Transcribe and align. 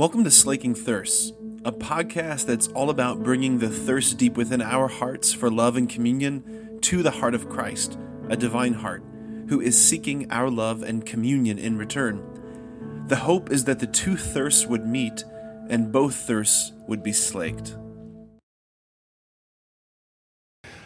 Welcome 0.00 0.24
to 0.24 0.30
Slaking 0.30 0.74
Thirsts, 0.74 1.34
a 1.62 1.70
podcast 1.72 2.46
that's 2.46 2.68
all 2.68 2.88
about 2.88 3.22
bringing 3.22 3.58
the 3.58 3.68
thirst 3.68 4.16
deep 4.16 4.34
within 4.34 4.62
our 4.62 4.88
hearts 4.88 5.30
for 5.34 5.50
love 5.50 5.76
and 5.76 5.90
communion 5.90 6.78
to 6.80 7.02
the 7.02 7.10
heart 7.10 7.34
of 7.34 7.50
Christ, 7.50 7.98
a 8.30 8.34
divine 8.34 8.72
heart, 8.72 9.04
who 9.50 9.60
is 9.60 9.76
seeking 9.76 10.32
our 10.32 10.48
love 10.48 10.82
and 10.82 11.04
communion 11.04 11.58
in 11.58 11.76
return. 11.76 13.04
The 13.08 13.16
hope 13.16 13.50
is 13.50 13.64
that 13.64 13.80
the 13.80 13.86
two 13.86 14.16
thirsts 14.16 14.66
would 14.66 14.86
meet 14.86 15.22
and 15.68 15.92
both 15.92 16.14
thirsts 16.14 16.72
would 16.88 17.02
be 17.02 17.12
slaked. 17.12 17.76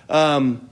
Um, 0.09 0.69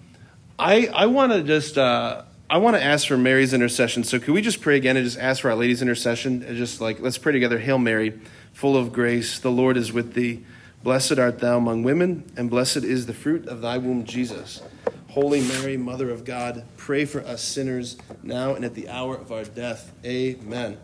I 0.58 0.88
I 0.88 1.06
want 1.06 1.30
to 1.30 1.44
just 1.44 1.78
uh, 1.78 2.24
I 2.52 2.58
want 2.58 2.76
to 2.76 2.82
ask 2.82 3.08
for 3.08 3.16
Mary's 3.16 3.54
intercession. 3.54 4.04
So 4.04 4.18
could 4.18 4.34
we 4.34 4.42
just 4.42 4.60
pray 4.60 4.76
again 4.76 4.98
and 4.98 5.06
just 5.06 5.18
ask 5.18 5.40
for 5.40 5.48
Our 5.48 5.56
Lady's 5.56 5.80
intercession? 5.80 6.42
And 6.42 6.54
just 6.54 6.82
like 6.82 7.00
let's 7.00 7.16
pray 7.16 7.32
together. 7.32 7.58
Hail 7.58 7.78
Mary, 7.78 8.20
full 8.52 8.76
of 8.76 8.92
grace, 8.92 9.38
the 9.38 9.50
Lord 9.50 9.78
is 9.78 9.90
with 9.90 10.12
thee. 10.12 10.44
Blessed 10.82 11.18
art 11.18 11.38
thou 11.38 11.56
among 11.56 11.82
women, 11.82 12.30
and 12.36 12.50
blessed 12.50 12.84
is 12.84 13.06
the 13.06 13.14
fruit 13.14 13.48
of 13.48 13.62
thy 13.62 13.78
womb, 13.78 14.04
Jesus. 14.04 14.60
Holy 15.08 15.40
Mary, 15.40 15.78
Mother 15.78 16.10
of 16.10 16.26
God, 16.26 16.66
pray 16.76 17.06
for 17.06 17.22
us 17.22 17.40
sinners 17.40 17.96
now 18.22 18.54
and 18.54 18.66
at 18.66 18.74
the 18.74 18.90
hour 18.90 19.16
of 19.16 19.32
our 19.32 19.44
death. 19.44 19.90
Amen. 20.04 20.76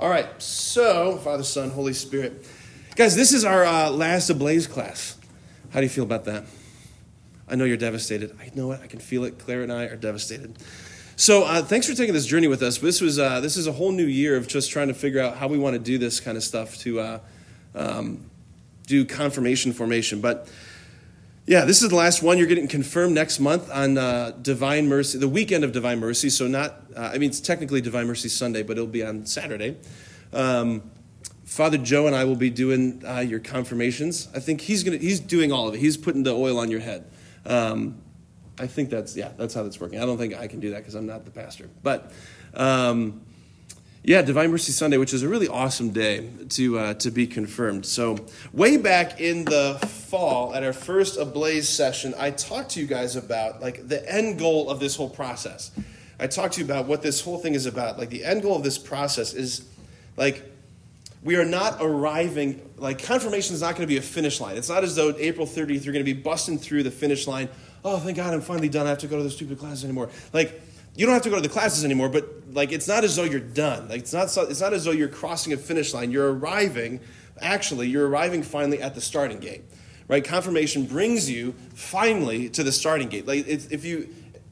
All 0.00 0.08
right, 0.10 0.42
so 0.42 1.18
Father, 1.18 1.44
Son, 1.44 1.70
Holy 1.70 1.92
Spirit. 1.92 2.44
Guys, 2.96 3.14
this 3.14 3.32
is 3.32 3.44
our 3.44 3.64
uh, 3.64 3.88
last 3.88 4.30
Ablaze 4.30 4.66
class. 4.66 5.16
How 5.70 5.78
do 5.78 5.86
you 5.86 5.90
feel 5.90 6.02
about 6.02 6.24
that? 6.24 6.44
I 7.46 7.54
know 7.54 7.64
you're 7.64 7.76
devastated. 7.76 8.36
I 8.40 8.50
know 8.56 8.72
it. 8.72 8.80
I 8.82 8.88
can 8.88 8.98
feel 8.98 9.22
it. 9.22 9.38
Claire 9.38 9.62
and 9.62 9.72
I 9.72 9.84
are 9.84 9.96
devastated. 9.96 10.58
So 11.16 11.44
uh, 11.44 11.62
thanks 11.62 11.88
for 11.88 11.94
taking 11.94 12.12
this 12.12 12.26
journey 12.26 12.48
with 12.48 12.62
us. 12.62 12.78
This 12.78 13.00
was 13.00 13.18
uh, 13.20 13.40
this 13.40 13.56
is 13.56 13.68
a 13.68 13.72
whole 13.72 13.92
new 13.92 14.06
year 14.06 14.36
of 14.36 14.48
just 14.48 14.70
trying 14.70 14.88
to 14.88 14.94
figure 14.94 15.20
out 15.20 15.36
how 15.36 15.46
we 15.46 15.58
want 15.58 15.74
to 15.74 15.78
do 15.78 15.96
this 15.96 16.18
kind 16.18 16.36
of 16.36 16.42
stuff 16.42 16.76
to 16.78 17.00
uh, 17.00 17.18
um, 17.74 18.28
do 18.86 19.04
confirmation 19.04 19.72
formation. 19.72 20.20
But 20.20 20.48
yeah, 21.46 21.64
this 21.64 21.82
is 21.82 21.90
the 21.90 21.94
last 21.94 22.22
one. 22.22 22.38
You're 22.38 22.48
getting 22.48 22.66
confirmed 22.66 23.14
next 23.14 23.38
month 23.38 23.70
on 23.70 23.96
uh, 23.96 24.32
Divine 24.42 24.88
Mercy, 24.88 25.18
the 25.18 25.28
weekend 25.28 25.62
of 25.62 25.72
Divine 25.72 26.00
Mercy. 26.00 26.30
So 26.30 26.48
not, 26.48 26.82
uh, 26.96 27.10
I 27.12 27.18
mean, 27.18 27.30
it's 27.30 27.40
technically 27.40 27.80
Divine 27.80 28.06
Mercy 28.06 28.28
Sunday, 28.28 28.62
but 28.62 28.76
it'll 28.76 28.86
be 28.86 29.04
on 29.04 29.26
Saturday. 29.26 29.76
Um, 30.32 30.90
Father 31.44 31.78
Joe 31.78 32.06
and 32.08 32.16
I 32.16 32.24
will 32.24 32.34
be 32.34 32.50
doing 32.50 33.04
uh, 33.06 33.20
your 33.20 33.38
confirmations. 33.38 34.28
I 34.34 34.40
think 34.40 34.62
he's 34.62 34.82
gonna 34.82 34.96
he's 34.96 35.20
doing 35.20 35.52
all 35.52 35.68
of 35.68 35.74
it. 35.74 35.78
He's 35.78 35.96
putting 35.96 36.24
the 36.24 36.34
oil 36.34 36.58
on 36.58 36.70
your 36.70 36.80
head. 36.80 37.08
Um, 37.46 37.98
I 38.58 38.66
think 38.66 38.90
that's 38.90 39.16
yeah, 39.16 39.30
that's 39.36 39.54
how 39.54 39.62
that's 39.62 39.80
working. 39.80 40.00
I 40.00 40.06
don't 40.06 40.18
think 40.18 40.34
I 40.34 40.46
can 40.46 40.60
do 40.60 40.70
that 40.70 40.78
because 40.78 40.94
I'm 40.94 41.06
not 41.06 41.24
the 41.24 41.30
pastor. 41.30 41.68
But 41.82 42.12
um, 42.54 43.20
yeah, 44.02 44.22
Divine 44.22 44.50
Mercy 44.50 44.72
Sunday, 44.72 44.96
which 44.96 45.14
is 45.14 45.22
a 45.22 45.28
really 45.28 45.48
awesome 45.48 45.90
day 45.90 46.28
to 46.50 46.78
uh, 46.78 46.94
to 46.94 47.10
be 47.10 47.26
confirmed. 47.26 47.86
So 47.86 48.18
way 48.52 48.76
back 48.76 49.20
in 49.20 49.44
the 49.44 49.78
fall, 49.88 50.54
at 50.54 50.62
our 50.62 50.72
first 50.72 51.18
Ablaze 51.18 51.68
session, 51.68 52.14
I 52.18 52.30
talked 52.30 52.70
to 52.72 52.80
you 52.80 52.86
guys 52.86 53.16
about 53.16 53.60
like 53.60 53.88
the 53.88 54.08
end 54.10 54.38
goal 54.38 54.70
of 54.70 54.78
this 54.78 54.94
whole 54.94 55.10
process. 55.10 55.70
I 56.20 56.28
talked 56.28 56.54
to 56.54 56.60
you 56.60 56.66
about 56.66 56.86
what 56.86 57.02
this 57.02 57.20
whole 57.20 57.38
thing 57.38 57.54
is 57.54 57.66
about. 57.66 57.98
Like 57.98 58.10
the 58.10 58.24
end 58.24 58.42
goal 58.42 58.56
of 58.56 58.62
this 58.62 58.78
process 58.78 59.34
is 59.34 59.66
like 60.16 60.44
we 61.24 61.36
are 61.36 61.44
not 61.44 61.78
arriving 61.80 62.60
like 62.76 63.02
confirmation 63.02 63.54
is 63.54 63.62
not 63.62 63.70
going 63.70 63.82
to 63.82 63.86
be 63.86 63.96
a 63.96 64.02
finish 64.02 64.40
line 64.40 64.56
it's 64.56 64.68
not 64.68 64.84
as 64.84 64.94
though 64.94 65.14
april 65.18 65.46
30th 65.46 65.84
you're 65.84 65.92
going 65.92 66.04
to 66.04 66.14
be 66.14 66.20
busting 66.20 66.58
through 66.58 66.82
the 66.82 66.90
finish 66.90 67.26
line 67.26 67.48
oh 67.84 67.98
thank 67.98 68.16
god 68.16 68.32
i'm 68.32 68.40
finally 68.40 68.68
done 68.68 68.86
i 68.86 68.90
have 68.90 68.98
to 68.98 69.06
go 69.06 69.16
to 69.16 69.22
the 69.22 69.30
stupid 69.30 69.58
classes 69.58 69.84
anymore 69.84 70.08
like 70.32 70.60
you 70.96 71.06
don't 71.06 71.14
have 71.14 71.22
to 71.22 71.30
go 71.30 71.36
to 71.36 71.42
the 71.42 71.48
classes 71.48 71.84
anymore 71.84 72.08
but 72.08 72.28
like 72.52 72.72
it's 72.72 72.88
not 72.88 73.04
as 73.04 73.16
though 73.16 73.24
you're 73.24 73.40
done 73.40 73.88
like 73.88 74.00
it's 74.00 74.12
not 74.12 74.30
so, 74.30 74.42
it's 74.42 74.60
not 74.60 74.72
as 74.72 74.84
though 74.84 74.92
you're 74.92 75.08
crossing 75.08 75.52
a 75.52 75.56
finish 75.56 75.92
line 75.92 76.10
you're 76.10 76.32
arriving 76.32 77.00
actually 77.40 77.88
you're 77.88 78.08
arriving 78.08 78.42
finally 78.42 78.80
at 78.80 78.94
the 78.94 79.00
starting 79.00 79.38
gate 79.38 79.62
right 80.08 80.24
confirmation 80.24 80.86
brings 80.86 81.30
you 81.30 81.52
finally 81.74 82.48
to 82.48 82.62
the 82.62 82.72
starting 82.72 83.08
gate 83.08 83.26
like 83.26 83.46
if 83.46 83.84
you 83.84 84.08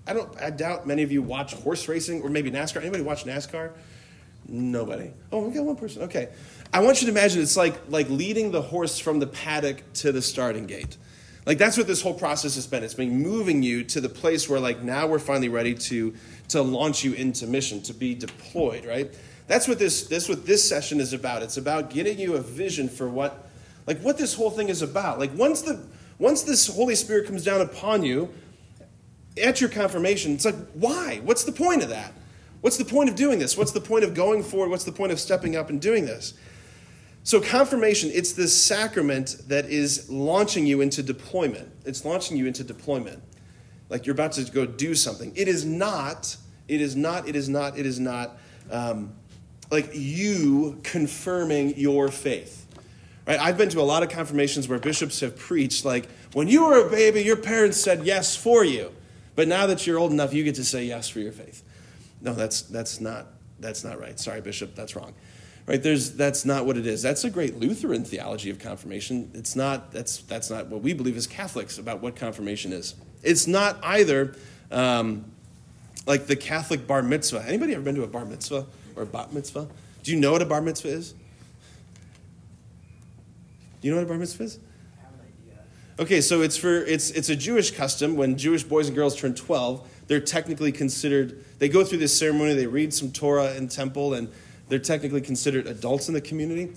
i 0.07 0.13
don't 0.13 0.41
i 0.41 0.51
doubt 0.51 0.87
many 0.87 1.03
of 1.03 1.13
you 1.13 1.23
watch 1.23 1.55
horse 1.55 1.89
racing 1.89 2.23
or 2.23 2.29
maybe 2.29 2.51
nascar 2.51 2.81
anybody 2.81 3.03
watch 3.03 3.25
nascar 3.25 3.73
Nobody. 4.49 5.13
Oh, 5.31 5.47
we 5.47 5.55
got 5.55 5.65
one 5.65 5.77
person. 5.77 6.03
Okay. 6.03 6.29
I 6.73 6.81
want 6.81 7.01
you 7.01 7.07
to 7.07 7.13
imagine 7.13 7.43
it's 7.43 7.57
like 7.57 7.75
like 7.89 8.09
leading 8.09 8.51
the 8.51 8.63
horse 8.63 8.99
from 8.99 9.19
the 9.19 9.27
paddock 9.27 9.83
to 9.95 10.13
the 10.13 10.23
starting 10.23 10.67
gate. 10.67 10.97
Like 11.45 11.59
that's 11.59 11.77
what 11.77 11.87
this 11.87 12.01
whole 12.03 12.15
process 12.15 12.55
has 12.55 12.67
been. 12.67 12.85
It's 12.85 12.95
been 12.95 13.21
moving 13.23 13.63
you 13.63 13.83
to 13.85 14.01
the 14.01 14.09
place 14.09 14.49
where 14.49 14.61
like 14.61 14.83
now 14.83 15.07
we're 15.07 15.19
finally 15.19 15.49
ready 15.49 15.75
to 15.75 16.15
to 16.49 16.63
launch 16.63 17.03
you 17.03 17.15
into 17.15 17.47
mission, 17.47 17.83
to 17.83 17.95
be 17.95 18.15
deployed, 18.15 18.85
right? 18.85 19.13
That's 19.49 19.67
what 19.67 19.79
this 19.79 20.07
this 20.07 20.29
what 20.29 20.47
this 20.47 20.67
session 20.67 21.01
is 21.01 21.13
about. 21.13 21.43
It's 21.43 21.57
about 21.57 21.91
getting 21.91 22.19
you 22.19 22.35
a 22.35 22.41
vision 22.41 22.89
for 22.89 23.09
what 23.09 23.49
like 23.87 23.99
what 24.01 24.19
this 24.19 24.35
whole 24.35 24.51
thing 24.51 24.69
is 24.69 24.83
about. 24.83 25.19
Like 25.19 25.35
once 25.35 25.63
the 25.63 25.85
once 26.19 26.43
this 26.43 26.69
Holy 26.69 26.95
Spirit 26.95 27.27
comes 27.27 27.45
down 27.45 27.61
upon 27.61 28.05
you 28.05 28.33
at 29.43 29.61
your 29.61 29.71
confirmation, 29.71 30.35
it's 30.35 30.45
like 30.45 30.57
why? 30.75 31.21
What's 31.25 31.43
the 31.43 31.53
point 31.53 31.83
of 31.83 31.89
that? 31.89 32.13
What's 32.61 32.77
the 32.77 32.85
point 32.85 33.11
of 33.11 33.17
doing 33.17 33.41
this? 33.41 33.57
What's 33.57 33.73
the 33.73 33.81
point 33.81 34.05
of 34.05 34.15
going 34.15 34.45
forward? 34.45 34.71
What's 34.71 34.85
the 34.85 34.93
point 34.93 35.11
of 35.11 35.19
stepping 35.19 35.57
up 35.57 35.69
and 35.69 35.81
doing 35.81 36.07
this? 36.07 36.35
So, 37.25 37.41
confirmation, 37.41 38.11
it's 38.13 38.33
this 38.33 38.53
sacrament 38.61 39.37
that 39.47 39.67
is 39.67 40.11
launching 40.11 40.67
you 40.67 40.81
into 40.81 41.03
deployment. 41.03 41.71
It's 41.85 42.05
launching 42.05 42.37
you 42.37 42.47
into 42.47 42.65
deployment. 42.65 43.23
Like 43.89 44.07
you're 44.07 44.15
about 44.15 44.33
to 44.33 44.45
go 44.51 44.65
do 44.65 44.95
something. 44.95 45.33
It 45.37 45.49
is 45.49 45.65
not, 45.67 46.37
it 46.67 46.81
is 46.81 46.97
not, 46.97 47.29
it 47.29 47.37
is 47.37 47.49
not, 47.49 47.79
it 47.79 47.85
is 47.85 48.01
not 48.01 48.39
um, 48.71 49.13
like 49.71 49.91
you 49.93 50.81
confirming 50.83 51.77
your 51.77 52.09
faith. 52.09 52.67
Right? 53.27 53.39
I've 53.39 53.59
been 53.59 53.69
to 53.69 53.81
a 53.81 53.83
lot 53.83 54.03
of 54.03 54.09
confirmations 54.09 54.67
where 54.67 54.79
bishops 54.79 55.21
have 55.21 55.37
preached, 55.37 55.85
like, 55.85 56.09
when 56.33 56.49
you 56.49 56.67
were 56.67 56.87
a 56.87 56.91
baby, 56.91 57.23
your 57.23 57.37
parents 57.37 57.77
said 57.77 58.05
yes 58.05 58.35
for 58.35 58.65
you. 58.65 58.93
But 59.37 59.47
now 59.47 59.67
that 59.67 59.87
you're 59.87 59.99
old 59.99 60.11
enough, 60.11 60.33
you 60.33 60.43
get 60.43 60.55
to 60.57 60.65
say 60.65 60.85
yes 60.85 61.09
for 61.09 61.21
your 61.21 61.33
faith. 61.33 61.63
No, 62.21 62.33
that's, 62.33 62.63
that's, 62.63 63.01
not, 63.01 63.27
that's 63.61 63.85
not 63.85 64.01
right. 64.01 64.19
Sorry, 64.19 64.41
Bishop, 64.41 64.75
that's 64.75 64.97
wrong. 64.97 65.15
Right? 65.67 65.83
There's, 65.83 66.13
that's 66.13 66.45
not 66.45 66.67
what 66.67 66.77
it 66.77 66.87
is. 66.87 67.03
That's 67.03 67.25
a 67.25 67.31
great 67.31 67.59
Lutheran 67.59 68.05
theology 68.05 68.51
of 68.51 68.59
confirmation. 68.59 69.31
It's 69.35 69.55
not, 69.55 69.93
that's, 69.93 70.19
that's 70.19 70.51
not 70.51 70.67
what 70.67 70.83
we 70.83 70.93
believe 70.93 71.17
as 71.17 71.27
Catholics 71.27 71.79
about 71.79 72.01
what 72.01 72.17
confirmation 72.17 72.73
is. 72.73 72.95
It's 73.23 73.47
not 73.47 73.79
either 73.85 74.35
um, 74.73 75.25
like 76.07 76.27
the 76.27 76.37
Catholic 76.37 76.87
bar 76.87 77.03
mitzvah. 77.03 77.45
Anybody 77.47 77.75
ever 77.75 77.83
been 77.83 77.95
to 77.95 78.03
a 78.03 78.09
bar 78.09 78.25
mitzvah 78.25 78.67
or 78.97 79.05
a 79.05 79.07
bat 79.07 79.33
mitzvah? 79.33 79.69
Do 80.03 80.11
you 80.11 80.19
know 80.19 80.33
what 80.33 80.43
a 80.43 80.47
bar 80.47 80.61
mitzvah 80.61 80.89
is? 80.89 81.13
Do 83.81 83.89
you 83.89 83.93
know 83.93 83.99
what 83.99 84.07
a 84.07 84.09
bar 84.09 84.19
mitzvah 84.19 84.45
is? 84.45 84.59
I 84.99 85.03
have 85.03 85.15
an 85.15 85.21
idea. 85.21 85.61
Okay, 86.01 86.21
so 86.21 86.43
it's 86.43 86.57
for 86.57 86.85
it's 86.85 87.11
it's 87.11 87.29
a 87.29 87.37
Jewish 87.37 87.71
custom 87.73 88.17
when 88.17 88.37
Jewish 88.37 88.65
boys 88.65 88.89
and 88.89 88.97
girls 88.97 89.17
turn 89.17 89.35
12, 89.35 89.89
they're 90.09 90.21
technically 90.21 90.73
considered 90.73 91.45
they 91.59 91.69
go 91.69 91.85
through 91.85 91.99
this 91.99 92.17
ceremony, 92.17 92.55
they 92.55 92.67
read 92.67 92.93
some 92.93 93.13
Torah 93.13 93.55
in 93.55 93.69
temple 93.69 94.15
and 94.15 94.29
they're 94.73 94.79
technically 94.79 95.21
considered 95.21 95.67
adults 95.67 96.09
in 96.09 96.15
the 96.15 96.21
community. 96.23 96.73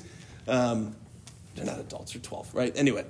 Um, 0.49 0.97
they're 1.55 1.63
not 1.63 1.79
adults, 1.79 2.11
they're 2.11 2.21
12, 2.21 2.53
right? 2.53 2.73
Anyway. 2.75 3.05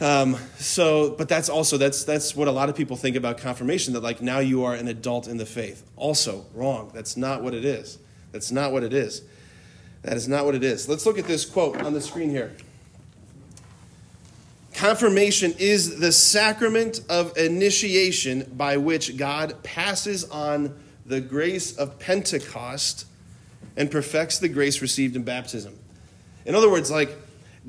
Um, 0.00 0.36
so, 0.56 1.16
but 1.18 1.28
that's 1.28 1.48
also 1.48 1.76
that's 1.78 2.04
that's 2.04 2.36
what 2.36 2.46
a 2.46 2.52
lot 2.52 2.68
of 2.68 2.76
people 2.76 2.96
think 2.96 3.16
about 3.16 3.38
confirmation. 3.38 3.94
That 3.94 4.04
like 4.04 4.22
now 4.22 4.38
you 4.38 4.62
are 4.62 4.72
an 4.72 4.86
adult 4.86 5.26
in 5.26 5.36
the 5.36 5.44
faith. 5.44 5.82
Also 5.96 6.46
wrong. 6.54 6.92
That's 6.94 7.16
not 7.16 7.42
what 7.42 7.54
it 7.54 7.64
is. 7.64 7.98
That's 8.30 8.52
not 8.52 8.70
what 8.70 8.84
it 8.84 8.92
is. 8.92 9.22
That 10.02 10.16
is 10.16 10.28
not 10.28 10.44
what 10.44 10.54
it 10.54 10.62
is. 10.62 10.88
Let's 10.88 11.04
look 11.04 11.18
at 11.18 11.24
this 11.24 11.44
quote 11.44 11.82
on 11.82 11.92
the 11.92 12.00
screen 12.00 12.30
here. 12.30 12.54
Confirmation 14.74 15.56
is 15.58 15.98
the 15.98 16.12
sacrament 16.12 17.00
of 17.08 17.36
initiation 17.36 18.48
by 18.56 18.76
which 18.76 19.16
God 19.16 19.60
passes 19.64 20.22
on 20.30 20.78
the 21.04 21.20
grace 21.20 21.76
of 21.76 21.98
Pentecost 21.98 23.06
and 23.78 23.90
perfects 23.90 24.38
the 24.38 24.48
grace 24.48 24.82
received 24.82 25.16
in 25.16 25.22
baptism. 25.22 25.74
In 26.44 26.54
other 26.54 26.70
words, 26.70 26.90
like 26.90 27.16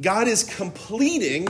God 0.01 0.27
is 0.27 0.43
completing 0.43 1.47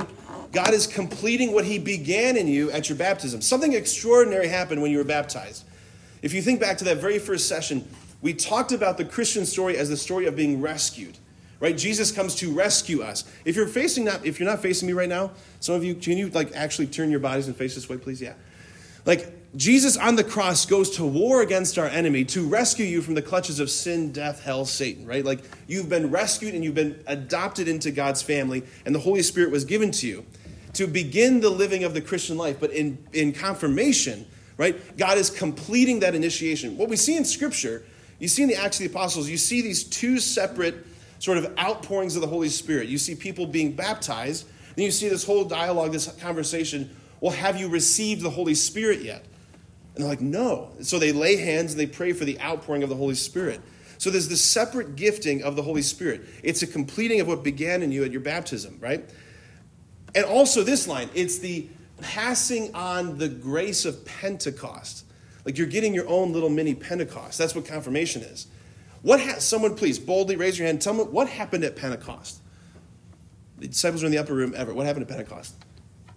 God 0.52 0.74
is 0.74 0.88
completing 0.88 1.54
what 1.54 1.66
he 1.66 1.78
began 1.78 2.36
in 2.36 2.48
you 2.48 2.72
at 2.72 2.90
your 2.90 2.98
baptism. 2.98 3.40
Something 3.40 3.74
extraordinary 3.74 4.48
happened 4.48 4.82
when 4.82 4.90
you 4.90 4.98
were 4.98 5.04
baptized. 5.04 5.64
If 6.24 6.34
you 6.34 6.42
think 6.42 6.60
back 6.60 6.80
to 6.80 6.84
that 6.86 6.98
very 6.98 7.20
first 7.20 7.48
session, 7.48 7.88
we 8.24 8.34
talked 8.34 8.72
about 8.72 8.98
the 8.98 9.06
Christian 9.06 9.46
story 9.46 9.78
as 9.78 9.90
the 9.90 9.98
story 9.98 10.26
of 10.26 10.36
being 10.36 10.60
rescued 10.60 11.18
right 11.60 11.78
jesus 11.78 12.12
comes 12.12 12.36
to 12.36 12.52
rescue 12.52 13.02
us 13.02 13.30
if 13.46 13.56
you're 13.56 13.68
facing 13.68 14.06
not 14.06 14.26
if 14.26 14.40
you're 14.40 14.50
not 14.50 14.62
facing 14.62 14.88
me 14.88 14.94
right 14.94 15.10
now 15.10 15.32
some 15.60 15.76
of 15.76 15.84
you 15.84 15.94
can 15.94 16.18
you 16.18 16.30
like 16.30 16.54
actually 16.56 16.88
turn 16.88 17.12
your 17.12 17.20
bodies 17.20 17.48
and 17.48 17.56
face 17.56 17.76
this 17.76 17.90
way 17.90 17.98
please 17.98 18.22
yeah 18.22 18.34
like 19.06 19.34
jesus 19.56 19.98
on 19.98 20.16
the 20.16 20.24
cross 20.24 20.66
goes 20.66 20.92
to 20.92 21.06
war 21.06 21.42
against 21.42 21.78
our 21.78 21.88
enemy 21.88 22.24
to 22.24 22.48
rescue 22.48 22.86
you 22.86 23.02
from 23.02 23.16
the 23.16 23.22
clutches 23.22 23.60
of 23.60 23.70
sin 23.70 24.12
death 24.12 24.44
hell 24.44 24.66
satan 24.66 25.06
right 25.06 25.26
like 25.26 25.40
you've 25.68 25.90
been 25.90 26.12
rescued 26.12 26.54
and 26.54 26.64
you've 26.64 26.76
been 26.76 27.02
adopted 27.08 27.68
into 27.68 27.92
god's 27.92 28.22
family 28.22 28.64
and 28.86 28.94
the 28.94 29.00
holy 29.00 29.24
spirit 29.24 29.52
was 29.52 29.66
given 29.66 29.92
to 29.92 30.08
you 30.08 30.26
to 30.74 30.86
begin 30.86 31.40
the 31.40 31.50
living 31.50 31.84
of 31.84 31.94
the 31.94 32.02
christian 32.02 32.38
life 32.38 32.60
but 32.60 32.72
in 32.72 32.98
in 33.14 33.34
confirmation 33.34 34.26
right 34.58 34.98
god 34.98 35.18
is 35.18 35.30
completing 35.30 36.00
that 36.00 36.14
initiation 36.14 36.78
what 36.78 36.90
we 36.90 36.96
see 36.96 37.18
in 37.18 37.26
scripture 37.26 37.84
you 38.20 38.28
see 38.28 38.44
in 38.44 38.50
the 38.50 38.56
acts 38.56 38.80
of 38.80 38.86
the 38.86 38.94
apostles 38.94 39.28
you 39.28 39.38
see 39.38 39.62
these 39.62 39.84
two 39.84 40.20
separate 40.20 40.86
sort 41.20 41.38
of 41.38 41.58
outpourings 41.60 42.16
of 42.16 42.22
the 42.22 42.28
Holy 42.28 42.50
Spirit. 42.50 42.88
You 42.88 42.98
see 42.98 43.14
people 43.14 43.46
being 43.46 43.74
baptized, 43.74 44.48
then 44.76 44.86
you 44.86 44.92
see 44.92 45.10
this 45.10 45.26
whole 45.26 45.44
dialogue, 45.44 45.92
this 45.92 46.08
conversation. 46.14 46.96
Well, 47.22 47.32
have 47.32 47.60
you 47.60 47.68
received 47.68 48.22
the 48.22 48.30
Holy 48.30 48.56
Spirit 48.56 49.02
yet? 49.02 49.26
And 49.96 50.04
they're 50.04 50.10
like, 50.10 50.22
no. 50.22 50.72
So 50.82 51.00
they 51.00 51.12
lay 51.12 51.36
hands 51.36 51.74
and 51.74 51.80
they 51.80 51.88
pray 51.88 52.14
for 52.14 52.26
the 52.26 52.40
outpouring 52.40 52.84
of 52.84 52.90
the 52.90 52.96
Holy 52.96 53.16
Spirit. 53.16 53.62
So 53.98 54.10
there's 54.10 54.30
this 54.30 54.44
separate 54.44 54.96
gifting 54.96 55.44
of 55.44 55.56
the 55.56 55.62
Holy 55.62 55.82
Spirit. 55.82 56.22
It's 56.42 56.62
a 56.62 56.68
completing 56.68 57.20
of 57.20 57.28
what 57.28 57.44
began 57.44 57.82
in 57.82 57.92
you 57.92 58.04
at 58.06 58.12
your 58.12 58.22
baptism, 58.22 58.78
right? 58.80 59.10
And 60.16 60.26
also 60.26 60.64
this 60.64 60.88
line, 60.88 61.10
it's 61.14 61.40
the 61.40 61.68
passing 62.02 62.74
on 62.74 63.18
the 63.18 63.28
grace 63.28 63.86
of 63.86 64.06
Pentecost. 64.06 65.06
Like 65.46 65.58
you're 65.58 65.68
getting 65.68 65.94
your 65.94 66.08
own 66.08 66.32
little 66.32 66.50
mini 66.50 66.76
Pentecost. 66.76 67.38
That's 67.38 67.56
what 67.56 67.66
confirmation 67.66 68.22
is. 68.22 68.48
What 69.02 69.20
ha- 69.22 69.40
someone 69.40 69.76
please 69.76 69.98
boldly 69.98 70.36
raise 70.36 70.58
your 70.58 70.68
hand. 70.68 70.82
Tell 70.82 70.94
me 70.94 71.04
what 71.04 71.30
happened 71.30 71.64
at 71.64 71.76
Pentecost. 71.76 72.40
The 73.58 73.68
disciples 73.68 74.02
were 74.02 74.08
in 74.08 74.12
the 74.12 74.18
upper 74.18 74.34
room 74.34 74.54
ever. 74.56 74.74
What 74.74 74.86
happened 74.86 75.04
at 75.04 75.10
Pentecost? 75.10 75.56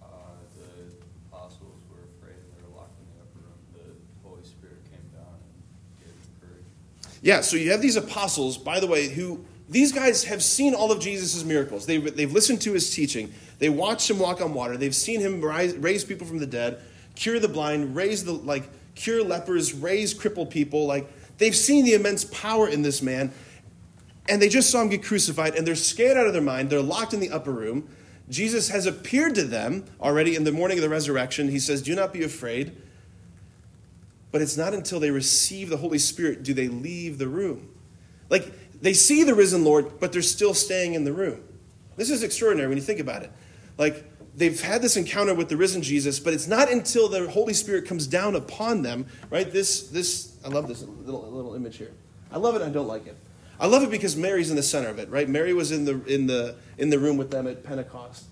Uh, 0.01 0.05
the 0.57 0.95
apostles 1.31 1.81
were 1.89 2.03
afraid 2.17 2.35
and 2.35 2.51
they 2.55 2.61
were 2.67 2.77
locked 2.77 2.97
in 2.99 3.05
the 3.15 3.21
upper 3.21 3.39
room. 3.39 3.57
The 3.73 4.27
Holy 4.27 4.43
Spirit 4.43 4.83
came 4.91 5.07
down 5.13 5.35
and 5.35 5.53
gave 5.99 6.13
them 6.13 6.31
courage. 6.39 6.63
Yeah, 7.23 7.39
so 7.39 7.55
you 7.55 7.71
have 7.71 7.81
these 7.81 7.95
apostles, 7.95 8.57
by 8.57 8.81
the 8.81 8.87
way, 8.87 9.07
who 9.07 9.45
these 9.69 9.93
guys 9.93 10.25
have 10.25 10.43
seen 10.43 10.75
all 10.75 10.91
of 10.91 10.99
Jesus' 10.99 11.43
miracles. 11.45 11.85
They've, 11.85 12.15
they've 12.15 12.31
listened 12.31 12.61
to 12.63 12.73
his 12.73 12.93
teaching. 12.93 13.33
They 13.59 13.69
watched 13.69 14.09
him 14.09 14.19
walk 14.19 14.41
on 14.41 14.53
water. 14.53 14.75
They've 14.75 14.93
seen 14.93 15.21
him 15.21 15.39
rise, 15.39 15.73
raise 15.77 16.03
people 16.03 16.27
from 16.27 16.39
the 16.39 16.45
dead, 16.45 16.81
cure 17.15 17.39
the 17.39 17.47
blind, 17.47 17.95
raise 17.95 18.25
the 18.25 18.33
like 18.33 18.69
cure 18.95 19.23
lepers, 19.23 19.73
raise 19.73 20.13
crippled 20.13 20.51
people. 20.51 20.85
Like 20.85 21.09
they've 21.37 21.55
seen 21.55 21.85
the 21.85 21.93
immense 21.93 22.25
power 22.25 22.67
in 22.67 22.81
this 22.81 23.01
man, 23.01 23.31
and 24.27 24.41
they 24.41 24.49
just 24.49 24.69
saw 24.69 24.81
him 24.81 24.89
get 24.89 25.01
crucified, 25.01 25.55
and 25.55 25.65
they're 25.65 25.75
scared 25.75 26.17
out 26.17 26.27
of 26.27 26.33
their 26.33 26.41
mind. 26.41 26.69
They're 26.69 26.81
locked 26.81 27.13
in 27.13 27.21
the 27.21 27.31
upper 27.31 27.51
room. 27.51 27.87
Jesus 28.29 28.67
has 28.67 28.85
appeared 28.85 29.33
to 29.35 29.43
them 29.43 29.85
already 30.01 30.35
in 30.35 30.43
the 30.43 30.51
morning 30.51 30.77
of 30.77 30.81
the 30.81 30.89
resurrection. 30.89 31.47
He 31.47 31.59
says, 31.59 31.81
Do 31.81 31.95
not 31.95 32.11
be 32.11 32.23
afraid. 32.23 32.75
But 34.33 34.41
it's 34.41 34.57
not 34.57 34.73
until 34.73 34.99
they 34.99 35.11
receive 35.11 35.69
the 35.69 35.77
Holy 35.77 35.99
Spirit 35.99 36.41
do 36.41 36.55
they 36.55 36.67
leave 36.67 37.19
the 37.19 37.27
room. 37.27 37.69
Like 38.29 38.51
they 38.81 38.93
see 38.93 39.23
the 39.23 39.35
risen 39.35 39.63
Lord, 39.63 39.99
but 39.99 40.11
they're 40.11 40.23
still 40.23 40.55
staying 40.55 40.95
in 40.95 41.03
the 41.03 41.13
room. 41.13 41.43
This 41.97 42.09
is 42.09 42.23
extraordinary 42.23 42.67
when 42.67 42.77
you 42.77 42.83
think 42.83 42.99
about 42.99 43.21
it. 43.21 43.31
Like 43.77 44.03
they've 44.35 44.59
had 44.59 44.81
this 44.81 44.97
encounter 44.97 45.35
with 45.35 45.49
the 45.49 45.55
risen 45.55 45.83
Jesus, 45.83 46.19
but 46.19 46.33
it's 46.33 46.47
not 46.47 46.71
until 46.71 47.07
the 47.07 47.29
Holy 47.29 47.53
Spirit 47.53 47.87
comes 47.87 48.07
down 48.07 48.35
upon 48.35 48.81
them, 48.81 49.05
right? 49.29 49.51
This, 49.51 49.83
this, 49.89 50.35
I 50.43 50.47
love 50.47 50.67
this 50.67 50.81
little, 50.81 51.29
little 51.29 51.53
image 51.53 51.77
here. 51.77 51.91
I 52.31 52.37
love 52.37 52.55
it. 52.55 52.63
I 52.63 52.69
don't 52.69 52.87
like 52.87 53.05
it. 53.05 53.15
I 53.59 53.67
love 53.67 53.83
it 53.83 53.91
because 53.91 54.15
Mary's 54.15 54.49
in 54.49 54.55
the 54.55 54.63
center 54.63 54.89
of 54.89 54.97
it, 54.97 55.11
right? 55.11 55.29
Mary 55.29 55.53
was 55.53 55.71
in 55.71 55.85
the 55.85 56.03
in 56.05 56.25
the 56.25 56.55
in 56.79 56.89
the 56.89 56.97
room 56.97 57.17
with 57.17 57.29
them 57.29 57.45
at 57.45 57.63
Pentecost. 57.63 58.25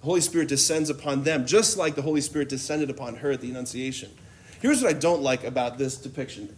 The 0.00 0.04
Holy 0.04 0.20
Spirit 0.20 0.48
descends 0.48 0.90
upon 0.90 1.22
them, 1.22 1.46
just 1.46 1.78
like 1.78 1.94
the 1.94 2.02
Holy 2.02 2.20
Spirit 2.20 2.48
descended 2.48 2.90
upon 2.90 3.16
her 3.16 3.30
at 3.30 3.40
the 3.40 3.50
Annunciation. 3.50 4.10
Here's 4.64 4.82
what 4.82 4.88
I 4.88 4.98
don't 4.98 5.20
like 5.20 5.44
about 5.44 5.76
this 5.76 5.98
depiction. 5.98 6.56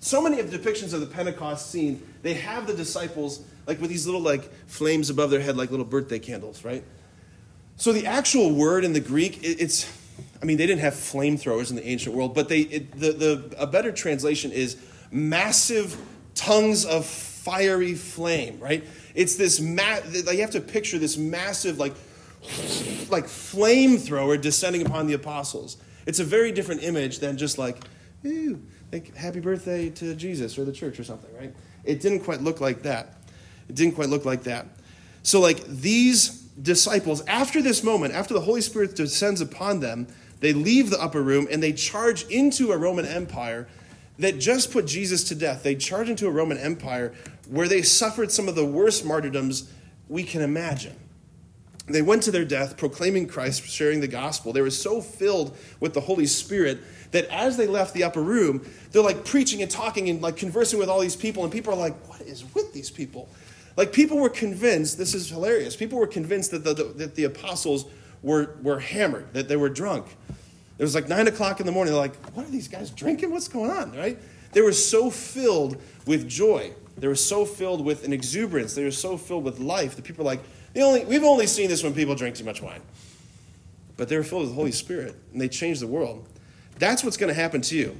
So 0.00 0.22
many 0.22 0.40
of 0.40 0.50
the 0.50 0.56
depictions 0.56 0.94
of 0.94 1.00
the 1.00 1.06
Pentecost 1.06 1.70
scene, 1.70 2.02
they 2.22 2.32
have 2.32 2.66
the 2.66 2.72
disciples 2.72 3.42
like 3.66 3.82
with 3.82 3.90
these 3.90 4.06
little 4.06 4.22
like 4.22 4.50
flames 4.66 5.10
above 5.10 5.28
their 5.28 5.40
head, 5.40 5.54
like 5.54 5.70
little 5.70 5.84
birthday 5.84 6.18
candles, 6.18 6.64
right? 6.64 6.82
So 7.76 7.92
the 7.92 8.06
actual 8.06 8.54
word 8.54 8.82
in 8.82 8.94
the 8.94 9.00
Greek, 9.00 9.42
it, 9.42 9.60
it's, 9.60 9.92
I 10.40 10.46
mean, 10.46 10.56
they 10.56 10.64
didn't 10.64 10.80
have 10.80 10.94
flamethrowers 10.94 11.68
in 11.68 11.76
the 11.76 11.86
ancient 11.86 12.14
world, 12.14 12.34
but 12.34 12.48
they, 12.48 12.60
it, 12.60 12.98
the, 12.98 13.12
the, 13.12 13.54
a 13.58 13.66
better 13.66 13.92
translation 13.92 14.50
is 14.50 14.78
massive 15.10 16.00
tongues 16.34 16.86
of 16.86 17.04
fiery 17.04 17.94
flame, 17.94 18.58
right? 18.58 18.86
It's 19.14 19.36
this, 19.36 19.60
ma- 19.60 19.98
you 20.12 20.40
have 20.40 20.52
to 20.52 20.62
picture 20.62 20.98
this 20.98 21.18
massive, 21.18 21.78
like, 21.78 21.92
like 23.10 23.26
flamethrower 23.26 24.40
descending 24.40 24.80
upon 24.80 25.08
the 25.08 25.12
apostles. 25.12 25.76
It's 26.08 26.20
a 26.20 26.24
very 26.24 26.52
different 26.52 26.82
image 26.82 27.18
than 27.18 27.36
just 27.36 27.58
like, 27.58 27.84
ooh, 28.24 28.58
like 28.90 29.14
happy 29.14 29.40
birthday 29.40 29.90
to 29.90 30.14
Jesus 30.14 30.58
or 30.58 30.64
the 30.64 30.72
church 30.72 30.98
or 30.98 31.04
something, 31.04 31.30
right? 31.36 31.54
It 31.84 32.00
didn't 32.00 32.20
quite 32.20 32.40
look 32.40 32.62
like 32.62 32.82
that. 32.84 33.18
It 33.68 33.74
didn't 33.74 33.94
quite 33.94 34.08
look 34.08 34.24
like 34.24 34.44
that. 34.44 34.66
So, 35.22 35.38
like 35.38 35.62
these 35.66 36.30
disciples, 36.62 37.22
after 37.26 37.60
this 37.60 37.84
moment, 37.84 38.14
after 38.14 38.32
the 38.32 38.40
Holy 38.40 38.62
Spirit 38.62 38.96
descends 38.96 39.42
upon 39.42 39.80
them, 39.80 40.06
they 40.40 40.54
leave 40.54 40.88
the 40.88 40.98
upper 40.98 41.22
room 41.22 41.46
and 41.50 41.62
they 41.62 41.74
charge 41.74 42.22
into 42.28 42.72
a 42.72 42.78
Roman 42.78 43.04
Empire 43.04 43.68
that 44.18 44.38
just 44.38 44.72
put 44.72 44.86
Jesus 44.86 45.24
to 45.24 45.34
death. 45.34 45.62
They 45.62 45.74
charge 45.74 46.08
into 46.08 46.26
a 46.26 46.30
Roman 46.30 46.56
Empire 46.56 47.12
where 47.50 47.68
they 47.68 47.82
suffered 47.82 48.32
some 48.32 48.48
of 48.48 48.54
the 48.54 48.64
worst 48.64 49.04
martyrdoms 49.04 49.70
we 50.08 50.24
can 50.24 50.40
imagine. 50.40 50.96
They 51.88 52.02
went 52.02 52.22
to 52.24 52.30
their 52.30 52.44
death 52.44 52.76
proclaiming 52.76 53.26
Christ, 53.26 53.66
sharing 53.66 54.00
the 54.00 54.08
gospel. 54.08 54.52
They 54.52 54.60
were 54.60 54.70
so 54.70 55.00
filled 55.00 55.56
with 55.80 55.94
the 55.94 56.00
Holy 56.00 56.26
Spirit 56.26 56.78
that 57.12 57.26
as 57.26 57.56
they 57.56 57.66
left 57.66 57.94
the 57.94 58.04
upper 58.04 58.22
room, 58.22 58.68
they're 58.92 59.02
like 59.02 59.24
preaching 59.24 59.62
and 59.62 59.70
talking 59.70 60.08
and 60.10 60.20
like 60.20 60.36
conversing 60.36 60.78
with 60.78 60.88
all 60.88 61.00
these 61.00 61.16
people, 61.16 61.44
and 61.44 61.52
people 61.52 61.72
are 61.72 61.76
like, 61.76 61.96
What 62.08 62.20
is 62.20 62.44
with 62.54 62.72
these 62.72 62.90
people? 62.90 63.28
Like 63.76 63.92
people 63.92 64.18
were 64.18 64.28
convinced, 64.28 64.98
this 64.98 65.14
is 65.14 65.30
hilarious, 65.30 65.76
people 65.76 65.98
were 65.98 66.06
convinced 66.06 66.50
that 66.50 66.64
the, 66.64 66.74
the, 66.74 66.84
that 66.84 67.14
the 67.14 67.24
apostles 67.24 67.86
were, 68.22 68.56
were 68.62 68.80
hammered, 68.80 69.32
that 69.34 69.48
they 69.48 69.56
were 69.56 69.68
drunk. 69.68 70.06
It 70.78 70.82
was 70.82 70.94
like 70.94 71.08
nine 71.08 71.28
o'clock 71.28 71.60
in 71.60 71.66
the 71.66 71.72
morning. 71.72 71.92
They're 71.92 72.02
like, 72.02 72.16
What 72.34 72.46
are 72.46 72.50
these 72.50 72.68
guys 72.68 72.90
drinking? 72.90 73.30
What's 73.30 73.48
going 73.48 73.70
on? 73.70 73.96
Right? 73.96 74.18
They 74.52 74.60
were 74.60 74.72
so 74.72 75.10
filled 75.10 75.80
with 76.06 76.28
joy. 76.28 76.72
They 76.96 77.06
were 77.06 77.14
so 77.14 77.44
filled 77.44 77.84
with 77.84 78.04
an 78.04 78.12
exuberance. 78.12 78.74
They 78.74 78.84
were 78.84 78.90
so 78.90 79.16
filled 79.16 79.44
with 79.44 79.60
life 79.60 79.96
that 79.96 80.04
people 80.04 80.22
are 80.22 80.30
like, 80.30 80.40
the 80.74 80.82
only, 80.82 81.04
we've 81.04 81.24
only 81.24 81.46
seen 81.46 81.68
this 81.68 81.82
when 81.82 81.94
people 81.94 82.14
drink 82.14 82.36
too 82.36 82.44
much 82.44 82.62
wine. 82.62 82.82
But 83.96 84.08
they 84.08 84.16
were 84.16 84.22
filled 84.22 84.42
with 84.42 84.50
the 84.50 84.56
Holy 84.56 84.72
Spirit 84.72 85.16
and 85.32 85.40
they 85.40 85.48
changed 85.48 85.82
the 85.82 85.86
world. 85.86 86.28
That's 86.78 87.02
what's 87.02 87.16
going 87.16 87.34
to 87.34 87.40
happen 87.40 87.60
to 87.62 87.76
you. 87.76 87.96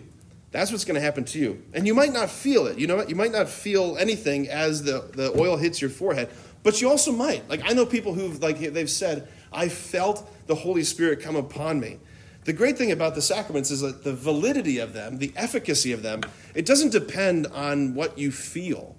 That's 0.50 0.70
what's 0.70 0.84
going 0.84 0.94
to 0.94 1.00
happen 1.00 1.24
to 1.26 1.38
you. 1.38 1.62
And 1.74 1.86
you 1.86 1.94
might 1.94 2.12
not 2.12 2.30
feel 2.30 2.66
it. 2.66 2.78
You 2.78 2.86
know 2.86 2.96
what? 2.96 3.10
You 3.10 3.16
might 3.16 3.32
not 3.32 3.48
feel 3.48 3.96
anything 3.98 4.48
as 4.48 4.82
the, 4.82 5.10
the 5.12 5.38
oil 5.38 5.56
hits 5.56 5.80
your 5.80 5.90
forehead, 5.90 6.30
but 6.62 6.80
you 6.80 6.88
also 6.88 7.12
might. 7.12 7.48
Like 7.48 7.60
I 7.64 7.74
know 7.74 7.84
people 7.84 8.14
who've 8.14 8.40
like 8.40 8.58
they've 8.58 8.88
said, 8.88 9.28
I 9.52 9.68
felt 9.68 10.28
the 10.46 10.54
Holy 10.54 10.84
Spirit 10.84 11.20
come 11.20 11.36
upon 11.36 11.80
me. 11.80 11.98
The 12.44 12.54
great 12.54 12.78
thing 12.78 12.92
about 12.92 13.14
the 13.14 13.20
sacraments 13.20 13.70
is 13.70 13.82
that 13.82 14.04
the 14.04 14.14
validity 14.14 14.78
of 14.78 14.94
them, 14.94 15.18
the 15.18 15.32
efficacy 15.36 15.92
of 15.92 16.02
them, 16.02 16.22
it 16.54 16.64
doesn't 16.64 16.90
depend 16.90 17.46
on 17.48 17.94
what 17.94 18.16
you 18.16 18.30
feel. 18.30 18.96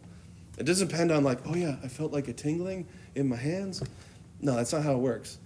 It 0.59 0.65
doesn't 0.65 0.89
depend 0.89 1.11
on 1.11 1.23
like, 1.23 1.39
oh 1.47 1.55
yeah, 1.55 1.77
I 1.83 1.87
felt 1.87 2.11
like 2.11 2.27
a 2.27 2.33
tingling 2.33 2.87
in 3.15 3.27
my 3.27 3.35
hands. 3.35 3.83
No, 4.41 4.55
that's 4.55 4.73
not 4.73 4.83
how 4.83 4.93
it 4.93 4.99
works. 4.99 5.37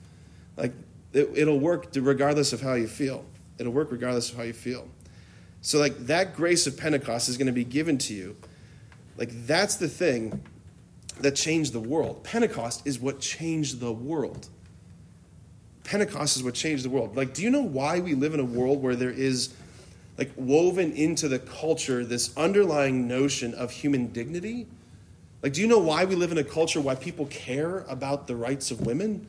Like 0.58 0.74
it, 1.13 1.29
it'll 1.36 1.60
work 1.60 1.88
regardless 1.96 2.53
of 2.53 2.62
how 2.62 2.74
you 2.74 2.88
feel. 2.88 3.25
It'll 3.58 3.74
work 3.74 3.91
regardless 3.91 4.32
of 4.32 4.38
how 4.38 4.43
you 4.43 4.53
feel. 4.53 4.88
So, 5.62 5.79
like, 5.79 5.98
that 6.08 6.36
grace 6.36 6.67
of 6.67 6.75
Pentecost 6.75 7.29
is 7.29 7.38
going 7.38 7.48
to 7.48 7.53
be 7.53 7.63
given 7.63 7.98
to 8.00 8.13
you. 8.13 8.36
Like, 9.17 9.29
that's 9.48 9.77
the 9.77 9.88
thing 9.88 10.41
that 11.22 11.36
changed 11.36 11.72
the 11.72 11.79
world. 11.79 12.22
Pentecost 12.24 12.86
is 12.86 13.00
what 13.00 13.22
changed 13.22 13.79
the 13.79 13.93
world. 13.93 14.50
Pentecost 15.86 16.36
is 16.36 16.43
what 16.43 16.53
changed 16.53 16.84
the 16.84 16.89
world. 16.89 17.15
Like, 17.15 17.34
do 17.34 17.43
you 17.43 17.50
know 17.50 17.62
why 17.62 18.01
we 18.01 18.13
live 18.13 18.34
in 18.34 18.41
a 18.41 18.46
world 18.46 18.82
where 18.82 18.98
there 18.98 19.10
is, 19.10 19.53
like, 20.17 20.32
woven 20.36 20.91
into 20.91 21.29
the 21.29 21.39
culture 21.39 22.03
this 22.03 22.36
underlying 22.36 23.08
notion 23.08 23.53
of 23.53 23.72
human 23.72 24.08
dignity? 24.08 24.67
Like, 25.44 25.52
do 25.52 25.62
you 25.62 25.68
know 25.68 25.80
why 25.80 26.06
we 26.06 26.16
live 26.16 26.32
in 26.32 26.38
a 26.38 26.44
culture 26.44 26.80
why 26.80 26.96
people 26.96 27.26
care 27.26 27.80
about 27.90 28.28
the 28.28 28.36
rights 28.36 28.72
of 28.72 28.86
women? 28.86 29.28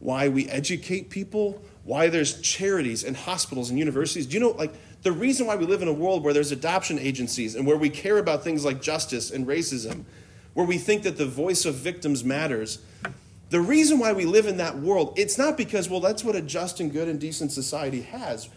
Why 0.00 0.28
we 0.28 0.48
educate 0.48 1.10
people? 1.10 1.62
Why 1.84 2.08
there's 2.08 2.40
charities 2.40 3.04
and 3.04 3.16
hospitals 3.16 3.70
and 3.70 3.78
universities? 3.78 4.26
Do 4.26 4.34
you 4.34 4.40
know, 4.40 4.50
like, 4.50 4.74
the 5.02 5.12
reason 5.12 5.46
why 5.46 5.54
we 5.54 5.64
live 5.64 5.80
in 5.80 5.86
a 5.86 5.92
world 5.92 6.24
where 6.24 6.34
there's 6.34 6.50
adoption 6.50 6.98
agencies 6.98 7.54
and 7.54 7.66
where 7.66 7.76
we 7.76 7.88
care 7.88 8.18
about 8.18 8.42
things 8.42 8.64
like 8.64 8.82
justice 8.82 9.30
and 9.30 9.46
racism, 9.46 10.04
where 10.54 10.66
we 10.66 10.76
think 10.76 11.04
that 11.04 11.18
the 11.18 11.26
voice 11.26 11.64
of 11.64 11.76
victims 11.76 12.24
matters, 12.24 12.80
the 13.50 13.60
reason 13.60 14.00
why 14.00 14.12
we 14.12 14.24
live 14.24 14.46
in 14.46 14.56
that 14.56 14.78
world, 14.78 15.14
it's 15.16 15.38
not 15.38 15.56
because, 15.56 15.88
well, 15.88 16.00
that's 16.00 16.24
what 16.24 16.34
a 16.34 16.40
just 16.40 16.80
and 16.80 16.92
good 16.92 17.06
and 17.06 17.20
decent 17.20 17.52
society 17.52 18.02
has. 18.02 18.48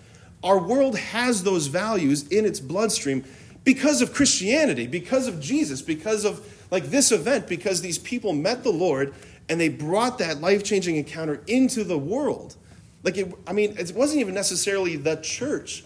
Our 0.44 0.58
world 0.58 0.98
has 0.98 1.44
those 1.44 1.68
values 1.68 2.28
in 2.30 2.46
its 2.46 2.60
bloodstream 2.60 3.24
because 3.64 4.02
of 4.02 4.14
Christianity, 4.14 4.88
because 4.88 5.28
of 5.28 5.40
Jesus, 5.40 5.82
because 5.82 6.26
of 6.26 6.42
like 6.72 6.86
this 6.86 7.12
event, 7.12 7.48
because 7.48 7.82
these 7.82 7.98
people 7.98 8.34
met 8.34 8.64
the 8.64 8.72
Lord 8.72 9.14
and 9.50 9.60
they 9.60 9.70
brought 9.70 10.18
that 10.20 10.42
life 10.42 10.64
changing 10.64 10.98
encounter 10.98 11.42
into 11.48 11.84
the 11.84 11.98
world. 11.98 12.56
Like, 13.04 13.18
it, 13.18 13.32
I 13.48 13.54
mean, 13.54 13.76
it 13.78 13.94
wasn't 13.96 14.22
even 14.22 14.34
necessarily 14.34 14.96
the 14.98 15.16
church. 15.18 15.84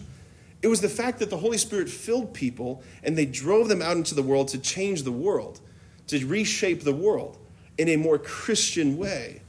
It 0.62 0.68
was 0.68 0.80
the 0.80 0.88
fact 0.88 1.18
that 1.18 1.30
the 1.30 1.36
Holy 1.36 1.58
Spirit 1.58 1.88
filled 1.88 2.32
people 2.34 2.82
and 3.02 3.16
they 3.16 3.26
drove 3.26 3.68
them 3.68 3.82
out 3.82 3.96
into 3.96 4.14
the 4.14 4.22
world 4.22 4.48
to 4.48 4.58
change 4.58 5.02
the 5.02 5.12
world, 5.12 5.60
to 6.08 6.24
reshape 6.26 6.82
the 6.82 6.92
world 6.92 7.38
in 7.78 7.88
a 7.88 7.96
more 7.96 8.18
Christian 8.18 8.96
way. 8.96 9.42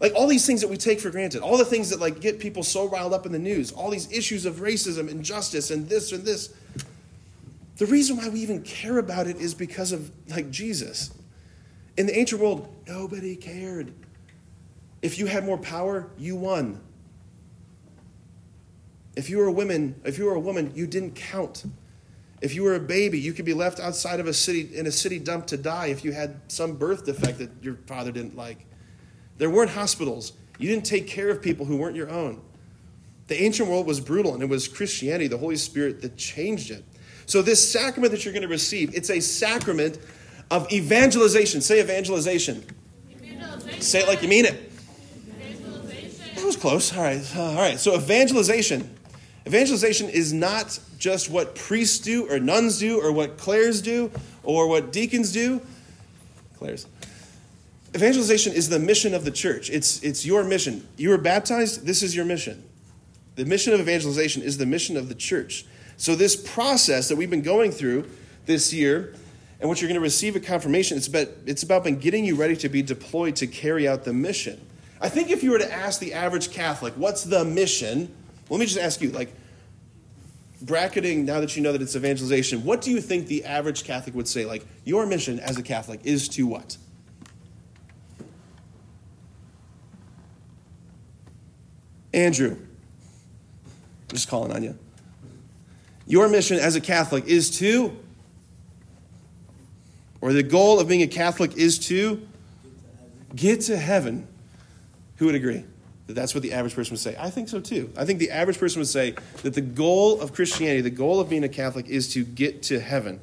Like 0.00 0.14
all 0.14 0.26
these 0.26 0.44
things 0.44 0.60
that 0.62 0.68
we 0.68 0.76
take 0.76 1.00
for 1.00 1.10
granted, 1.10 1.42
all 1.42 1.56
the 1.56 1.64
things 1.64 1.90
that 1.90 2.00
like 2.00 2.20
get 2.20 2.40
people 2.40 2.62
so 2.62 2.88
riled 2.88 3.14
up 3.14 3.24
in 3.24 3.32
the 3.32 3.38
news, 3.38 3.70
all 3.70 3.88
these 3.88 4.10
issues 4.10 4.46
of 4.46 4.56
racism 4.56 5.08
and 5.08 5.24
justice 5.24 5.70
and 5.70 5.88
this 5.88 6.12
and 6.12 6.24
this. 6.24 6.52
The 7.76 7.86
reason 7.86 8.16
why 8.16 8.28
we 8.28 8.40
even 8.40 8.62
care 8.62 8.98
about 8.98 9.26
it 9.26 9.36
is 9.36 9.54
because 9.54 9.92
of 9.92 10.10
like 10.28 10.50
Jesus. 10.50 11.12
In 11.96 12.06
the 12.06 12.18
ancient 12.18 12.40
world, 12.40 12.74
nobody 12.86 13.36
cared. 13.36 13.92
If 15.00 15.18
you 15.18 15.26
had 15.26 15.44
more 15.44 15.58
power, 15.58 16.10
you 16.16 16.36
won. 16.36 16.80
If 19.16 19.28
you 19.28 19.38
were 19.38 19.46
a 19.46 19.52
woman, 19.52 20.00
if 20.04 20.18
you 20.18 20.24
were 20.26 20.34
a 20.34 20.40
woman, 20.40 20.72
you 20.74 20.86
didn't 20.86 21.14
count. 21.14 21.64
If 22.40 22.54
you 22.54 22.62
were 22.62 22.74
a 22.74 22.80
baby, 22.80 23.20
you 23.20 23.32
could 23.32 23.44
be 23.44 23.54
left 23.54 23.78
outside 23.78 24.20
of 24.20 24.26
a 24.26 24.34
city 24.34 24.70
in 24.74 24.86
a 24.86 24.92
city 24.92 25.18
dump 25.18 25.46
to 25.48 25.56
die 25.56 25.86
if 25.86 26.04
you 26.04 26.12
had 26.12 26.40
some 26.48 26.74
birth 26.74 27.04
defect 27.04 27.38
that 27.38 27.50
your 27.62 27.76
father 27.86 28.10
didn't 28.10 28.36
like. 28.36 28.66
There 29.38 29.50
weren't 29.50 29.70
hospitals. 29.70 30.32
You 30.58 30.68
didn't 30.68 30.86
take 30.86 31.06
care 31.06 31.28
of 31.28 31.42
people 31.42 31.66
who 31.66 31.76
weren't 31.76 31.96
your 31.96 32.10
own. 32.10 32.42
The 33.28 33.40
ancient 33.42 33.68
world 33.68 33.86
was 33.86 34.00
brutal, 34.00 34.34
and 34.34 34.42
it 34.42 34.48
was 34.48 34.66
Christianity, 34.66 35.28
the 35.28 35.38
Holy 35.38 35.56
Spirit, 35.56 36.02
that 36.02 36.16
changed 36.16 36.70
it. 36.70 36.84
So, 37.32 37.40
this 37.40 37.66
sacrament 37.66 38.12
that 38.12 38.26
you're 38.26 38.34
going 38.34 38.42
to 38.42 38.48
receive, 38.48 38.94
it's 38.94 39.08
a 39.08 39.18
sacrament 39.18 39.98
of 40.50 40.70
evangelization. 40.70 41.62
Say 41.62 41.80
evangelization. 41.80 42.62
evangelization. 43.10 43.80
Say 43.80 44.00
it 44.00 44.06
like 44.06 44.20
you 44.20 44.28
mean 44.28 44.44
it. 44.44 44.70
That 46.34 46.44
was 46.44 46.56
close. 46.56 46.94
All 46.94 47.02
right. 47.02 47.24
Uh, 47.34 47.42
all 47.42 47.54
right. 47.54 47.80
So, 47.80 47.94
evangelization. 47.94 48.94
Evangelization 49.46 50.10
is 50.10 50.34
not 50.34 50.78
just 50.98 51.30
what 51.30 51.54
priests 51.54 52.00
do, 52.00 52.30
or 52.30 52.38
nuns 52.38 52.78
do, 52.78 53.00
or 53.00 53.10
what 53.12 53.38
clares 53.38 53.80
do, 53.80 54.10
or 54.42 54.68
what 54.68 54.92
deacons 54.92 55.32
do. 55.32 55.62
Clares. 56.58 56.86
Evangelization 57.96 58.52
is 58.52 58.68
the 58.68 58.78
mission 58.78 59.14
of 59.14 59.24
the 59.24 59.30
church. 59.30 59.70
It's, 59.70 60.02
it's 60.02 60.26
your 60.26 60.44
mission. 60.44 60.86
You 60.98 61.08
were 61.08 61.16
baptized, 61.16 61.86
this 61.86 62.02
is 62.02 62.14
your 62.14 62.26
mission. 62.26 62.62
The 63.36 63.46
mission 63.46 63.72
of 63.72 63.80
evangelization 63.80 64.42
is 64.42 64.58
the 64.58 64.66
mission 64.66 64.98
of 64.98 65.08
the 65.08 65.14
church. 65.14 65.64
So, 66.02 66.16
this 66.16 66.34
process 66.34 67.08
that 67.10 67.16
we've 67.16 67.30
been 67.30 67.42
going 67.42 67.70
through 67.70 68.10
this 68.44 68.74
year, 68.74 69.14
and 69.60 69.68
what 69.68 69.80
you're 69.80 69.86
going 69.86 70.00
to 70.00 70.00
receive 70.00 70.34
at 70.34 70.42
confirmation, 70.42 70.96
it's 70.96 71.06
about, 71.06 71.28
it's 71.46 71.62
about 71.62 71.84
been 71.84 72.00
getting 72.00 72.24
you 72.24 72.34
ready 72.34 72.56
to 72.56 72.68
be 72.68 72.82
deployed 72.82 73.36
to 73.36 73.46
carry 73.46 73.86
out 73.86 74.02
the 74.02 74.12
mission. 74.12 74.60
I 75.00 75.08
think 75.08 75.30
if 75.30 75.44
you 75.44 75.52
were 75.52 75.60
to 75.60 75.72
ask 75.72 76.00
the 76.00 76.12
average 76.12 76.50
Catholic, 76.50 76.94
what's 76.94 77.22
the 77.22 77.44
mission? 77.44 78.12
Let 78.50 78.58
me 78.58 78.66
just 78.66 78.80
ask 78.80 79.00
you, 79.00 79.12
like, 79.12 79.32
bracketing 80.60 81.24
now 81.24 81.38
that 81.38 81.54
you 81.54 81.62
know 81.62 81.70
that 81.70 81.80
it's 81.80 81.94
evangelization, 81.94 82.64
what 82.64 82.80
do 82.80 82.90
you 82.90 83.00
think 83.00 83.28
the 83.28 83.44
average 83.44 83.84
Catholic 83.84 84.16
would 84.16 84.26
say? 84.26 84.44
Like, 84.44 84.66
your 84.84 85.06
mission 85.06 85.38
as 85.38 85.56
a 85.56 85.62
Catholic 85.62 86.00
is 86.02 86.28
to 86.30 86.48
what? 86.48 86.78
Andrew, 92.12 92.56
I'm 92.56 94.08
just 94.08 94.28
calling 94.28 94.50
on 94.50 94.64
you. 94.64 94.76
Your 96.06 96.28
mission 96.28 96.58
as 96.58 96.76
a 96.76 96.80
Catholic 96.80 97.26
is 97.26 97.58
to, 97.58 97.96
or 100.20 100.32
the 100.32 100.42
goal 100.42 100.80
of 100.80 100.88
being 100.88 101.02
a 101.02 101.06
Catholic 101.06 101.56
is 101.56 101.78
to 101.88 102.26
get 103.34 103.62
to 103.62 103.76
heaven. 103.76 104.26
Who 105.16 105.26
would 105.26 105.34
agree 105.34 105.64
that 106.06 106.14
that's 106.14 106.34
what 106.34 106.42
the 106.42 106.52
average 106.52 106.74
person 106.74 106.94
would 106.94 107.00
say? 107.00 107.16
I 107.18 107.30
think 107.30 107.48
so 107.48 107.60
too. 107.60 107.92
I 107.96 108.04
think 108.04 108.18
the 108.18 108.30
average 108.30 108.58
person 108.58 108.80
would 108.80 108.88
say 108.88 109.14
that 109.42 109.54
the 109.54 109.60
goal 109.60 110.20
of 110.20 110.32
Christianity, 110.32 110.80
the 110.80 110.90
goal 110.90 111.20
of 111.20 111.28
being 111.28 111.44
a 111.44 111.48
Catholic, 111.48 111.88
is 111.88 112.12
to 112.14 112.24
get 112.24 112.62
to 112.64 112.80
heaven. 112.80 113.20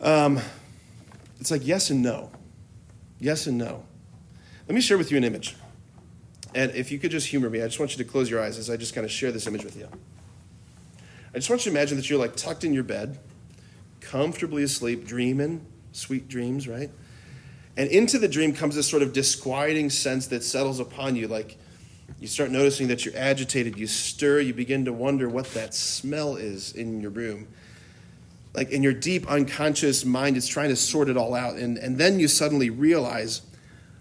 Um, 0.00 0.40
it's 1.40 1.50
like 1.50 1.66
yes 1.66 1.90
and 1.90 2.02
no. 2.02 2.30
Yes 3.20 3.46
and 3.46 3.58
no. 3.58 3.84
Let 4.66 4.74
me 4.74 4.80
share 4.80 4.98
with 4.98 5.10
you 5.10 5.16
an 5.16 5.24
image. 5.24 5.56
And 6.54 6.70
if 6.72 6.90
you 6.90 6.98
could 6.98 7.10
just 7.10 7.26
humor 7.26 7.50
me, 7.50 7.60
I 7.60 7.66
just 7.66 7.78
want 7.78 7.96
you 7.96 8.02
to 8.02 8.10
close 8.10 8.30
your 8.30 8.42
eyes 8.42 8.58
as 8.58 8.70
I 8.70 8.76
just 8.76 8.94
kind 8.94 9.04
of 9.04 9.10
share 9.10 9.30
this 9.32 9.46
image 9.46 9.64
with 9.64 9.76
you. 9.76 9.88
I 11.34 11.38
just 11.38 11.50
want 11.50 11.64
you 11.64 11.70
to 11.70 11.76
imagine 11.76 11.96
that 11.96 12.08
you're 12.08 12.18
like 12.18 12.36
tucked 12.36 12.64
in 12.64 12.72
your 12.72 12.84
bed, 12.84 13.18
comfortably 14.00 14.62
asleep, 14.62 15.06
dreaming, 15.06 15.64
sweet 15.92 16.28
dreams, 16.28 16.66
right? 16.66 16.90
And 17.76 17.90
into 17.90 18.18
the 18.18 18.28
dream 18.28 18.54
comes 18.54 18.74
this 18.74 18.88
sort 18.88 19.02
of 19.02 19.12
disquieting 19.12 19.90
sense 19.90 20.26
that 20.28 20.42
settles 20.42 20.80
upon 20.80 21.16
you. 21.16 21.28
Like 21.28 21.56
you 22.18 22.26
start 22.26 22.50
noticing 22.50 22.88
that 22.88 23.04
you're 23.04 23.16
agitated, 23.16 23.78
you 23.78 23.86
stir, 23.86 24.40
you 24.40 24.54
begin 24.54 24.84
to 24.86 24.92
wonder 24.92 25.28
what 25.28 25.46
that 25.54 25.74
smell 25.74 26.36
is 26.36 26.72
in 26.72 27.00
your 27.00 27.10
room. 27.10 27.46
Like 28.54 28.70
in 28.70 28.82
your 28.82 28.94
deep 28.94 29.30
unconscious 29.30 30.04
mind, 30.04 30.36
it's 30.36 30.48
trying 30.48 30.70
to 30.70 30.76
sort 30.76 31.08
it 31.08 31.16
all 31.16 31.34
out. 31.34 31.56
And, 31.56 31.76
and 31.76 31.98
then 31.98 32.18
you 32.18 32.26
suddenly 32.26 32.70
realize 32.70 33.42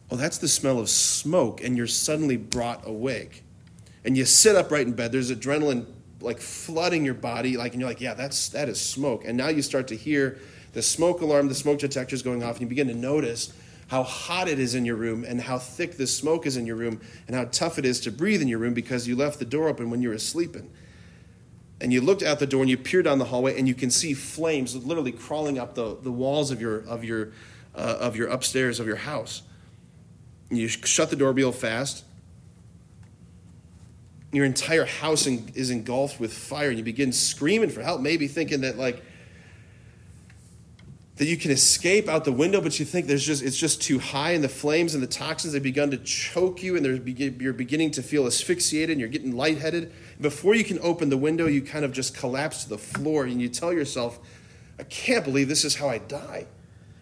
oh, 0.10 0.16
that's 0.16 0.38
the 0.38 0.48
smell 0.48 0.80
of 0.80 0.90
smoke, 0.90 1.62
and 1.62 1.76
you're 1.76 1.86
suddenly 1.86 2.38
brought 2.38 2.88
awake. 2.88 3.44
And 4.06 4.16
you 4.16 4.24
sit 4.24 4.56
up 4.56 4.72
right 4.72 4.88
in 4.88 4.94
bed, 4.94 5.12
there's 5.12 5.32
adrenaline 5.32 5.86
like 6.22 6.40
flooding 6.40 7.06
your 7.06 7.14
body, 7.14 7.58
like, 7.58 7.74
and 7.74 7.82
you're 7.82 7.90
like, 7.90 8.02
yeah, 8.02 8.14
that's 8.14 8.50
that 8.50 8.70
is 8.70 8.80
smoke. 8.80 9.24
And 9.26 9.38
now 9.38 9.50
you 9.50 9.62
start 9.62 9.88
to 9.90 9.96
hear 9.96 10.40
the 10.74 10.82
smoke 10.82 11.22
alarm, 11.22 11.48
the 11.48 11.56
smoke 11.56 11.80
detectors 11.80 12.22
going 12.22 12.44
off, 12.44 12.54
and 12.54 12.62
you 12.62 12.68
begin 12.68 12.88
to 12.88 12.94
notice 12.94 13.54
how 13.88 14.04
hot 14.04 14.48
it 14.48 14.60
is 14.60 14.76
in 14.76 14.86
your 14.86 14.96
room 14.96 15.24
and 15.24 15.42
how 15.42 15.58
thick 15.58 15.98
the 15.98 16.08
smoke 16.08 16.46
is 16.46 16.58
in 16.58 16.66
your 16.66 16.76
room 16.76 17.00
and 17.26 17.36
how 17.36 17.46
tough 17.46 17.80
it 17.80 17.86
is 17.86 18.00
to 18.02 18.12
breathe 18.12 18.42
in 18.42 18.48
your 18.48 18.60
room 18.60 18.74
because 18.74 19.08
you 19.08 19.16
left 19.16 19.40
the 19.40 19.46
door 19.46 19.70
open 19.70 19.90
when 19.90 20.02
you 20.02 20.10
were 20.10 20.18
sleeping. 20.18 20.70
And 21.80 21.94
you 21.94 22.02
looked 22.02 22.24
out 22.24 22.40
the 22.40 22.48
door 22.48 22.62
and 22.62 22.70
you 22.70 22.78
peer 22.78 23.02
down 23.02 23.20
the 23.20 23.26
hallway 23.26 23.58
and 23.58 23.68
you 23.68 23.76
can 23.76 23.90
see 23.90 24.14
flames 24.14 24.76
literally 24.76 25.12
crawling 25.12 25.58
up 25.58 25.76
the, 25.76 25.96
the 26.02 26.12
walls 26.12 26.52
of 26.52 26.60
your 26.60 26.80
of 26.80 27.04
your 27.04 27.32
uh, 27.76 27.98
of 28.00 28.16
your 28.16 28.28
upstairs 28.28 28.80
of 28.80 28.88
your 28.88 28.96
house. 28.98 29.44
You 30.50 30.68
shut 30.68 31.10
the 31.10 31.16
door 31.16 31.32
real 31.32 31.52
fast. 31.52 32.04
Your 34.32 34.46
entire 34.46 34.86
house 34.86 35.26
is 35.26 35.70
engulfed 35.70 36.20
with 36.20 36.34
fire, 36.34 36.70
and 36.70 36.78
you 36.78 36.84
begin 36.84 37.14
screaming 37.14 37.70
for 37.70 37.82
help, 37.82 38.02
maybe 38.02 38.28
thinking 38.28 38.62
that, 38.62 38.78
like, 38.78 39.02
that 41.16 41.26
you 41.26 41.38
can 41.38 41.50
escape 41.50 42.08
out 42.08 42.26
the 42.26 42.32
window, 42.32 42.62
but 42.62 42.78
you 42.78 42.86
think 42.86 43.08
there's 43.08 43.26
just 43.26 43.42
it's 43.42 43.58
just 43.58 43.82
too 43.82 43.98
high, 43.98 44.32
and 44.32 44.44
the 44.44 44.50
flames 44.50 44.94
and 44.94 45.02
the 45.02 45.08
toxins 45.08 45.54
have 45.54 45.64
begun 45.64 45.90
to 45.92 45.98
choke 45.98 46.62
you, 46.62 46.76
and 46.76 46.86
you're 47.42 47.54
beginning 47.54 47.90
to 47.92 48.04
feel 48.04 48.28
asphyxiated, 48.28 48.92
and 48.92 49.00
you're 49.00 49.10
getting 49.10 49.36
lightheaded. 49.36 49.92
Before 50.22 50.54
you 50.54 50.64
can 50.64 50.78
open 50.80 51.10
the 51.10 51.18
window, 51.18 51.48
you 51.48 51.62
kind 51.62 51.86
of 51.86 51.92
just 51.92 52.16
collapse 52.16 52.64
to 52.64 52.70
the 52.70 52.78
floor, 52.78 53.24
and 53.24 53.42
you 53.42 53.50
tell 53.50 53.74
yourself, 53.74 54.20
"I 54.78 54.84
can't 54.84 55.24
believe 55.24 55.48
this 55.48 55.66
is 55.66 55.76
how 55.76 55.90
I 55.90 55.98
die." 55.98 56.46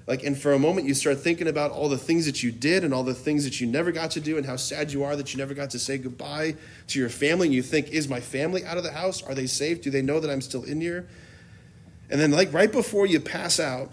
Like, 0.07 0.24
and 0.24 0.38
for 0.38 0.53
a 0.53 0.59
moment, 0.59 0.88
you 0.88 0.93
start 0.93 1.17
thinking 1.17 1.47
about 1.47 1.71
all 1.71 1.89
the 1.89 1.97
things 1.97 2.25
that 2.25 2.43
you 2.43 2.51
did 2.51 2.83
and 2.83 2.93
all 2.93 3.03
the 3.03 3.15
things 3.15 3.43
that 3.43 3.59
you 3.59 3.65
never 3.65 3.91
got 3.91 4.12
to 4.12 4.21
do, 4.21 4.38
and 4.38 4.45
how 4.45 4.55
sad 4.55 4.91
you 4.91 5.03
are 5.03 5.15
that 5.15 5.33
you 5.33 5.39
never 5.39 5.55
got 5.55 5.71
to 5.71 5.79
say 5.79 5.97
goodbye 5.97 6.55
to 6.88 7.00
your 7.00 7.09
family. 7.09 7.47
And 7.47 7.55
you 7.55 7.63
think, 7.63 7.89
is 7.89 8.07
my 8.07 8.19
family 8.19 8.63
out 8.63 8.77
of 8.77 8.83
the 8.83 8.91
house? 8.91 9.24
Are 9.24 9.33
they 9.33 9.47
safe? 9.47 9.81
Do 9.81 9.89
they 9.89 10.03
know 10.03 10.19
that 10.19 10.29
I'm 10.29 10.41
still 10.41 10.63
in 10.63 10.79
here? 10.79 11.07
And 12.12 12.21
then, 12.21 12.29
like, 12.29 12.53
right 12.53 12.71
before 12.71 13.07
you 13.07 13.19
pass 13.19 13.59
out, 13.59 13.89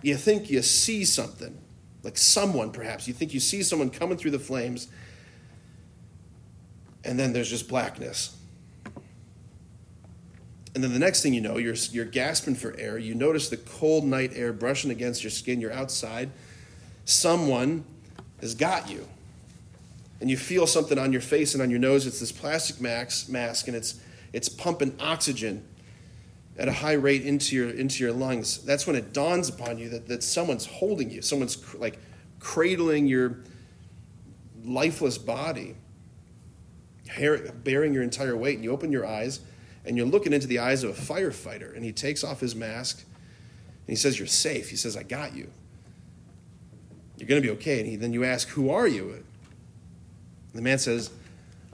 you 0.00 0.16
think 0.16 0.48
you 0.48 0.62
see 0.62 1.04
something, 1.04 1.58
like 2.04 2.16
someone 2.16 2.70
perhaps. 2.70 3.08
You 3.08 3.14
think 3.14 3.34
you 3.34 3.40
see 3.40 3.64
someone 3.64 3.90
coming 3.90 4.18
through 4.18 4.30
the 4.30 4.38
flames, 4.38 4.86
and 7.04 7.18
then 7.18 7.32
there's 7.32 7.50
just 7.50 7.68
blackness. 7.68 8.36
And 10.74 10.82
then 10.82 10.92
the 10.92 10.98
next 10.98 11.22
thing 11.22 11.34
you 11.34 11.40
know, 11.40 11.58
you're, 11.58 11.74
you're 11.74 12.06
gasping 12.06 12.54
for 12.54 12.74
air. 12.78 12.96
You 12.96 13.14
notice 13.14 13.50
the 13.50 13.58
cold 13.58 14.04
night 14.04 14.32
air 14.34 14.52
brushing 14.52 14.90
against 14.90 15.22
your 15.22 15.30
skin. 15.30 15.60
You're 15.60 15.72
outside. 15.72 16.30
Someone 17.04 17.84
has 18.40 18.54
got 18.54 18.90
you. 18.90 19.06
And 20.20 20.30
you 20.30 20.36
feel 20.36 20.66
something 20.66 20.98
on 20.98 21.12
your 21.12 21.20
face 21.20 21.52
and 21.52 21.62
on 21.62 21.68
your 21.68 21.80
nose. 21.80 22.06
It's 22.06 22.20
this 22.20 22.32
plastic 22.32 22.80
mask, 22.80 23.28
mask 23.28 23.68
and 23.68 23.76
it's, 23.76 24.00
it's 24.32 24.48
pumping 24.48 24.94
oxygen 24.98 25.64
at 26.56 26.68
a 26.68 26.72
high 26.72 26.92
rate 26.92 27.22
into 27.22 27.56
your, 27.56 27.70
into 27.70 28.02
your 28.02 28.12
lungs. 28.12 28.64
That's 28.64 28.86
when 28.86 28.96
it 28.96 29.12
dawns 29.12 29.48
upon 29.48 29.78
you 29.78 29.88
that, 29.90 30.06
that 30.08 30.22
someone's 30.22 30.64
holding 30.64 31.10
you. 31.10 31.22
Someone's 31.22 31.74
like 31.74 31.98
cradling 32.38 33.08
your 33.08 33.40
lifeless 34.64 35.18
body, 35.18 35.74
bearing 37.64 37.92
your 37.92 38.02
entire 38.02 38.36
weight. 38.36 38.54
And 38.54 38.64
you 38.64 38.70
open 38.70 38.92
your 38.92 39.06
eyes 39.06 39.40
and 39.84 39.96
you're 39.96 40.06
looking 40.06 40.32
into 40.32 40.46
the 40.46 40.58
eyes 40.58 40.84
of 40.84 40.90
a 40.90 41.00
firefighter, 41.00 41.74
and 41.74 41.84
he 41.84 41.92
takes 41.92 42.22
off 42.22 42.40
his 42.40 42.54
mask 42.54 43.04
and 43.86 43.88
he 43.88 43.96
says, 43.96 44.18
You're 44.18 44.28
safe. 44.28 44.70
He 44.70 44.76
says, 44.76 44.96
I 44.96 45.02
got 45.02 45.34
you. 45.34 45.50
You're 47.16 47.28
going 47.28 47.42
to 47.42 47.46
be 47.46 47.52
okay. 47.54 47.80
And 47.80 47.88
he, 47.88 47.96
then 47.96 48.12
you 48.12 48.24
ask, 48.24 48.48
Who 48.48 48.70
are 48.70 48.86
you? 48.86 49.10
And 49.12 49.24
the 50.54 50.62
man 50.62 50.78
says, 50.78 51.10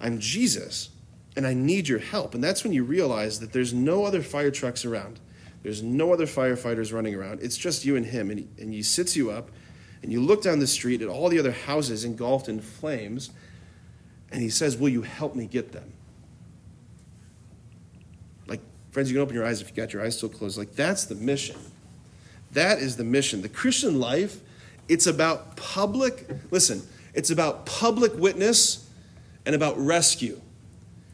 I'm 0.00 0.18
Jesus, 0.18 0.90
and 1.36 1.46
I 1.46 1.54
need 1.54 1.88
your 1.88 1.98
help. 1.98 2.34
And 2.34 2.42
that's 2.42 2.64
when 2.64 2.72
you 2.72 2.84
realize 2.84 3.40
that 3.40 3.52
there's 3.52 3.74
no 3.74 4.04
other 4.04 4.22
fire 4.22 4.50
trucks 4.50 4.84
around. 4.84 5.20
There's 5.62 5.82
no 5.82 6.12
other 6.12 6.26
firefighters 6.26 6.92
running 6.92 7.14
around. 7.14 7.40
It's 7.42 7.56
just 7.56 7.84
you 7.84 7.96
and 7.96 8.06
him. 8.06 8.30
And 8.30 8.40
he, 8.40 8.48
and 8.58 8.72
he 8.72 8.82
sits 8.82 9.16
you 9.16 9.30
up, 9.30 9.50
and 10.02 10.12
you 10.12 10.20
look 10.20 10.42
down 10.42 10.60
the 10.60 10.66
street 10.66 11.02
at 11.02 11.08
all 11.08 11.28
the 11.28 11.38
other 11.38 11.52
houses 11.52 12.04
engulfed 12.04 12.48
in 12.48 12.60
flames, 12.60 13.30
and 14.30 14.40
he 14.40 14.50
says, 14.50 14.76
Will 14.76 14.88
you 14.88 15.02
help 15.02 15.34
me 15.34 15.46
get 15.46 15.72
them? 15.72 15.92
Friends, 18.98 19.12
you 19.12 19.14
can 19.14 19.22
open 19.22 19.36
your 19.36 19.46
eyes 19.46 19.60
if 19.60 19.68
you 19.68 19.76
got 19.76 19.92
your 19.92 20.02
eyes 20.02 20.16
still 20.16 20.28
closed. 20.28 20.58
Like, 20.58 20.74
that's 20.74 21.04
the 21.04 21.14
mission. 21.14 21.54
That 22.50 22.80
is 22.80 22.96
the 22.96 23.04
mission. 23.04 23.42
The 23.42 23.48
Christian 23.48 24.00
life, 24.00 24.40
it's 24.88 25.06
about 25.06 25.54
public, 25.54 26.28
listen, 26.50 26.82
it's 27.14 27.30
about 27.30 27.64
public 27.64 28.12
witness 28.16 28.90
and 29.46 29.54
about 29.54 29.78
rescue. 29.78 30.40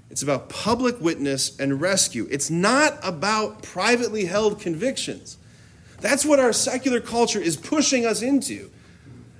It's 0.09 0.23
about 0.23 0.49
public 0.49 0.99
witness 0.99 1.61
and 1.61 1.79
rescue. 1.79 2.27
It's 2.31 2.49
not 2.49 2.99
about 3.03 3.61
privately 3.61 4.25
held 4.25 4.63
convictions. 4.63 5.37
That's 6.01 6.25
what 6.25 6.41
our 6.41 6.55
secular 6.55 7.01
culture 7.01 7.39
is 7.39 7.55
pushing 7.55 8.07
us 8.07 8.23
into. 8.23 8.71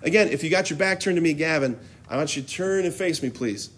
Again, 0.03 0.29
if 0.29 0.45
you 0.45 0.51
got 0.51 0.69
your 0.69 0.79
back 0.79 1.01
turned 1.01 1.17
to 1.17 1.23
me, 1.23 1.33
Gavin, 1.33 1.81
I 2.11 2.19
want 2.19 2.37
you 2.37 2.43
to 2.43 2.49
turn 2.49 2.85
and 2.85 2.93
face 2.93 3.23
me, 3.23 3.31
please. 3.31 3.71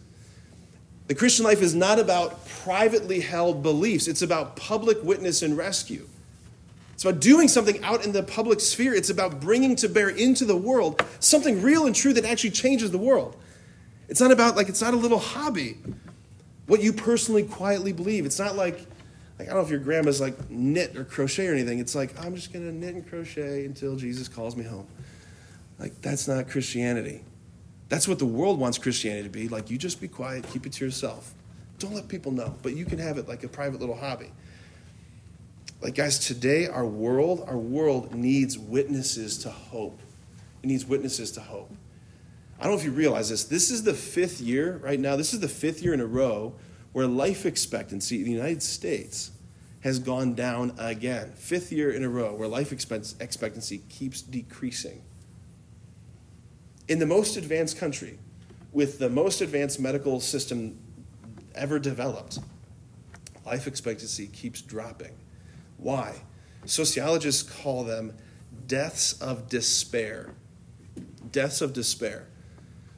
The 1.07 1.15
Christian 1.15 1.45
life 1.45 1.63
is 1.63 1.75
not 1.75 1.99
about 1.99 2.47
privately 2.49 3.21
held 3.21 3.63
beliefs, 3.63 4.09
it's 4.09 4.23
about 4.23 4.57
public 4.57 5.03
witness 5.03 5.43
and 5.43 5.57
rescue. 5.57 6.09
It's 6.95 7.05
about 7.05 7.21
doing 7.21 7.47
something 7.47 7.85
out 7.85 8.07
in 8.07 8.13
the 8.13 8.23
public 8.23 8.59
sphere. 8.59 8.95
It's 8.95 9.11
about 9.11 9.39
bringing 9.39 9.77
to 9.77 9.89
bear 9.89 10.09
into 10.09 10.47
the 10.47 10.57
world 10.57 11.05
something 11.21 11.61
real 11.61 11.85
and 11.85 11.95
true 11.95 12.15
that 12.15 12.25
actually 12.25 12.53
changes 12.53 12.91
the 12.91 12.97
world. 12.97 13.37
It's 14.09 14.19
not 14.19 14.31
about, 14.31 14.57
like, 14.57 14.71
it's 14.71 14.81
not 14.81 14.95
a 14.95 14.97
little 14.97 15.19
hobby, 15.19 15.77
what 16.67 16.83
you 16.83 16.95
personally 16.95 17.43
quietly 17.43 17.93
believe. 17.93 18.25
It's 18.25 18.39
not 18.39 18.57
like, 18.57 18.79
like 19.39 19.47
I 19.49 19.53
don't 19.53 19.57
know 19.57 19.61
if 19.61 19.69
your 19.69 19.79
grandma's 19.79 20.23
like 20.23 20.49
knit 20.49 20.97
or 20.97 21.05
crochet 21.05 21.49
or 21.49 21.53
anything. 21.53 21.81
It's 21.81 21.95
like, 21.95 22.19
I'm 22.25 22.35
just 22.35 22.51
going 22.51 22.65
to 22.65 22.75
knit 22.75 22.95
and 22.95 23.07
crochet 23.07 23.67
until 23.67 23.97
Jesus 23.97 24.27
calls 24.27 24.57
me 24.57 24.65
home. 24.65 24.87
Like, 25.79 26.01
that's 26.01 26.27
not 26.27 26.49
Christianity. 26.49 27.23
That's 27.89 28.09
what 28.09 28.19
the 28.19 28.27
world 28.27 28.59
wants 28.59 28.79
Christianity 28.79 29.25
to 29.25 29.29
be. 29.29 29.49
Like, 29.49 29.71
you 29.71 29.79
just 29.79 30.01
be 30.01 30.09
quiet, 30.09 30.47
keep 30.51 30.67
it 30.67 30.73
to 30.75 30.85
yourself. 30.85 31.33
Don't 31.79 31.95
let 31.95 32.09
people 32.09 32.33
know, 32.33 32.55
but 32.63 32.75
you 32.75 32.85
can 32.85 32.99
have 32.99 33.19
it 33.19 33.29
like 33.29 33.45
a 33.45 33.49
private 33.49 33.81
little 33.81 33.97
hobby. 33.97 34.33
Like, 35.81 35.95
guys, 35.95 36.19
today 36.19 36.67
our 36.67 36.87
world, 36.87 37.45
our 37.47 37.59
world 37.59 38.15
needs 38.15 38.59
witnesses 38.59 39.39
to 39.39 39.51
hope. 39.51 40.01
It 40.63 40.67
needs 40.67 40.87
witnesses 40.87 41.31
to 41.33 41.41
hope. 41.41 41.71
I 42.59 42.65
don't 42.65 42.73
know 42.73 42.79
if 42.79 42.85
you 42.85 42.93
realize 42.93 43.29
this. 43.29 43.45
This 43.45 43.71
is 43.71 43.83
the 43.83 43.95
fifth 43.95 44.41
year 44.41 44.81
right 44.83 44.99
now. 44.99 45.17
This 45.17 45.35
is 45.35 45.41
the 45.41 45.49
fifth 45.49 45.83
year 45.83 45.93
in 45.93 46.01
a 46.01 46.07
row 46.07 46.55
where 46.93 47.07
life 47.07 47.45
expectancy 47.45 48.17
in 48.17 48.25
the 48.25 48.31
United 48.31 48.63
States 48.63 49.31
has 49.81 49.99
gone 49.99 50.35
down 50.35 50.75
again. 50.79 51.33
Fifth 51.37 51.71
year 51.71 51.93
in 51.93 52.03
a 52.03 52.09
row 52.09 52.35
where 52.35 52.49
life 52.49 52.73
expectancy 52.73 53.83
keeps 53.91 54.23
decreasing. 54.23 55.03
In 56.89 57.01
the 57.01 57.07
most 57.07 57.37
advanced 57.37 57.79
country, 57.79 58.19
with 58.73 58.99
the 58.99 59.11
most 59.11 59.41
advanced 59.41 59.81
medical 59.81 60.21
system 60.21 60.79
ever 61.55 61.79
developed, 61.79 62.39
life 63.45 63.67
expectancy 63.67 64.29
keeps 64.29 64.61
dropping. 64.63 65.13
Why? 65.79 66.15
Sociologists 66.65 67.43
call 67.43 67.83
them 67.83 68.13
deaths 68.67 69.21
of 69.21 69.49
despair. 69.49 70.31
Deaths 71.33 71.61
of 71.61 71.73
despair. 71.73 72.29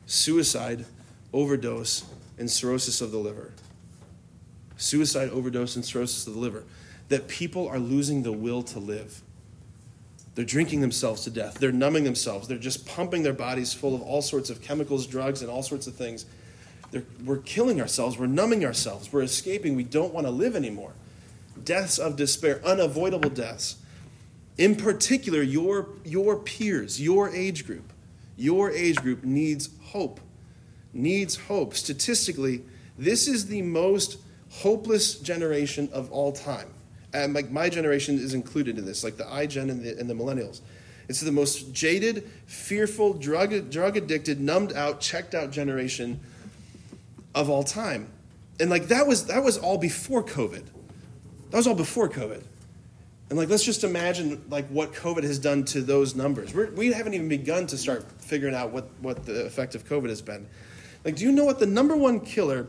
Suicide, 0.05 0.85
overdose, 1.33 2.05
and 2.39 2.51
cirrhosis 2.51 3.01
of 3.01 3.11
the 3.11 3.19
liver. 3.19 3.53
Suicide, 4.77 5.31
overdose, 5.31 5.77
and 5.77 5.85
cirrhosis 5.85 6.27
of 6.27 6.35
the 6.35 6.41
liver. 6.41 6.65
That 7.09 7.27
people 7.27 7.67
are 7.69 7.79
losing 7.79 8.23
the 8.23 8.33
will 8.33 8.63
to 8.65 8.79
live. 8.79 9.23
They're 10.39 10.45
drinking 10.45 10.83
themselves 10.83 11.25
to 11.25 11.31
death. 11.31 11.55
They're 11.55 11.73
numbing 11.73 12.05
themselves. 12.05 12.47
They're 12.47 12.59
just 12.59 12.87
pumping 12.87 13.25
their 13.25 13.33
bodies 13.33 13.75
full 13.75 13.97
of 13.97 14.03
all 14.03 14.23
sorts 14.23 14.51
of 14.51 14.63
chemicals, 14.63 15.05
drugs, 15.05 15.43
and 15.43 15.51
all 15.51 15.65
sorts 15.65 15.89
of 15.89 15.97
things. 15.97 16.27
They're, 16.93 17.03
we're 17.25 17.39
killing 17.39 17.81
ourselves. 17.81 18.17
We're 18.17 18.27
numbing 18.27 18.65
ourselves. 18.65 19.13
We're 19.13 19.23
escaping. 19.23 19.75
We 19.75 19.83
don't 19.83 20.15
want 20.15 20.29
to 20.29 20.31
live 20.31 20.55
anymore 20.55 20.93
deaths 21.65 21.99
of 21.99 22.15
despair, 22.15 22.61
unavoidable 22.65 23.31
deaths. 23.31 23.79
In 24.59 24.77
particular, 24.77 25.43
your, 25.43 25.89
your 26.05 26.39
peers, 26.39 27.03
your 27.03 27.35
age 27.35 27.67
group, 27.67 27.93
your 28.37 28.71
age 28.71 28.95
group 28.99 29.25
needs 29.25 29.71
hope. 29.87 30.21
Needs 30.93 31.35
hope. 31.35 31.75
Statistically, 31.75 32.63
this 32.97 33.27
is 33.27 33.47
the 33.47 33.63
most 33.63 34.19
hopeless 34.51 35.19
generation 35.19 35.89
of 35.93 36.13
all 36.13 36.31
time. 36.31 36.69
And 37.13 37.35
like 37.35 37.51
my 37.51 37.69
generation 37.69 38.19
is 38.19 38.35
included 38.35 38.79
in 38.79 38.85
this, 38.85 39.03
like 39.03 39.17
the 39.17 39.25
iGen 39.25 39.71
and 39.71 39.83
the, 39.83 39.99
and 39.99 40.09
the 40.09 40.15
millennials. 40.15 40.61
It's 41.09 41.21
the 41.21 41.33
most 41.33 41.73
jaded, 41.73 42.29
fearful, 42.47 43.15
drug, 43.15 43.71
drug 43.71 43.97
addicted, 43.97 44.41
numbed 44.41 44.75
out, 44.75 45.01
checked 45.01 45.35
out 45.35 45.51
generation 45.51 46.21
of 47.35 47.49
all 47.49 47.63
time. 47.63 48.11
And 48.61 48.69
like 48.69 48.89
that 48.89 49.07
was 49.07 49.27
that 49.27 49.43
was 49.43 49.57
all 49.57 49.79
before 49.79 50.23
COVID. 50.23 50.65
That 51.51 51.57
was 51.57 51.67
all 51.67 51.75
before 51.75 52.09
COVID. 52.09 52.43
And 53.31 53.39
like, 53.39 53.49
let's 53.49 53.65
just 53.65 53.85
imagine 53.85 54.43
like 54.49 54.67
what 54.69 54.93
COVID 54.93 55.23
has 55.23 55.39
done 55.39 55.65
to 55.67 55.83
those 55.83 56.15
numbers. 56.15 56.55
We're, 56.55 56.71
we 56.71 56.93
have 56.93 57.05
not 57.05 57.15
even 57.15 57.29
begun 57.29 57.67
to 57.69 57.77
start 57.77 58.07
figuring 58.23 58.55
out 58.55 58.71
what, 58.71 58.89
what 59.01 59.27
the 59.27 59.45
effect 59.45 59.75
of 59.75 59.87
COVID 59.87 60.09
has 60.09 60.23
been. 60.23 60.47
Like, 61.05 61.17
do 61.17 61.25
you 61.25 61.33
know 61.33 61.45
what 61.45 61.59
the 61.59 61.67
number 61.67 61.95
one 61.95 62.21
killer 62.21 62.69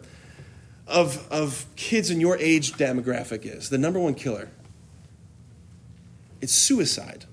of, 0.89 1.27
of 1.31 1.65
kids 1.75 2.09
in 2.09 2.19
your 2.19 2.37
age 2.37 2.73
demographic 2.73 3.45
is? 3.45 3.69
The 3.69 3.77
number 3.77 3.99
one 3.99 4.15
killer? 4.15 4.49
It's 6.41 6.53
suicide. 6.53 7.25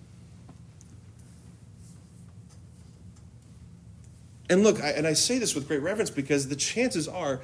And 4.49 4.63
look, 4.63 4.83
I, 4.83 4.91
and 4.91 5.07
I 5.07 5.15
say 5.15 5.39
this 5.39 5.55
with 5.55 5.67
great 5.67 5.83
reverence 5.83 6.11
because 6.11 6.49
the 6.49 6.57
chances 6.57 7.09
are 7.09 7.41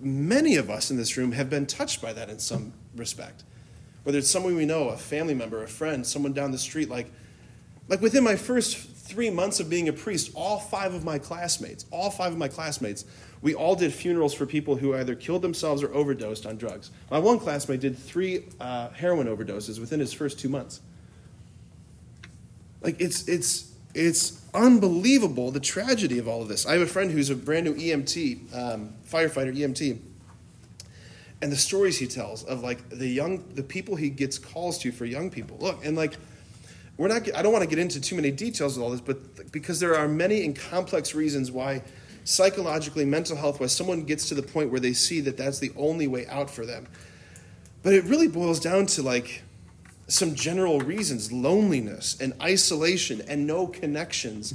many 0.00 0.56
of 0.56 0.68
us 0.68 0.90
in 0.90 0.96
this 0.96 1.16
room 1.16 1.32
have 1.32 1.48
been 1.48 1.66
touched 1.66 2.02
by 2.02 2.12
that 2.12 2.28
in 2.28 2.38
some 2.38 2.72
respect. 2.96 3.44
Whether 4.02 4.18
it's 4.18 4.30
someone 4.30 4.56
we 4.56 4.66
know, 4.66 4.88
a 4.88 4.96
family 4.96 5.34
member, 5.34 5.62
a 5.62 5.68
friend, 5.68 6.04
someone 6.04 6.32
down 6.32 6.50
the 6.50 6.58
street, 6.58 6.88
like, 6.88 7.10
like 7.86 8.00
within 8.00 8.24
my 8.24 8.34
first 8.34 8.76
three 9.12 9.28
months 9.28 9.60
of 9.60 9.68
being 9.68 9.88
a 9.88 9.92
priest, 9.92 10.30
all 10.34 10.58
five 10.58 10.94
of 10.94 11.04
my 11.04 11.18
classmates, 11.18 11.84
all 11.90 12.10
five 12.10 12.32
of 12.32 12.38
my 12.38 12.48
classmates, 12.48 13.04
we 13.42 13.54
all 13.54 13.76
did 13.76 13.92
funerals 13.92 14.32
for 14.32 14.46
people 14.46 14.76
who 14.76 14.94
either 14.94 15.14
killed 15.14 15.42
themselves 15.42 15.82
or 15.82 15.92
overdosed 15.92 16.46
on 16.46 16.56
drugs. 16.56 16.90
My 17.10 17.18
one 17.18 17.38
classmate 17.38 17.80
did 17.80 17.98
three 17.98 18.44
uh, 18.58 18.88
heroin 18.90 19.26
overdoses 19.26 19.78
within 19.78 20.00
his 20.00 20.14
first 20.14 20.38
two 20.38 20.48
months. 20.48 20.80
Like 22.80 23.00
it's 23.00 23.28
it's 23.28 23.72
it's 23.94 24.40
unbelievable 24.54 25.50
the 25.50 25.60
tragedy 25.60 26.18
of 26.18 26.26
all 26.26 26.40
of 26.40 26.48
this. 26.48 26.64
I 26.64 26.72
have 26.72 26.82
a 26.82 26.86
friend 26.86 27.10
who's 27.10 27.28
a 27.28 27.36
brand 27.36 27.66
new 27.66 27.74
EMT, 27.74 28.56
um, 28.56 28.94
firefighter 29.06 29.54
EMT, 29.54 29.98
and 31.42 31.52
the 31.52 31.56
stories 31.56 31.98
he 31.98 32.06
tells 32.06 32.44
of 32.44 32.62
like 32.62 32.88
the 32.88 33.08
young, 33.08 33.44
the 33.54 33.62
people 33.62 33.96
he 33.96 34.08
gets 34.08 34.38
calls 34.38 34.78
to 34.78 34.90
for 34.90 35.04
young 35.04 35.30
people. 35.30 35.58
Look, 35.60 35.84
and 35.84 35.96
like 35.96 36.16
we're 37.02 37.08
not. 37.08 37.28
I 37.34 37.42
don't 37.42 37.52
want 37.52 37.64
to 37.64 37.68
get 37.68 37.80
into 37.80 38.00
too 38.00 38.14
many 38.14 38.30
details 38.30 38.76
with 38.76 38.84
all 38.84 38.90
this, 38.90 39.00
but 39.00 39.50
because 39.50 39.80
there 39.80 39.96
are 39.96 40.06
many 40.06 40.44
and 40.44 40.54
complex 40.54 41.16
reasons 41.16 41.50
why 41.50 41.82
psychologically, 42.22 43.04
mental 43.04 43.36
health, 43.36 43.58
why 43.58 43.66
someone 43.66 44.04
gets 44.04 44.28
to 44.28 44.36
the 44.36 44.42
point 44.42 44.70
where 44.70 44.78
they 44.78 44.92
see 44.92 45.20
that 45.22 45.36
that's 45.36 45.58
the 45.58 45.72
only 45.76 46.06
way 46.06 46.28
out 46.28 46.48
for 46.48 46.64
them. 46.64 46.86
But 47.82 47.94
it 47.94 48.04
really 48.04 48.28
boils 48.28 48.60
down 48.60 48.86
to 48.86 49.02
like 49.02 49.42
some 50.06 50.36
general 50.36 50.78
reasons 50.78 51.32
loneliness 51.32 52.20
and 52.20 52.34
isolation 52.40 53.20
and 53.26 53.48
no 53.48 53.66
connections 53.66 54.54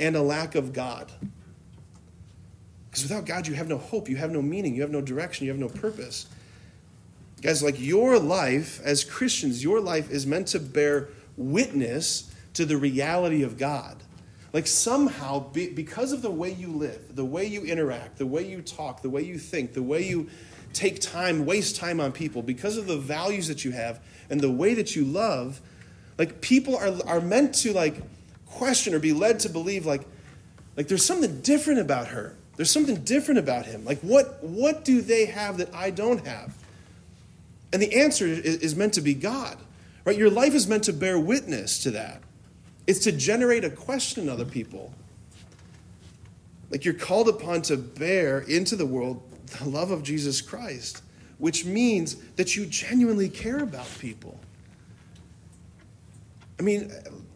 and 0.00 0.16
a 0.16 0.22
lack 0.22 0.54
of 0.54 0.72
God. 0.72 1.12
Because 2.88 3.02
without 3.02 3.26
God, 3.26 3.46
you 3.46 3.52
have 3.52 3.68
no 3.68 3.76
hope, 3.76 4.08
you 4.08 4.16
have 4.16 4.30
no 4.30 4.40
meaning, 4.40 4.74
you 4.74 4.80
have 4.80 4.90
no 4.90 5.02
direction, 5.02 5.44
you 5.44 5.52
have 5.52 5.60
no 5.60 5.68
purpose. 5.68 6.26
Guys, 7.42 7.62
like 7.62 7.78
your 7.78 8.18
life 8.18 8.80
as 8.82 9.04
Christians, 9.04 9.62
your 9.62 9.78
life 9.78 10.10
is 10.10 10.26
meant 10.26 10.46
to 10.48 10.58
bear 10.58 11.10
witness 11.36 12.32
to 12.54 12.64
the 12.64 12.76
reality 12.76 13.42
of 13.42 13.58
God. 13.58 14.02
Like 14.52 14.66
somehow, 14.66 15.50
because 15.50 16.12
of 16.12 16.22
the 16.22 16.30
way 16.30 16.50
you 16.50 16.68
live, 16.68 17.14
the 17.14 17.24
way 17.24 17.44
you 17.44 17.64
interact, 17.64 18.16
the 18.16 18.26
way 18.26 18.48
you 18.48 18.62
talk, 18.62 19.02
the 19.02 19.10
way 19.10 19.22
you 19.22 19.38
think, 19.38 19.74
the 19.74 19.82
way 19.82 20.02
you 20.02 20.28
take 20.72 21.00
time, 21.00 21.44
waste 21.44 21.76
time 21.76 22.00
on 22.00 22.12
people, 22.12 22.42
because 22.42 22.78
of 22.78 22.86
the 22.86 22.96
values 22.96 23.48
that 23.48 23.64
you 23.64 23.72
have, 23.72 24.00
and 24.30 24.40
the 24.40 24.50
way 24.50 24.74
that 24.74 24.96
you 24.96 25.04
love, 25.04 25.60
like 26.18 26.40
people 26.40 26.76
are, 26.76 26.92
are 27.06 27.20
meant 27.20 27.54
to 27.56 27.72
like 27.72 28.02
question 28.46 28.94
or 28.94 28.98
be 28.98 29.12
led 29.12 29.40
to 29.40 29.48
believe 29.50 29.84
like, 29.84 30.06
like 30.76 30.88
there's 30.88 31.04
something 31.04 31.40
different 31.42 31.80
about 31.80 32.08
her. 32.08 32.34
There's 32.56 32.70
something 32.70 33.04
different 33.04 33.38
about 33.38 33.66
him. 33.66 33.84
Like 33.84 34.00
what, 34.00 34.42
what 34.42 34.84
do 34.84 35.02
they 35.02 35.26
have 35.26 35.58
that 35.58 35.74
I 35.74 35.90
don't 35.90 36.26
have? 36.26 36.56
And 37.72 37.82
the 37.82 38.00
answer 38.00 38.24
is, 38.26 38.40
is 38.40 38.74
meant 38.74 38.94
to 38.94 39.02
be 39.02 39.12
God. 39.12 39.58
Right? 40.06 40.16
Your 40.16 40.30
life 40.30 40.54
is 40.54 40.66
meant 40.66 40.84
to 40.84 40.94
bear 40.94 41.18
witness 41.18 41.78
to 41.80 41.90
that. 41.90 42.22
It's 42.86 43.00
to 43.00 43.12
generate 43.12 43.64
a 43.64 43.70
question 43.70 44.22
in 44.22 44.30
other 44.30 44.46
people. 44.46 44.94
Like 46.70 46.86
you're 46.86 46.94
called 46.94 47.28
upon 47.28 47.60
to 47.62 47.76
bear 47.76 48.38
into 48.38 48.76
the 48.76 48.86
world 48.86 49.22
the 49.58 49.68
love 49.68 49.90
of 49.90 50.02
Jesus 50.02 50.40
Christ 50.40 51.02
which 51.38 51.64
means 51.64 52.16
that 52.36 52.56
you 52.56 52.66
genuinely 52.66 53.28
care 53.28 53.58
about 53.58 53.86
people. 53.98 54.38
I 56.58 56.62
mean, 56.62 56.90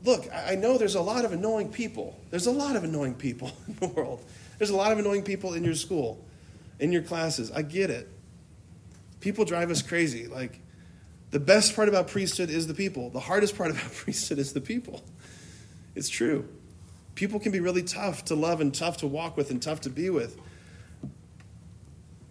look, 0.04 0.26
I 0.32 0.54
know 0.54 0.78
there's 0.78 0.94
a 0.94 1.02
lot 1.02 1.24
of 1.24 1.32
annoying 1.32 1.68
people. 1.68 2.18
There's 2.30 2.46
a 2.46 2.50
lot 2.50 2.76
of 2.76 2.84
annoying 2.84 3.14
people 3.14 3.52
in 3.68 3.76
the 3.76 3.88
world. 3.88 4.24
There's 4.58 4.70
a 4.70 4.76
lot 4.76 4.92
of 4.92 4.98
annoying 4.98 5.22
people 5.22 5.54
in 5.54 5.64
your 5.64 5.74
school, 5.74 6.24
in 6.78 6.92
your 6.92 7.02
classes. 7.02 7.50
I 7.50 7.62
get 7.62 7.90
it. 7.90 8.08
People 9.20 9.44
drive 9.44 9.70
us 9.70 9.82
crazy. 9.82 10.26
Like, 10.26 10.60
the 11.30 11.40
best 11.40 11.76
part 11.76 11.88
about 11.88 12.08
priesthood 12.08 12.50
is 12.50 12.66
the 12.66 12.74
people. 12.74 13.10
The 13.10 13.20
hardest 13.20 13.56
part 13.56 13.70
about 13.70 13.92
priesthood 13.92 14.38
is 14.38 14.52
the 14.52 14.60
people. 14.60 15.02
It's 15.94 16.08
true. 16.08 16.48
People 17.14 17.38
can 17.40 17.52
be 17.52 17.60
really 17.60 17.82
tough 17.82 18.24
to 18.26 18.34
love 18.34 18.60
and 18.60 18.74
tough 18.74 18.98
to 18.98 19.06
walk 19.06 19.36
with 19.36 19.50
and 19.50 19.60
tough 19.60 19.82
to 19.82 19.90
be 19.90 20.10
with. 20.10 20.38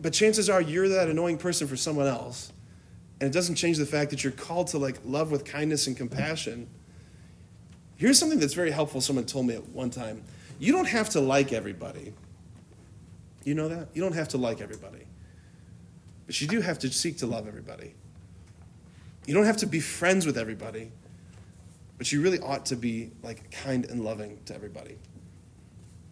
But 0.01 0.13
chances 0.13 0.49
are 0.49 0.61
you're 0.61 0.89
that 0.89 1.09
annoying 1.09 1.37
person 1.37 1.67
for 1.67 1.75
someone 1.75 2.07
else. 2.07 2.51
And 3.19 3.29
it 3.29 3.33
doesn't 3.33 3.55
change 3.55 3.77
the 3.77 3.85
fact 3.85 4.11
that 4.11 4.23
you're 4.23 4.31
called 4.31 4.67
to 4.67 4.77
like 4.77 4.99
love 5.05 5.29
with 5.29 5.43
kindness 5.43 5.87
and 5.87 5.97
compassion. 5.97 6.69
Here's 7.97 8.17
something 8.17 8.39
that's 8.39 8.53
very 8.53 8.71
helpful 8.71 9.01
someone 9.01 9.25
told 9.25 9.45
me 9.45 9.55
at 9.55 9.67
one 9.69 9.89
time. 9.89 10.23
You 10.57 10.71
don't 10.71 10.87
have 10.87 11.09
to 11.11 11.19
like 11.19 11.51
everybody. 11.51 12.13
You 13.43 13.55
know 13.55 13.67
that? 13.67 13.89
You 13.93 14.01
don't 14.01 14.15
have 14.15 14.29
to 14.29 14.37
like 14.37 14.61
everybody. 14.61 15.05
But 16.25 16.39
you 16.39 16.47
do 16.47 16.61
have 16.61 16.79
to 16.79 16.91
seek 16.91 17.17
to 17.17 17.25
love 17.25 17.47
everybody. 17.47 17.93
You 19.29 19.35
don't 19.35 19.45
have 19.45 19.57
to 19.57 19.67
be 19.67 19.79
friends 19.79 20.25
with 20.25 20.39
everybody, 20.39 20.91
but 21.99 22.11
you 22.11 22.19
really 22.19 22.39
ought 22.39 22.65
to 22.65 22.75
be 22.75 23.11
like 23.21 23.51
kind 23.51 23.85
and 23.85 24.03
loving 24.03 24.39
to 24.45 24.55
everybody. 24.55 24.97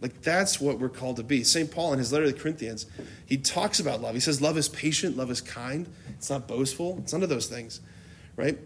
Like 0.02 0.22
that's 0.22 0.62
what 0.62 0.78
we're 0.78 0.90
called 0.90 1.16
to 1.16 1.24
be. 1.24 1.44
St. 1.44 1.72
Paul 1.72 1.94
in 1.94 1.98
his 1.98 2.14
letter 2.14 2.28
to 2.28 2.32
the 2.32 2.40
Corinthians, 2.40 2.86
he 3.26 3.38
talks 3.38 3.80
about 3.80 4.02
love. 4.02 4.14
He 4.14 4.20
says 4.20 4.40
love 4.40 4.56
is 4.56 4.70
patient, 4.70 5.18
love 5.18 5.32
is 5.32 5.42
kind. 5.42 5.88
It's 6.10 6.30
not 6.30 6.48
boastful. 6.48 7.00
It's 7.00 7.12
none 7.12 7.24
of 7.24 7.30
those 7.30 7.48
things. 7.48 7.82
Right? 8.36 8.60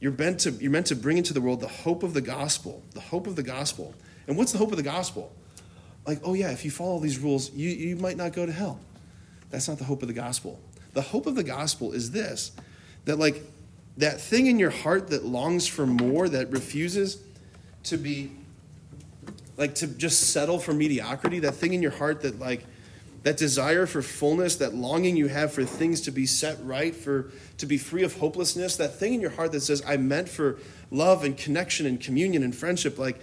You're 0.00 0.12
meant 0.12 0.40
to 0.40 0.52
you're 0.52 0.70
meant 0.70 0.86
to 0.86 0.96
bring 0.96 1.18
into 1.18 1.34
the 1.34 1.42
world 1.42 1.60
the 1.60 1.68
hope 1.68 2.02
of 2.02 2.14
the 2.14 2.22
gospel. 2.22 2.82
The 2.92 3.00
hope 3.00 3.26
of 3.26 3.36
the 3.36 3.42
gospel. 3.42 3.94
And 4.26 4.38
what's 4.38 4.52
the 4.52 4.56
hope 4.56 4.70
of 4.70 4.78
the 4.78 4.82
gospel? 4.82 5.30
Like, 6.06 6.20
oh 6.24 6.32
yeah, 6.32 6.52
if 6.52 6.64
you 6.64 6.70
follow 6.70 7.00
these 7.00 7.18
rules, 7.18 7.52
you, 7.52 7.68
you 7.68 7.96
might 7.96 8.16
not 8.16 8.32
go 8.32 8.46
to 8.46 8.52
hell. 8.52 8.80
That's 9.50 9.68
not 9.68 9.76
the 9.76 9.84
hope 9.84 10.00
of 10.00 10.08
the 10.08 10.14
gospel. 10.14 10.58
The 10.94 11.02
hope 11.02 11.26
of 11.26 11.34
the 11.34 11.44
gospel 11.44 11.92
is 11.92 12.12
this 12.12 12.52
that 13.04 13.18
like 13.18 13.42
that 13.96 14.20
thing 14.20 14.46
in 14.46 14.58
your 14.58 14.70
heart 14.70 15.08
that 15.08 15.24
longs 15.24 15.66
for 15.66 15.86
more, 15.86 16.28
that 16.28 16.50
refuses 16.50 17.18
to 17.84 17.96
be 17.96 18.32
like 19.56 19.74
to 19.76 19.86
just 19.86 20.32
settle 20.32 20.58
for 20.58 20.72
mediocrity, 20.72 21.38
that 21.40 21.54
thing 21.54 21.74
in 21.74 21.82
your 21.82 21.92
heart 21.92 22.22
that 22.22 22.40
like 22.40 22.66
that 23.22 23.36
desire 23.38 23.86
for 23.86 24.02
fullness, 24.02 24.56
that 24.56 24.74
longing 24.74 25.16
you 25.16 25.28
have 25.28 25.52
for 25.52 25.64
things 25.64 26.02
to 26.02 26.10
be 26.10 26.26
set 26.26 26.58
right, 26.62 26.94
for 26.94 27.30
to 27.56 27.64
be 27.64 27.78
free 27.78 28.02
of 28.02 28.14
hopelessness, 28.18 28.76
that 28.76 28.98
thing 28.98 29.14
in 29.14 29.20
your 29.20 29.30
heart 29.30 29.50
that 29.52 29.60
says, 29.60 29.82
I'm 29.86 30.08
meant 30.08 30.28
for 30.28 30.58
love 30.90 31.24
and 31.24 31.36
connection 31.36 31.86
and 31.86 31.98
communion 31.98 32.42
and 32.42 32.54
friendship, 32.54 32.98
like 32.98 33.18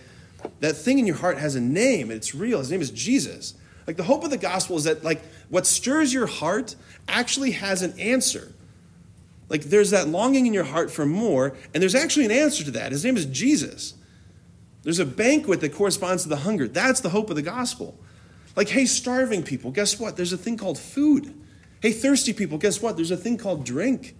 that 0.60 0.76
thing 0.76 0.98
in 0.98 1.06
your 1.06 1.18
heart 1.18 1.38
has 1.38 1.54
a 1.54 1.62
name 1.62 2.10
and 2.10 2.18
it's 2.18 2.34
real. 2.34 2.60
His 2.60 2.72
name 2.72 2.82
is 2.82 2.90
Jesus. 2.90 3.54
Like 3.86 3.96
the 3.96 4.04
hope 4.04 4.24
of 4.24 4.32
the 4.32 4.38
gospel 4.38 4.76
is 4.78 4.86
that 4.86 5.04
like 5.04 5.22
what 5.50 5.68
stirs 5.68 6.12
your 6.12 6.26
heart 6.26 6.76
actually 7.08 7.52
has 7.52 7.84
an 7.84 8.00
answer. 8.00 8.54
Like 9.52 9.64
there's 9.64 9.90
that 9.90 10.08
longing 10.08 10.46
in 10.46 10.54
your 10.54 10.64
heart 10.64 10.90
for 10.90 11.06
more, 11.06 11.58
and 11.74 11.84
there's 11.84 11.94
actually 11.94 12.24
an 12.24 12.32
answer 12.32 12.64
to 12.64 12.72
that. 12.72 12.94
His 12.94 13.04
name 13.04 13.18
is 13.18 13.26
Jesus. 13.26 13.96
There's 14.84 14.98
a 14.98 15.06
banquet 15.06 15.60
that 15.60 15.74
corresponds 15.74 16.24
to 16.24 16.30
the 16.30 16.38
hunger. 16.38 16.70
That's 16.70 17.02
the 17.02 17.10
hope 17.10 17.30
of 17.30 17.36
the 17.36 17.42
gospel. 17.42 18.00
Like, 18.56 18.70
hey, 18.70 18.86
starving 18.86 19.44
people, 19.44 19.70
guess 19.72 20.00
what? 20.00 20.16
There's 20.16 20.32
a 20.32 20.38
thing 20.38 20.56
called 20.56 20.80
food. 20.80 21.36
Hey, 21.82 21.92
thirsty 21.92 22.32
people, 22.32 22.58
guess 22.58 22.82
what? 22.82 22.96
There's 22.96 23.12
a 23.12 23.18
thing 23.18 23.38
called 23.38 23.66
drink. 23.66 24.16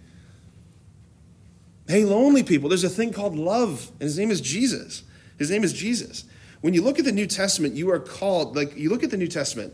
Hey, 1.88 2.04
lonely 2.04 2.42
people, 2.42 2.68
there's 2.68 2.84
a 2.84 2.90
thing 2.90 3.10
called 3.10 3.34
love, 3.34 3.90
and 3.92 4.02
his 4.02 4.18
name 4.18 4.30
is 4.30 4.42
Jesus. 4.42 5.02
His 5.38 5.50
name 5.50 5.64
is 5.64 5.72
Jesus. 5.72 6.24
When 6.60 6.74
you 6.74 6.82
look 6.82 6.98
at 6.98 7.06
the 7.06 7.12
New 7.12 7.26
Testament, 7.26 7.74
you 7.74 7.90
are 7.90 7.98
called, 7.98 8.54
like, 8.54 8.76
you 8.76 8.90
look 8.90 9.02
at 9.02 9.10
the 9.10 9.16
New 9.16 9.28
Testament, 9.28 9.72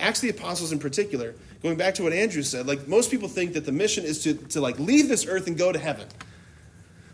Acts 0.00 0.20
the 0.20 0.30
Apostles 0.30 0.72
in 0.72 0.78
particular, 0.78 1.34
going 1.62 1.76
back 1.76 1.94
to 1.94 2.02
what 2.02 2.12
Andrew 2.12 2.42
said, 2.42 2.66
like, 2.66 2.88
most 2.88 3.10
people 3.10 3.28
think 3.28 3.52
that 3.52 3.64
the 3.64 3.72
mission 3.72 4.04
is 4.04 4.22
to, 4.24 4.34
to 4.34 4.60
like, 4.60 4.78
leave 4.78 5.08
this 5.08 5.26
earth 5.26 5.46
and 5.46 5.56
go 5.56 5.72
to 5.72 5.78
heaven. 5.78 6.08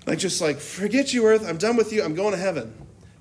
Like, 0.06 0.18
just 0.18 0.40
like, 0.40 0.58
forget 0.58 1.12
you, 1.12 1.26
earth, 1.26 1.46
I'm 1.46 1.58
done 1.58 1.76
with 1.76 1.92
you, 1.92 2.02
I'm 2.02 2.14
going 2.14 2.32
to 2.32 2.40
heaven. 2.40 2.72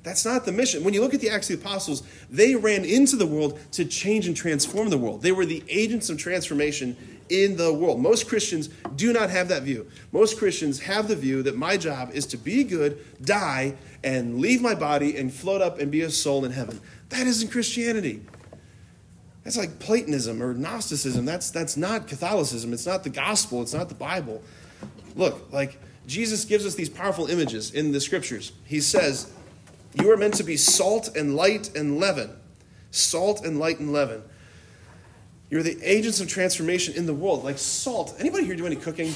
That's 0.03 0.23
not 0.23 0.45
the 0.45 0.53
mission. 0.53 0.85
When 0.85 0.93
you 0.93 1.01
look 1.01 1.13
at 1.13 1.19
the 1.19 1.29
Acts 1.29 1.49
of 1.49 1.59
the 1.59 1.67
Apostles, 1.67 2.01
they 2.29 2.55
ran 2.55 2.85
into 2.85 3.17
the 3.17 3.25
world 3.25 3.59
to 3.73 3.83
change 3.83 4.25
and 4.25 4.37
transform 4.37 4.89
the 4.89 4.97
world. 4.97 5.21
They 5.21 5.33
were 5.33 5.45
the 5.45 5.65
agents 5.67 6.09
of 6.09 6.17
transformation 6.17 6.95
in 7.27 7.57
the 7.57 7.73
world. 7.73 7.99
Most 7.99 8.25
Christians 8.25 8.69
do 8.95 9.11
not 9.11 9.29
have 9.29 9.49
that 9.49 9.63
view. 9.63 9.85
Most 10.13 10.37
Christians 10.37 10.79
have 10.79 11.09
the 11.09 11.15
view 11.17 11.43
that 11.43 11.57
my 11.57 11.75
job 11.75 12.11
is 12.13 12.25
to 12.27 12.37
be 12.37 12.63
good, 12.63 13.03
die, 13.21 13.75
and 14.01 14.39
leave 14.39 14.61
my 14.61 14.75
body 14.75 15.17
and 15.17 15.33
float 15.33 15.61
up 15.61 15.77
and 15.79 15.91
be 15.91 16.03
a 16.03 16.09
soul 16.09 16.45
in 16.45 16.53
heaven. 16.53 16.79
That 17.09 17.27
isn't 17.27 17.51
Christianity. 17.51 18.21
That's 19.47 19.55
like 19.55 19.79
Platonism 19.79 20.43
or 20.43 20.53
Gnosticism. 20.53 21.23
That's, 21.23 21.51
that's 21.51 21.77
not 21.77 22.05
Catholicism. 22.05 22.73
It's 22.73 22.85
not 22.85 23.05
the 23.05 23.09
gospel. 23.09 23.61
It's 23.61 23.73
not 23.73 23.87
the 23.87 23.95
Bible. 23.95 24.43
Look, 25.15 25.53
like 25.53 25.79
Jesus 26.05 26.43
gives 26.43 26.65
us 26.65 26.75
these 26.75 26.89
powerful 26.89 27.27
images 27.27 27.71
in 27.71 27.93
the 27.93 28.01
scriptures. 28.01 28.51
He 28.65 28.81
says, 28.81 29.31
You 29.93 30.11
are 30.11 30.17
meant 30.17 30.33
to 30.33 30.43
be 30.43 30.57
salt 30.57 31.15
and 31.15 31.33
light 31.33 31.73
and 31.77 31.97
leaven. 31.97 32.31
Salt 32.91 33.45
and 33.45 33.57
light 33.57 33.79
and 33.79 33.93
leaven. 33.93 34.21
You're 35.49 35.63
the 35.63 35.81
agents 35.81 36.19
of 36.19 36.27
transformation 36.27 36.95
in 36.95 37.05
the 37.05 37.13
world. 37.13 37.45
Like 37.45 37.57
salt. 37.57 38.17
Anybody 38.19 38.43
here 38.43 38.55
do 38.57 38.65
any 38.65 38.75
cooking? 38.75 39.13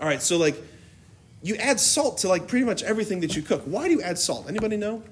All 0.00 0.08
right, 0.08 0.22
so 0.22 0.38
like 0.38 0.56
you 1.42 1.56
add 1.56 1.78
salt 1.78 2.16
to 2.20 2.28
like 2.28 2.48
pretty 2.48 2.64
much 2.64 2.82
everything 2.82 3.20
that 3.20 3.36
you 3.36 3.42
cook. 3.42 3.64
Why 3.66 3.86
do 3.86 3.92
you 3.92 4.00
add 4.00 4.18
salt? 4.18 4.46
Anybody 4.48 4.78
know? 4.78 5.02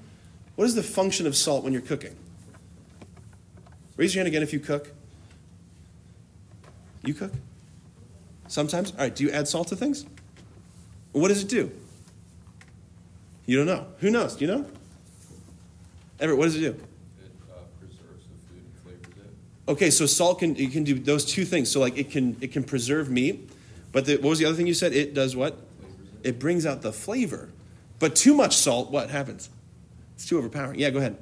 What 0.55 0.65
is 0.65 0.73
the 0.73 0.81
function 0.81 1.27
of 1.27 1.35
salt 1.35 1.63
when 1.63 1.73
you're 1.73 1.83
cooking? 1.83 2.15
Raise 3.95 4.15
your 4.15 4.23
hand 4.23 4.27
again 4.27 4.43
if 4.43 4.53
you 4.53 4.59
cook. 4.59 4.91
You 7.03 7.13
cook? 7.13 7.31
Sometimes? 8.47 8.91
All 8.91 8.97
right, 8.97 9.15
do 9.15 9.23
you 9.23 9.31
add 9.31 9.47
salt 9.47 9.67
to 9.69 9.75
things? 9.75 10.05
What 11.11 11.27
does 11.27 11.43
it 11.43 11.49
do? 11.49 11.71
You 13.45 13.57
don't 13.57 13.67
know. 13.67 13.87
Who 13.99 14.09
knows? 14.09 14.35
Do 14.35 14.45
you 14.45 14.51
know? 14.51 14.65
Everett, 16.19 16.37
what 16.37 16.45
does 16.45 16.55
it 16.55 16.59
do? 16.59 16.69
It 16.69 16.79
uh, 17.51 17.55
preserves 17.79 18.25
the 18.25 18.47
food 18.47 18.63
and 18.63 18.83
flavors 18.83 19.25
it. 19.25 19.71
Okay, 19.71 19.89
so 19.89 20.05
salt 20.05 20.39
can 20.39 20.55
it 20.55 20.71
can 20.71 20.83
do 20.83 20.95
those 20.95 21.25
two 21.25 21.43
things. 21.43 21.69
So 21.69 21.79
like 21.79 21.97
it 21.97 22.09
can 22.09 22.37
it 22.39 22.51
can 22.51 22.63
preserve 22.63 23.09
meat, 23.09 23.49
but 23.91 24.05
the, 24.05 24.15
what 24.15 24.29
was 24.29 24.39
the 24.39 24.45
other 24.45 24.55
thing 24.55 24.67
you 24.67 24.73
said? 24.73 24.93
It 24.93 25.13
does 25.13 25.35
what? 25.35 25.57
It. 26.23 26.29
It 26.29 26.39
brings 26.39 26.65
out 26.65 26.81
the 26.81 26.93
flavor. 26.93 27.49
But 27.99 28.15
too 28.15 28.33
much 28.33 28.55
salt, 28.55 28.91
what 28.91 29.09
happens? 29.09 29.49
It's 30.15 30.25
too 30.25 30.37
overpowering. 30.37 30.79
Yeah, 30.79 30.89
go 30.89 30.99
ahead. 30.99 31.17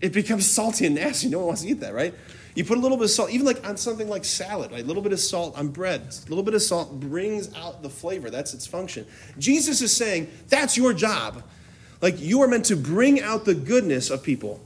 It 0.00 0.12
becomes 0.12 0.48
salty 0.48 0.86
and 0.86 0.94
nasty. 0.94 1.28
No 1.28 1.38
one 1.38 1.48
wants 1.48 1.62
to 1.62 1.68
eat 1.68 1.80
that, 1.80 1.94
right? 1.94 2.14
You 2.54 2.64
put 2.64 2.78
a 2.78 2.80
little 2.80 2.96
bit 2.96 3.04
of 3.04 3.10
salt, 3.10 3.30
even 3.30 3.46
like 3.46 3.66
on 3.68 3.76
something 3.76 4.08
like 4.08 4.24
salad, 4.24 4.72
right? 4.72 4.82
A 4.82 4.86
little 4.86 5.02
bit 5.02 5.12
of 5.12 5.20
salt 5.20 5.56
on 5.58 5.68
bread. 5.68 6.00
A 6.00 6.28
little 6.28 6.42
bit 6.42 6.54
of 6.54 6.62
salt 6.62 6.98
brings 6.98 7.54
out 7.54 7.82
the 7.82 7.90
flavor. 7.90 8.30
That's 8.30 8.54
its 8.54 8.66
function. 8.66 9.06
Jesus 9.38 9.82
is 9.82 9.94
saying 9.94 10.30
that's 10.48 10.76
your 10.76 10.94
job. 10.94 11.42
Like 12.00 12.18
you 12.18 12.42
are 12.42 12.48
meant 12.48 12.64
to 12.66 12.76
bring 12.76 13.20
out 13.20 13.44
the 13.44 13.54
goodness 13.54 14.10
of 14.10 14.22
people. 14.22 14.60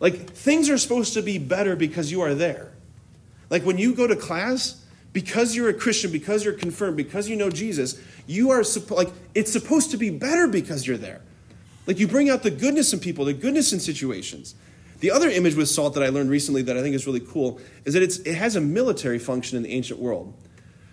Like 0.00 0.30
things 0.30 0.70
are 0.70 0.78
supposed 0.78 1.14
to 1.14 1.22
be 1.22 1.38
better 1.38 1.76
because 1.76 2.10
you 2.10 2.22
are 2.22 2.34
there. 2.34 2.72
Like 3.50 3.64
when 3.64 3.76
you 3.76 3.94
go 3.94 4.06
to 4.06 4.16
class, 4.16 4.82
because 5.12 5.54
you're 5.54 5.68
a 5.68 5.74
Christian, 5.74 6.12
because 6.12 6.44
you're 6.44 6.54
confirmed, 6.54 6.96
because 6.96 7.28
you 7.28 7.36
know 7.36 7.50
Jesus, 7.50 8.00
you 8.26 8.50
are 8.50 8.64
like 8.90 9.08
it's 9.34 9.52
supposed 9.52 9.90
to 9.90 9.96
be 9.96 10.10
better 10.10 10.48
because 10.48 10.86
you're 10.86 10.96
there. 10.96 11.20
Like 11.86 11.98
you 11.98 12.08
bring 12.08 12.28
out 12.28 12.42
the 12.42 12.50
goodness 12.50 12.92
in 12.92 13.00
people, 13.00 13.24
the 13.24 13.32
goodness 13.32 13.72
in 13.72 13.80
situations. 13.80 14.54
The 15.00 15.10
other 15.10 15.28
image 15.28 15.54
with 15.54 15.68
salt 15.68 15.94
that 15.94 16.02
I 16.02 16.08
learned 16.08 16.30
recently 16.30 16.62
that 16.62 16.76
I 16.76 16.82
think 16.82 16.94
is 16.94 17.06
really 17.06 17.20
cool 17.20 17.60
is 17.84 17.94
that 17.94 18.02
it's, 18.02 18.18
it 18.18 18.34
has 18.34 18.56
a 18.56 18.60
military 18.60 19.18
function 19.18 19.56
in 19.56 19.62
the 19.62 19.72
ancient 19.72 20.00
world. 20.00 20.34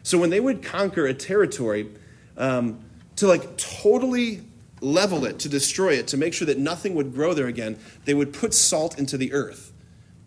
So 0.03 0.17
when 0.17 0.29
they 0.29 0.39
would 0.39 0.61
conquer 0.61 1.05
a 1.05 1.13
territory, 1.13 1.89
um, 2.37 2.83
to 3.15 3.27
like 3.27 3.57
totally 3.57 4.41
level 4.81 5.25
it, 5.25 5.39
to 5.39 5.49
destroy 5.49 5.93
it, 5.93 6.07
to 6.07 6.17
make 6.17 6.33
sure 6.33 6.45
that 6.45 6.57
nothing 6.57 6.93
would 6.95 7.13
grow 7.13 7.33
there 7.33 7.47
again, 7.47 7.79
they 8.05 8.13
would 8.13 8.33
put 8.33 8.53
salt 8.53 8.99
into 8.99 9.17
the 9.17 9.31
earth. 9.31 9.71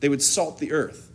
They 0.00 0.08
would 0.08 0.22
salt 0.22 0.58
the 0.58 0.72
earth. 0.72 1.10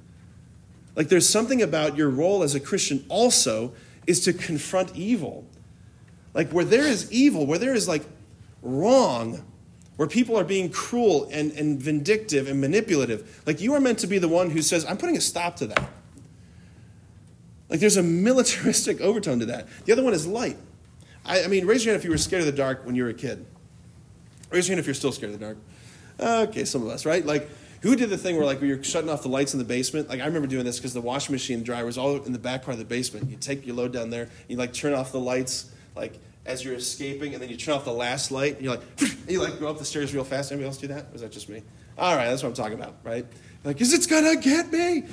Like 0.96 1.10
there's 1.10 1.28
something 1.28 1.62
about 1.62 1.98
your 1.98 2.10
role 2.10 2.44
as 2.44 2.54
a 2.54 2.60
Christian 2.60 3.06
also 3.10 3.74
is 4.06 4.20
to 4.26 4.34
confront 4.34 4.96
evil. 4.96 5.46
Like 6.34 6.52
where 6.52 6.66
there 6.66 6.86
is 6.86 7.12
evil, 7.12 7.46
where 7.46 7.58
there 7.58 7.74
is 7.74 7.88
like 7.88 8.04
wrong, 8.62 9.44
where 9.96 10.08
people 10.08 10.38
are 10.38 10.44
being 10.44 10.70
cruel 10.70 11.30
and, 11.32 11.52
and 11.52 11.82
vindictive 11.82 12.48
and 12.48 12.60
manipulative, 12.60 13.42
like 13.46 13.62
you 13.62 13.74
are 13.74 13.80
meant 13.80 14.00
to 14.00 14.08
be 14.08 14.18
the 14.18 14.28
one 14.28 14.50
who 14.50 14.62
says, 14.62 14.86
I'm 14.86 14.98
putting 14.98 15.18
a 15.18 15.22
stop 15.22 15.58
to 15.58 15.68
that. 15.68 15.90
Like 17.70 17.80
there's 17.80 17.98
a 17.98 18.04
militaristic 18.04 19.00
overtone 19.02 19.40
to 19.40 19.46
that. 19.48 19.68
The 19.86 19.92
other 19.94 20.04
one 20.04 20.14
is 20.14 20.28
light. 20.28 20.58
I, 21.26 21.44
I 21.44 21.48
mean, 21.48 21.66
raise 21.66 21.86
your 21.86 21.94
hand 21.94 22.02
if 22.02 22.06
you 22.06 22.12
were 22.12 22.18
scared 22.18 22.42
of 22.42 22.46
the 22.46 22.52
dark 22.52 22.86
when 22.86 22.96
you 22.96 23.04
were 23.04 23.10
a 23.10 23.14
kid. 23.14 23.46
Raise 24.50 24.68
your 24.68 24.74
hand 24.74 24.80
if 24.80 24.88
you're 24.88 24.94
still 24.94 25.12
scared 25.12 25.34
of 25.34 25.40
the 25.40 25.46
dark. 25.46 25.58
Okay, 26.20 26.66
some 26.66 26.82
of 26.82 26.90
us, 26.90 27.06
right? 27.06 27.26
Like, 27.26 27.50
who 27.82 27.96
did 27.96 28.10
the 28.10 28.18
thing 28.18 28.36
where, 28.38 28.46
like, 28.46 28.60
when 28.60 28.70
you're 28.70 28.84
shutting 28.84 29.10
off 29.10 29.24
the 29.24 29.30
lights 29.30 29.54
in 29.54 29.60
the 29.60 29.66
basement? 29.66 30.10
Like, 30.10 30.20
I 30.20 30.26
remember 30.26 30.48
doing 30.48 30.66
this 30.66 30.78
because 30.78 30.94
the 30.94 31.02
washing 31.02 31.34
machine 31.34 31.64
dryer 31.64 31.86
was 31.86 31.98
all 31.98 32.22
in 32.24 32.32
the 32.32 32.40
back 32.40 32.64
part 32.64 32.74
of 32.74 32.80
the 32.80 32.86
basement. 32.86 33.30
You 33.30 33.38
take 33.38 33.66
your 33.66 33.76
load 33.76 33.92
down 33.94 34.10
there, 34.10 34.30
you 34.48 34.58
like 34.58 34.74
turn 34.74 34.94
off 34.94 35.12
the 35.12 35.20
lights, 35.20 35.72
like 35.96 36.20
as 36.46 36.64
you're 36.64 36.76
escaping, 36.76 37.34
and 37.34 37.42
then 37.42 37.50
you 37.50 37.58
turn 37.58 37.76
off 37.76 37.86
the 37.86 37.94
last 37.94 38.32
light, 38.32 38.56
and 38.56 38.64
you're 38.64 38.76
like, 38.76 38.84
and 39.00 39.30
you 39.30 39.42
like 39.42 39.60
go 39.60 39.68
up 39.68 39.78
the 39.78 39.86
stairs 39.86 40.14
real 40.14 40.24
fast. 40.24 40.52
Anybody 40.52 40.68
else 40.68 40.78
do 40.78 40.88
that? 40.88 41.06
Or 41.12 41.16
is 41.16 41.22
that 41.22 41.32
just 41.32 41.50
me? 41.50 41.64
All 41.98 42.16
right, 42.16 42.30
that's 42.30 42.42
what 42.42 42.50
I'm 42.50 42.56
talking 42.56 42.80
about, 42.80 42.96
right? 43.04 43.26
Like, 43.64 43.80
is 43.80 43.94
it's 43.94 44.08
gonna 44.08 44.36
get 44.38 44.72
me. 44.72 45.04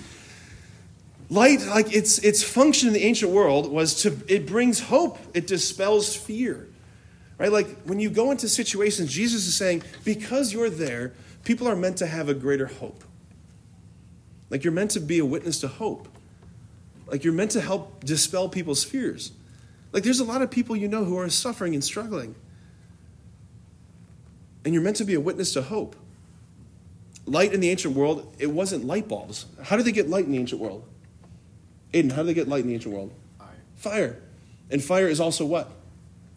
Light, 1.30 1.60
like 1.66 1.94
its 1.94 2.18
its 2.20 2.42
function 2.42 2.88
in 2.88 2.94
the 2.94 3.02
ancient 3.02 3.30
world 3.30 3.70
was 3.70 4.02
to 4.02 4.16
it 4.28 4.46
brings 4.46 4.80
hope. 4.80 5.18
It 5.34 5.46
dispels 5.46 6.16
fear. 6.16 6.68
Right? 7.38 7.52
Like 7.52 7.82
when 7.82 8.00
you 8.00 8.10
go 8.10 8.30
into 8.30 8.48
situations, 8.48 9.12
Jesus 9.12 9.46
is 9.46 9.54
saying, 9.54 9.84
because 10.04 10.52
you're 10.52 10.70
there, 10.70 11.12
people 11.44 11.68
are 11.68 11.76
meant 11.76 11.98
to 11.98 12.06
have 12.06 12.28
a 12.28 12.34
greater 12.34 12.66
hope. 12.66 13.04
Like 14.50 14.64
you're 14.64 14.72
meant 14.72 14.90
to 14.92 15.00
be 15.00 15.20
a 15.20 15.24
witness 15.24 15.60
to 15.60 15.68
hope. 15.68 16.08
Like 17.06 17.22
you're 17.22 17.32
meant 17.32 17.52
to 17.52 17.60
help 17.60 18.04
dispel 18.04 18.48
people's 18.48 18.82
fears. 18.82 19.32
Like 19.92 20.02
there's 20.02 20.20
a 20.20 20.24
lot 20.24 20.42
of 20.42 20.50
people 20.50 20.76
you 20.76 20.88
know 20.88 21.04
who 21.04 21.18
are 21.18 21.28
suffering 21.28 21.74
and 21.74 21.82
struggling. 21.82 22.34
And 24.64 24.74
you're 24.74 24.82
meant 24.82 24.96
to 24.96 25.04
be 25.04 25.14
a 25.14 25.20
witness 25.20 25.52
to 25.54 25.62
hope. 25.62 25.96
Light 27.26 27.52
in 27.52 27.60
the 27.60 27.70
ancient 27.70 27.94
world, 27.94 28.34
it 28.38 28.48
wasn't 28.48 28.84
light 28.84 29.08
bulbs. 29.08 29.46
How 29.62 29.76
did 29.76 29.86
they 29.86 29.92
get 29.92 30.08
light 30.08 30.24
in 30.24 30.32
the 30.32 30.38
ancient 30.38 30.60
world? 30.60 30.84
Aiden, 31.92 32.12
how 32.12 32.18
did 32.18 32.26
they 32.26 32.34
get 32.34 32.48
light 32.48 32.62
in 32.62 32.68
the 32.68 32.74
ancient 32.74 32.94
world? 32.94 33.12
Fire. 33.38 33.48
Fire. 33.76 34.22
And 34.70 34.82
fire 34.82 35.08
is 35.08 35.20
also 35.20 35.44
what? 35.46 35.70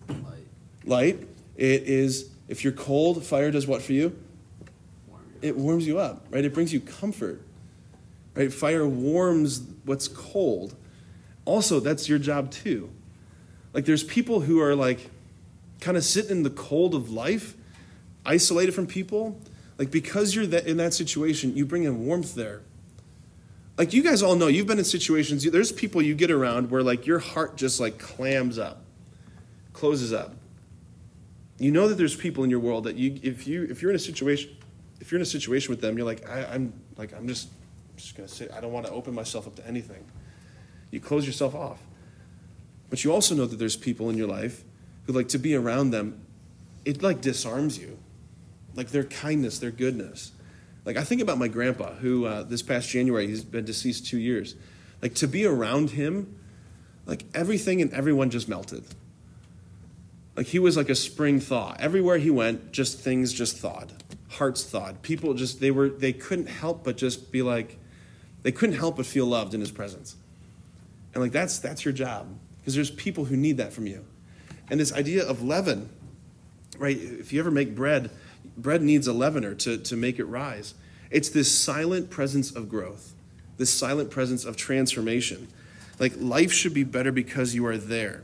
Light. 0.07 0.47
Light. 0.85 1.27
It 1.55 1.83
is, 1.83 2.29
if 2.47 2.63
you're 2.63 2.73
cold, 2.73 3.25
fire 3.25 3.51
does 3.51 3.67
what 3.67 3.81
for 3.81 3.93
you? 3.93 4.17
Warm 5.07 5.23
your 5.41 5.49
It 5.49 5.57
warms 5.57 5.87
you 5.87 5.99
up, 5.99 6.25
right? 6.29 6.43
It 6.43 6.53
brings 6.53 6.71
you 6.71 6.79
comfort, 6.79 7.41
right? 8.35 8.51
Fire 8.51 8.87
warms 8.87 9.61
what's 9.85 10.07
cold. 10.07 10.75
Also, 11.45 11.79
that's 11.79 12.07
your 12.07 12.19
job 12.19 12.51
too. 12.51 12.89
Like, 13.73 13.85
there's 13.85 14.03
people 14.03 14.41
who 14.41 14.59
are 14.61 14.75
like 14.75 15.09
kind 15.79 15.97
of 15.97 16.03
sitting 16.03 16.31
in 16.31 16.43
the 16.43 16.49
cold 16.49 16.95
of 16.95 17.09
life, 17.09 17.55
isolated 18.25 18.73
from 18.73 18.87
people. 18.87 19.39
Like, 19.77 19.91
because 19.91 20.35
you're 20.35 20.45
that, 20.47 20.67
in 20.67 20.77
that 20.77 20.93
situation, 20.93 21.55
you 21.55 21.65
bring 21.65 21.83
in 21.83 22.05
warmth 22.05 22.35
there. 22.35 22.61
Like, 23.77 23.93
you 23.93 24.03
guys 24.03 24.21
all 24.21 24.35
know, 24.35 24.47
you've 24.47 24.67
been 24.67 24.77
in 24.77 24.85
situations, 24.85 25.43
there's 25.43 25.71
people 25.71 26.01
you 26.01 26.13
get 26.13 26.29
around 26.29 26.69
where 26.69 26.83
like 26.83 27.07
your 27.07 27.19
heart 27.19 27.55
just 27.57 27.79
like 27.79 27.97
clams 27.97 28.59
up, 28.59 28.83
closes 29.73 30.13
up. 30.13 30.35
You 31.57 31.71
know 31.71 31.87
that 31.87 31.95
there's 31.95 32.15
people 32.15 32.43
in 32.43 32.49
your 32.49 32.59
world 32.59 32.83
that 32.83 32.95
you, 32.95 33.19
if 33.23 33.47
you, 33.47 33.63
if 33.69 33.81
you're 33.81 33.91
in 33.91 33.95
a 33.95 33.99
situation, 33.99 34.55
if 34.99 35.11
you're 35.11 35.17
in 35.17 35.23
a 35.23 35.25
situation 35.25 35.71
with 35.71 35.81
them, 35.81 35.97
you're 35.97 36.05
like, 36.05 36.29
I, 36.29 36.45
I'm 36.45 36.73
like, 36.97 37.13
I'm 37.13 37.27
just, 37.27 37.47
I'm 37.47 37.97
just 37.97 38.15
gonna 38.15 38.27
sit. 38.27 38.51
I 38.51 38.61
don't 38.61 38.71
want 38.71 38.85
to 38.85 38.91
open 38.91 39.15
myself 39.15 39.47
up 39.47 39.55
to 39.55 39.67
anything. 39.67 40.03
You 40.91 40.99
close 40.99 41.25
yourself 41.25 41.55
off. 41.55 41.79
But 42.91 43.03
you 43.03 43.11
also 43.11 43.33
know 43.33 43.45
that 43.47 43.55
there's 43.55 43.77
people 43.77 44.09
in 44.11 44.17
your 44.17 44.27
life 44.27 44.63
who 45.05 45.13
like 45.13 45.29
to 45.29 45.39
be 45.39 45.55
around 45.55 45.89
them. 45.89 46.23
It 46.85 47.01
like 47.01 47.21
disarms 47.21 47.79
you, 47.79 47.97
like 48.75 48.89
their 48.89 49.05
kindness, 49.05 49.57
their 49.57 49.71
goodness. 49.71 50.33
Like 50.83 50.97
I 50.97 51.03
think 51.03 51.21
about 51.21 51.37
my 51.37 51.47
grandpa, 51.47 51.93
who 51.93 52.25
uh, 52.25 52.43
this 52.43 52.61
past 52.61 52.89
January 52.89 53.27
he's 53.27 53.43
been 53.43 53.65
deceased 53.65 54.07
two 54.07 54.19
years. 54.19 54.55
Like 55.01 55.15
to 55.15 55.27
be 55.27 55.45
around 55.45 55.91
him, 55.91 56.35
like 57.05 57.23
everything 57.33 57.81
and 57.81 57.91
everyone 57.93 58.29
just 58.29 58.49
melted. 58.49 58.83
Like 60.35 60.47
he 60.47 60.59
was 60.59 60.75
like 60.75 60.89
a 60.89 60.95
spring 60.95 61.39
thaw. 61.39 61.75
Everywhere 61.79 62.17
he 62.17 62.29
went, 62.29 62.73
just 62.73 62.99
things 62.99 63.31
just 63.31 63.57
thawed. 63.57 63.93
Hearts 64.31 64.65
thawed. 64.65 65.01
People 65.01 65.33
just 65.33 65.61
they 65.61 65.71
were 65.71 65.87
they 65.87 66.11
couldn't 66.11 66.47
help 66.47 66.83
but 66.83 66.97
just 66.97 67.31
be 67.31 67.41
like 67.41 67.77
they 68.43 68.51
couldn't 68.51 68.75
help 68.75 68.97
but 68.97 69.05
feel 69.05 69.27
loved 69.27 69.53
in 69.53 69.61
his 69.61 69.71
presence. 69.71 70.17
And 71.13 71.23
like 71.23 71.31
that's 71.31 71.57
that's 71.59 71.85
your 71.85 71.93
job. 71.93 72.27
Because 72.61 72.75
there's 72.75 72.91
people 72.91 73.25
who 73.25 73.35
need 73.35 73.57
that 73.57 73.73
from 73.73 73.87
you. 73.87 74.05
And 74.69 74.79
this 74.79 74.93
idea 74.93 75.27
of 75.27 75.43
leaven, 75.43 75.89
right? 76.77 76.97
If 76.97 77.33
you 77.33 77.39
ever 77.39 77.51
make 77.51 77.75
bread, 77.75 78.09
bread 78.57 78.81
needs 78.81 79.07
a 79.07 79.13
leavener 79.13 79.57
to, 79.59 79.77
to 79.77 79.95
make 79.95 80.19
it 80.19 80.25
rise. 80.25 80.73
It's 81.09 81.29
this 81.29 81.51
silent 81.51 82.09
presence 82.09 82.51
of 82.51 82.69
growth, 82.69 83.13
this 83.57 83.69
silent 83.69 84.11
presence 84.11 84.45
of 84.45 84.55
transformation. 84.55 85.47
Like 85.99 86.13
life 86.17 86.51
should 86.51 86.73
be 86.73 86.83
better 86.83 87.11
because 87.11 87.53
you 87.53 87.65
are 87.65 87.77
there. 87.77 88.23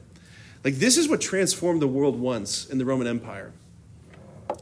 Like 0.63 0.76
this 0.76 0.97
is 0.97 1.08
what 1.08 1.21
transformed 1.21 1.82
the 1.82 1.88
world 1.88 2.19
once 2.19 2.65
in 2.67 2.78
the 2.78 2.86
Roman 2.86 3.08
Empire. 3.08 3.52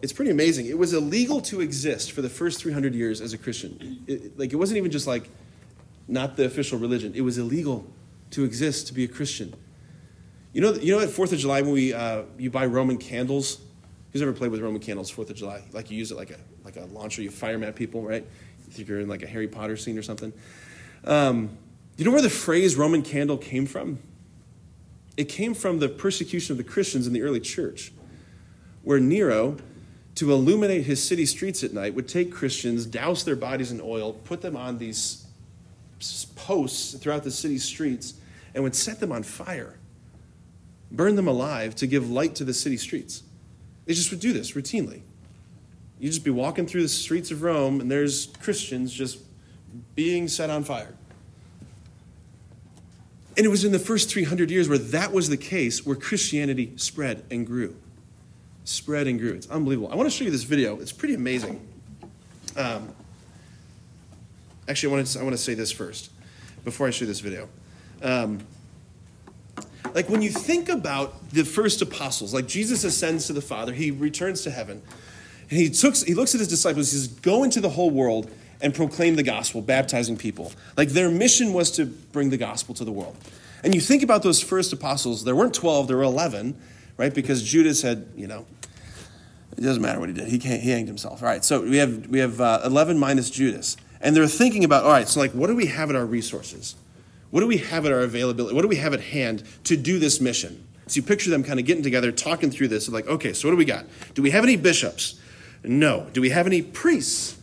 It's 0.02 0.12
pretty 0.12 0.32
amazing. 0.32 0.66
It 0.66 0.78
was 0.78 0.94
illegal 0.94 1.40
to 1.42 1.62
exist 1.62 2.12
for 2.12 2.22
the 2.22 2.30
first 2.30 2.60
300 2.60 2.96
years 2.96 3.22
as 3.22 3.34
a 3.34 3.38
Christian. 3.38 4.04
It, 4.08 4.38
like 4.38 4.52
it 4.54 4.56
wasn't 4.56 4.78
even 4.78 4.92
just 4.92 5.08
like 5.08 5.30
not 6.08 6.36
the 6.36 6.46
official 6.46 6.80
religion. 6.80 7.14
It 7.16 7.22
was 7.22 7.38
illegal 7.38 7.86
to 8.32 8.44
exist 8.44 8.88
to 8.88 8.94
be 8.94 9.04
a 9.04 9.08
Christian. 9.08 9.54
You 10.54 10.62
know, 10.62 10.74
you 10.74 10.96
know 10.96 11.02
at 11.02 11.10
Fourth 11.10 11.34
of 11.34 11.40
July 11.40 11.62
when 11.62 11.72
we 11.72 11.94
uh, 11.94 12.24
you 12.38 12.50
buy 12.50 12.66
Roman 12.66 12.98
candles. 12.98 13.60
Who's 14.12 14.22
ever 14.22 14.32
played 14.32 14.52
with 14.52 14.62
Roman 14.62 14.80
candles? 14.80 15.10
Fourth 15.10 15.30
of 15.30 15.36
July, 15.36 15.62
like 15.74 15.92
you 15.92 15.98
use 15.98 16.12
it 16.12 16.16
like 16.16 16.32
a 16.32 16.38
like 16.64 16.78
a 16.78 16.86
launcher. 16.86 17.22
You 17.22 17.30
fire 17.30 17.54
them 17.54 17.64
at 17.64 17.76
people, 17.76 18.02
right? 18.02 18.26
You 18.66 18.72
think 18.72 18.88
you're 18.88 19.02
in 19.02 19.10
like 19.10 19.24
a 19.24 19.28
Harry 19.28 19.48
Potter 19.48 19.76
scene 19.76 19.98
or 19.98 20.02
something. 20.02 20.32
Um, 21.04 21.58
you 21.98 22.06
know 22.06 22.12
where 22.12 22.22
the 22.22 22.30
phrase 22.30 22.76
Roman 22.76 23.02
candle 23.02 23.38
came 23.38 23.66
from? 23.66 24.00
It 25.18 25.26
came 25.26 25.54
from 25.54 25.80
the 25.80 25.88
persecution 25.88 26.54
of 26.54 26.58
the 26.58 26.64
Christians 26.64 27.08
in 27.08 27.14
the 27.14 27.22
early 27.22 27.40
church, 27.40 27.94
where 28.84 29.00
Nero, 29.00 29.58
to 30.16 30.32
illuminate 30.32 30.86
his 30.86 31.02
city 31.02 31.26
streets 31.26 31.64
at 31.64 31.74
night, 31.74 31.94
would 31.94 32.08
take 32.08 32.32
Christians, 32.32 32.86
douse 32.86 33.24
their 33.24 33.36
bodies 33.36 33.72
in 33.72 33.80
oil, 33.82 34.14
put 34.14 34.42
them 34.42 34.58
on 34.58 34.78
these 34.78 35.25
posts 36.36 36.94
throughout 36.96 37.24
the 37.24 37.32
city 37.32 37.58
streets, 37.58 38.16
and 38.54 38.64
would 38.64 38.76
set 38.76 39.00
them 39.00 39.12
on 39.12 39.24
fire 39.24 39.78
burn 40.92 41.16
them 41.16 41.28
alive 41.28 41.76
to 41.76 41.88
give 41.88 42.10
light 42.10 42.36
to 42.36 42.44
the 42.44 42.54
city 42.54 42.78
streets. 42.78 43.24
They 43.86 43.94
just 43.94 44.12
would 44.12 44.20
do 44.20 44.34
this 44.34 44.54
routinely. 44.54 45.02
You'd 46.00 46.12
just 46.12 46.24
be 46.24 46.32
walking 46.32 46.68
through 46.68 46.82
the 46.82 46.90
streets 46.90 47.32
of 47.32 47.42
Rome, 47.42 47.80
and 47.80 47.90
there's 47.90 48.28
Christians 48.42 48.94
just 48.94 49.20
being 49.96 50.28
set 50.28 50.50
on 50.50 50.64
fire. 50.64 50.94
And 53.38 53.46
it 53.46 53.50
was 53.50 53.66
in 53.66 53.72
the 53.72 53.80
first 53.80 54.10
300 54.10 54.50
years 54.50 54.70
where 54.70 54.78
that 54.78 55.12
was 55.12 55.30
the 55.30 55.38
case 55.38 55.86
where 55.86 55.96
Christianity 55.96 56.74
spread 56.78 57.24
and 57.30 57.46
grew. 57.46 57.76
Spread 58.64 59.08
and 59.08 59.20
grew. 59.20 59.34
It's 59.34 59.50
unbelievable. 59.50 59.92
I 59.92 59.96
want 59.96 60.10
to 60.10 60.16
show 60.16 60.24
you 60.24 60.32
this 60.32 60.44
video. 60.44 60.80
It's 60.80 60.94
pretty 60.94 61.16
amazing. 61.16 61.66
Um, 62.56 62.96
actually, 64.68 64.94
I 64.94 64.96
want, 64.96 65.08
to, 65.08 65.20
I 65.20 65.24
want 65.24 65.36
to 65.36 65.42
say 65.42 65.54
this 65.54 65.72
first 65.72 66.12
before 66.64 66.88
I 66.88 66.90
show 66.90 67.06
this 67.06 67.20
video. 67.20 67.48
Um, 68.02 68.40
like 69.94 70.10
when 70.10 70.22
you 70.22 70.30
think 70.30 70.70
about 70.70 71.30
the 71.30 71.46
first 71.46 71.82
apostles, 71.82 72.34
like 72.34 72.48
Jesus 72.48 72.84
ascends 72.84 73.28
to 73.28 73.34
the 73.34 73.42
Father, 73.42 73.74
he 73.74 73.92
returns 73.92 74.42
to 74.44 74.52
heaven, 74.52 74.82
and 75.50 75.60
he, 75.60 75.70
took, 75.70 75.96
he 75.96 76.14
looks 76.14 76.34
at 76.34 76.40
his 76.40 76.48
disciples, 76.48 76.92
he 76.92 76.98
says, 76.98 77.08
Go 77.08 77.44
into 77.44 77.62
the 77.62 77.70
whole 77.70 77.92
world 77.92 78.30
and 78.62 78.74
proclaim 78.74 79.16
the 79.16 79.24
gospel, 79.24 79.62
baptizing 79.62 80.18
people. 80.18 80.52
Like 80.76 80.90
their 80.90 81.10
mission 81.10 81.54
was 81.54 81.72
to 81.72 81.86
bring 81.86 82.30
the 82.30 82.38
gospel 82.38 82.74
to 82.76 82.86
the 82.86 82.92
world. 82.92 83.16
And 83.64 83.74
you 83.74 83.82
think 83.82 84.04
about 84.04 84.24
those 84.24 84.42
first 84.42 84.74
apostles, 84.74 85.24
there 85.24 85.36
weren't 85.36 85.54
12, 85.54 85.88
there 85.88 85.98
were 85.98 86.04
11, 86.04 86.60
right? 86.98 87.14
Because 87.14 87.44
Judas 87.44 87.82
had, 87.82 88.08
you 88.16 88.28
know, 88.28 88.46
it 89.58 89.62
doesn't 89.62 89.82
matter 89.82 90.00
what 90.00 90.10
he 90.10 90.16
did. 90.16 90.28
He, 90.28 90.38
he 90.38 90.72
hanged 90.72 90.88
himself. 90.88 91.22
All 91.22 91.30
right, 91.30 91.44
so 91.44 91.62
we 91.62 91.78
have, 91.78 92.08
we 92.08 92.20
have 92.20 92.42
uh, 92.42 92.62
11 92.66 92.98
minus 92.98 93.30
Judas. 93.30 93.78
And 94.02 94.16
they're 94.16 94.28
thinking 94.28 94.64
about, 94.64 94.84
all 94.84 94.92
right, 94.92 95.08
so 95.08 95.20
like, 95.20 95.32
what 95.32 95.48
do 95.48 95.56
we 95.56 95.68
have 95.68 95.90
at 95.90 95.96
our 95.96 96.06
resources? 96.06 96.76
What 97.32 97.42
do 97.42 97.48
we 97.48 97.58
have 97.58 97.86
at 97.86 97.92
our 97.92 98.02
availability? 98.02 98.56
What 98.56 98.62
do 98.62 98.68
we 98.68 98.76
have 98.78 98.94
at 98.94 99.02
hand 99.02 99.44
to 99.66 99.76
do 99.76 100.00
this 100.00 100.22
mission? 100.22 100.66
So 100.88 100.98
you 100.98 101.04
picture 101.04 101.30
them 101.30 101.44
kind 101.44 101.60
of 101.60 101.66
getting 101.66 101.84
together, 101.84 102.12
talking 102.12 102.52
through 102.52 102.68
this. 102.68 102.88
Like, 102.88 103.08
okay, 103.08 103.34
so 103.34 103.48
what 103.48 103.52
do 103.52 103.58
we 103.58 103.66
got? 103.66 103.86
Do 104.14 104.22
we 104.22 104.32
have 104.32 104.44
any 104.44 104.56
bishops? 104.56 105.20
No. 105.64 106.08
Do 106.14 106.22
we 106.22 106.30
have 106.30 106.46
any 106.46 106.62
priests? 106.62 107.38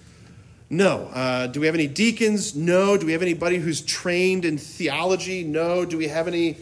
No. 0.71 1.11
Uh, 1.13 1.49
do 1.49 1.61
we 1.61 1.67
have 1.67 1.75
any 1.75 1.89
deacons? 1.89 2.55
No. 2.55 2.97
Do 2.97 3.07
we 3.07 3.13
have 3.13 3.23
anybody 3.23 3.59
who's 3.59 3.81
trained 3.81 4.45
in 4.45 4.59
theology? 4.59 5.43
No. 5.43 5.85
Do 5.85 5.99
we 5.99 6.09
have 6.09 6.29
any 6.29 6.57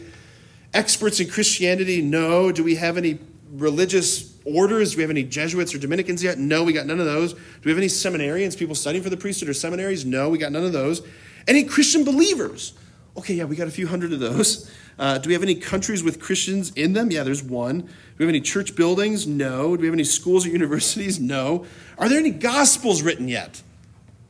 experts 0.73 1.19
in 1.19 1.29
Christianity? 1.29 2.01
No. 2.01 2.51
Do 2.51 2.63
we 2.63 2.75
have 2.75 2.97
any 2.97 3.19
religious 3.51 4.30
orders? 4.45 4.91
Do 4.91 4.97
we 4.97 5.03
have 5.03 5.09
any 5.09 5.23
Jesuits 5.23 5.73
or 5.73 5.77
Dominicans 5.77 6.23
yet? 6.23 6.37
No, 6.37 6.63
we 6.63 6.73
got 6.73 6.85
none 6.85 6.99
of 6.99 7.05
those. 7.05 7.33
Do 7.33 7.39
we 7.65 7.71
have 7.71 7.77
any 7.77 7.87
seminarians, 7.87 8.57
people 8.57 8.75
studying 8.75 9.03
for 9.03 9.09
the 9.09 9.17
priesthood 9.17 9.49
or 9.49 9.53
seminaries? 9.53 10.05
No, 10.05 10.29
we 10.29 10.37
got 10.37 10.51
none 10.51 10.63
of 10.65 10.73
those. 10.73 11.01
Any 11.47 11.63
Christian 11.63 12.03
believers? 12.03 12.73
Okay, 13.17 13.33
yeah, 13.33 13.43
we 13.43 13.55
got 13.55 13.67
a 13.67 13.71
few 13.71 13.87
hundred 13.87 14.13
of 14.13 14.19
those. 14.19 14.71
Uh, 14.97 15.17
do 15.17 15.27
we 15.27 15.33
have 15.33 15.43
any 15.43 15.55
countries 15.55 16.03
with 16.03 16.19
Christians 16.19 16.71
in 16.71 16.93
them? 16.93 17.11
Yeah, 17.11 17.23
there's 17.23 17.43
one. 17.43 17.81
Do 17.81 17.87
we 18.19 18.25
have 18.25 18.29
any 18.29 18.41
church 18.41 18.75
buildings? 18.75 19.27
No. 19.27 19.75
Do 19.75 19.81
we 19.81 19.87
have 19.87 19.93
any 19.93 20.03
schools 20.03 20.45
or 20.45 20.49
universities? 20.61 21.19
No. 21.19 21.65
Are 21.97 22.07
there 22.07 22.19
any 22.19 22.29
gospels 22.29 23.01
written 23.01 23.27
yet? 23.27 23.61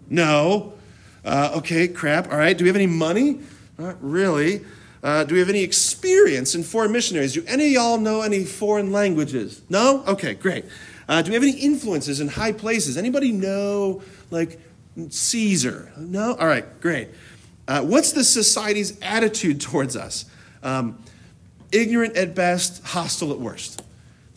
No. 0.09 0.73
Uh, 1.23 1.53
okay, 1.57 1.87
crap. 1.87 2.31
All 2.31 2.37
right. 2.37 2.57
Do 2.57 2.63
we 2.63 2.69
have 2.69 2.75
any 2.75 2.87
money? 2.87 3.39
Not 3.77 3.97
really. 4.01 4.61
Uh, 5.03 5.23
do 5.23 5.33
we 5.33 5.39
have 5.39 5.49
any 5.49 5.63
experience 5.63 6.53
in 6.53 6.63
foreign 6.63 6.91
missionaries? 6.91 7.33
Do 7.33 7.43
any 7.47 7.67
of 7.67 7.71
y'all 7.71 7.97
know 7.97 8.21
any 8.21 8.43
foreign 8.45 8.91
languages? 8.91 9.61
No? 9.69 10.03
Okay, 10.07 10.35
great. 10.35 10.65
Uh, 11.09 11.21
do 11.21 11.31
we 11.31 11.33
have 11.33 11.43
any 11.43 11.57
influences 11.57 12.19
in 12.19 12.27
high 12.27 12.51
places? 12.51 12.97
Anybody 12.97 13.31
know, 13.31 14.01
like, 14.29 14.59
Caesar? 15.09 15.91
No? 15.97 16.35
All 16.35 16.47
right, 16.47 16.79
great. 16.81 17.09
Uh, 17.67 17.81
what's 17.81 18.11
the 18.11 18.23
society's 18.23 18.99
attitude 19.01 19.59
towards 19.59 19.95
us? 19.95 20.25
Um, 20.61 21.01
ignorant 21.71 22.15
at 22.15 22.35
best, 22.35 22.83
hostile 22.83 23.31
at 23.31 23.39
worst. 23.39 23.81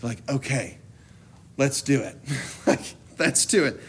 Like, 0.03 0.19
okay, 0.29 0.79
let's 1.57 1.83
do 1.83 2.01
it. 2.01 2.17
like, 2.67 2.95
let's 3.19 3.45
do 3.45 3.65
it. 3.65 3.81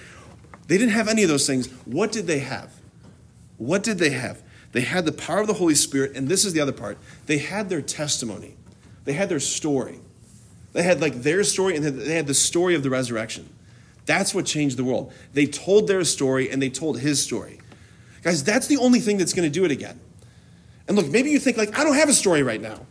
They 0.68 0.78
didn't 0.78 0.94
have 0.94 1.08
any 1.08 1.24
of 1.24 1.30
those 1.30 1.48
things. 1.48 1.68
What 1.86 2.12
did 2.12 2.28
they 2.28 2.40
have? 2.40 2.72
What 3.58 3.84
did 3.84 3.98
they 3.98 4.10
have? 4.12 4.42
They 4.76 4.82
had 4.82 5.06
the 5.06 5.14
power 5.14 5.40
of 5.40 5.48
the 5.48 5.54
Holy 5.54 5.74
Spirit, 5.74 6.18
and 6.18 6.28
this 6.28 6.44
is 6.44 6.52
the 6.52 6.60
other 6.60 6.74
part. 6.74 6.98
They 7.28 7.38
had 7.38 7.70
their 7.70 7.82
testimony. 7.82 8.58
They 9.06 9.14
had 9.14 9.30
their 9.30 9.40
story. 9.40 10.02
They 10.74 10.84
had 10.84 11.00
like 11.00 11.22
their 11.22 11.46
story, 11.46 11.78
and 11.78 11.86
they 11.86 12.14
had 12.14 12.28
the 12.28 12.34
story 12.34 12.76
of 12.76 12.84
the 12.84 12.90
resurrection. 12.90 13.48
That's 14.06 14.36
what 14.36 14.46
changed 14.46 14.76
the 14.76 14.84
world. 14.84 15.14
They 15.32 15.46
told 15.46 15.88
their 15.88 16.04
story, 16.04 16.52
and 16.52 16.62
they 16.62 16.70
told 16.70 17.00
his 17.00 17.24
story. 17.24 17.62
Guys, 18.22 18.44
that's 18.44 18.68
the 18.68 18.76
only 18.76 19.00
thing 19.00 19.16
that's 19.16 19.32
going 19.32 19.50
to 19.50 19.50
do 19.50 19.64
it 19.64 19.72
again. 19.72 19.98
And 20.90 20.98
look, 20.98 21.08
maybe 21.08 21.30
you 21.30 21.40
think, 21.40 21.56
like, 21.56 21.80
I 21.80 21.86
don't 21.86 21.96
have 21.96 22.10
a 22.10 22.14
story 22.14 22.44
right 22.44 22.60
now. 22.60 22.86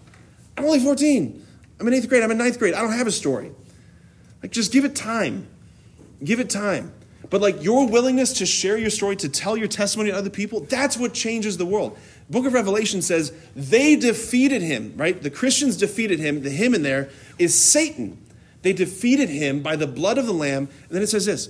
I'm 0.57 0.64
only 0.64 0.81
14. 0.81 1.47
I'm 1.81 1.87
in 1.87 1.92
eighth 1.92 2.09
grade. 2.09 2.23
I'm 2.23 2.31
in 2.31 2.38
ninth 2.38 2.59
grade. 2.59 2.73
I 2.73 2.81
don't 2.81 2.92
have 2.92 3.07
a 3.07 3.12
story. 3.12 3.53
Like, 4.42 4.53
just 4.53 4.73
give 4.73 4.87
it 4.87 4.97
time. 4.97 5.49
Give 6.25 6.40
it 6.40 6.49
time. 6.49 6.94
But 7.35 7.40
like 7.40 7.64
your 7.64 7.88
willingness 7.88 8.35
to 8.35 8.47
share 8.47 8.79
your 8.79 8.90
story, 8.90 9.16
to 9.16 9.29
tell 9.29 9.57
your 9.57 9.66
testimony 9.66 10.12
to 10.12 10.16
other 10.16 10.31
people, 10.31 10.61
that's 10.61 10.97
what 10.97 11.12
changes 11.12 11.57
the 11.57 11.66
world. 11.66 11.99
Book 12.31 12.47
of 12.47 12.53
Revelation 12.53 13.03
says 13.03 13.33
they 13.57 13.97
defeated 13.97 14.62
him, 14.62 14.92
right? 14.97 15.20
The 15.20 15.31
Christians 15.31 15.77
defeated 15.77 16.20
him. 16.20 16.42
The 16.42 16.51
him 16.51 16.75
in 16.75 16.85
there 16.85 17.11
is 17.37 17.53
Satan. 17.61 18.25
They 18.62 18.73
defeated 18.73 19.31
him 19.31 19.64
by 19.64 19.75
the 19.75 19.88
blood 19.88 20.16
of 20.16 20.27
the 20.27 20.33
Lamb. 20.33 20.68
And 20.68 20.90
then 20.90 21.03
it 21.03 21.09
says 21.09 21.27
this, 21.27 21.49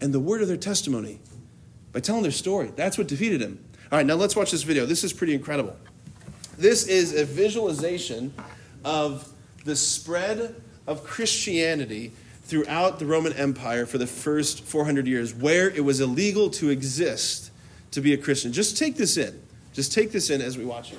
and 0.00 0.12
the 0.12 0.18
word 0.18 0.42
of 0.42 0.48
their 0.48 0.56
testimony, 0.56 1.20
by 1.92 2.00
telling 2.00 2.22
their 2.22 2.32
story. 2.32 2.72
That's 2.74 2.98
what 2.98 3.06
defeated 3.06 3.40
him. 3.40 3.64
All 3.92 3.98
right, 3.98 4.06
now 4.06 4.16
let's 4.16 4.34
watch 4.34 4.50
this 4.50 4.64
video. 4.64 4.84
This 4.84 5.04
is 5.04 5.12
pretty 5.12 5.34
incredible. 5.34 5.76
This 6.58 6.88
is 6.88 7.14
a 7.14 7.24
visualization 7.24 8.34
of 8.84 9.32
the 9.64 9.76
spread 9.76 10.60
of 10.88 11.04
Christianity 11.04 12.10
throughout 12.50 12.98
the 12.98 13.06
Roman 13.06 13.32
Empire 13.34 13.86
for 13.86 13.96
the 13.96 14.08
first 14.08 14.64
400 14.64 15.06
years, 15.06 15.32
where 15.32 15.70
it 15.70 15.84
was 15.84 16.00
illegal 16.00 16.50
to 16.50 16.68
exist 16.68 17.52
to 17.92 18.00
be 18.00 18.12
a 18.12 18.18
Christian. 18.18 18.52
Just 18.52 18.76
take 18.76 18.96
this 18.96 19.16
in. 19.16 19.40
Just 19.72 19.92
take 19.92 20.10
this 20.10 20.30
in 20.30 20.42
as 20.42 20.58
we 20.58 20.64
watch 20.64 20.92
it. 20.92 20.98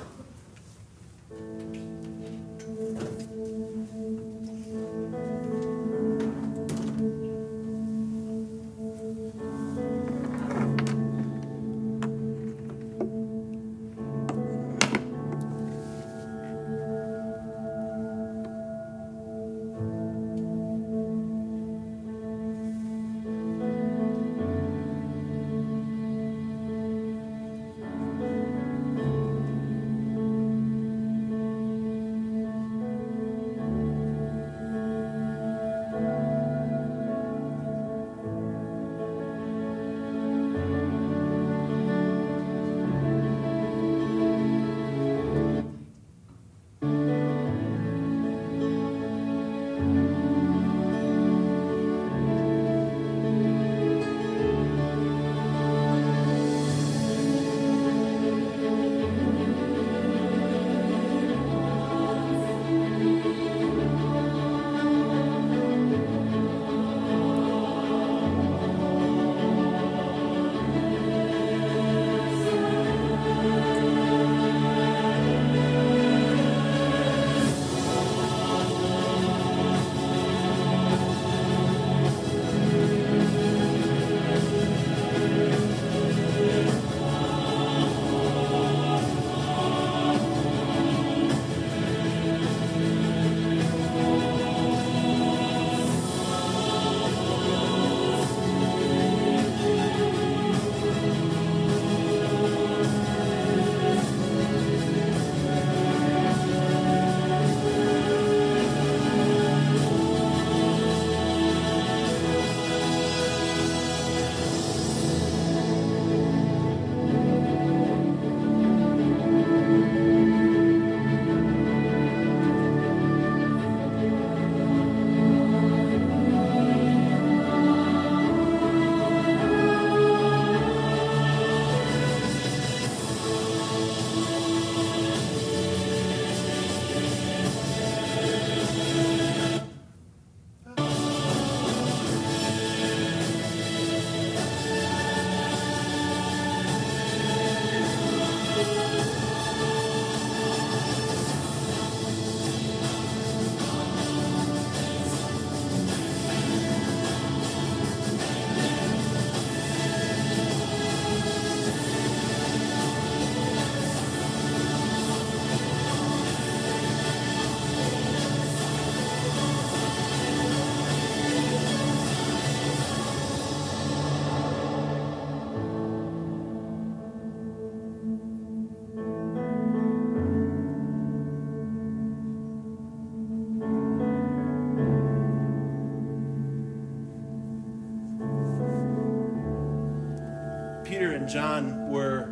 John 191.32 191.90
were 191.90 192.28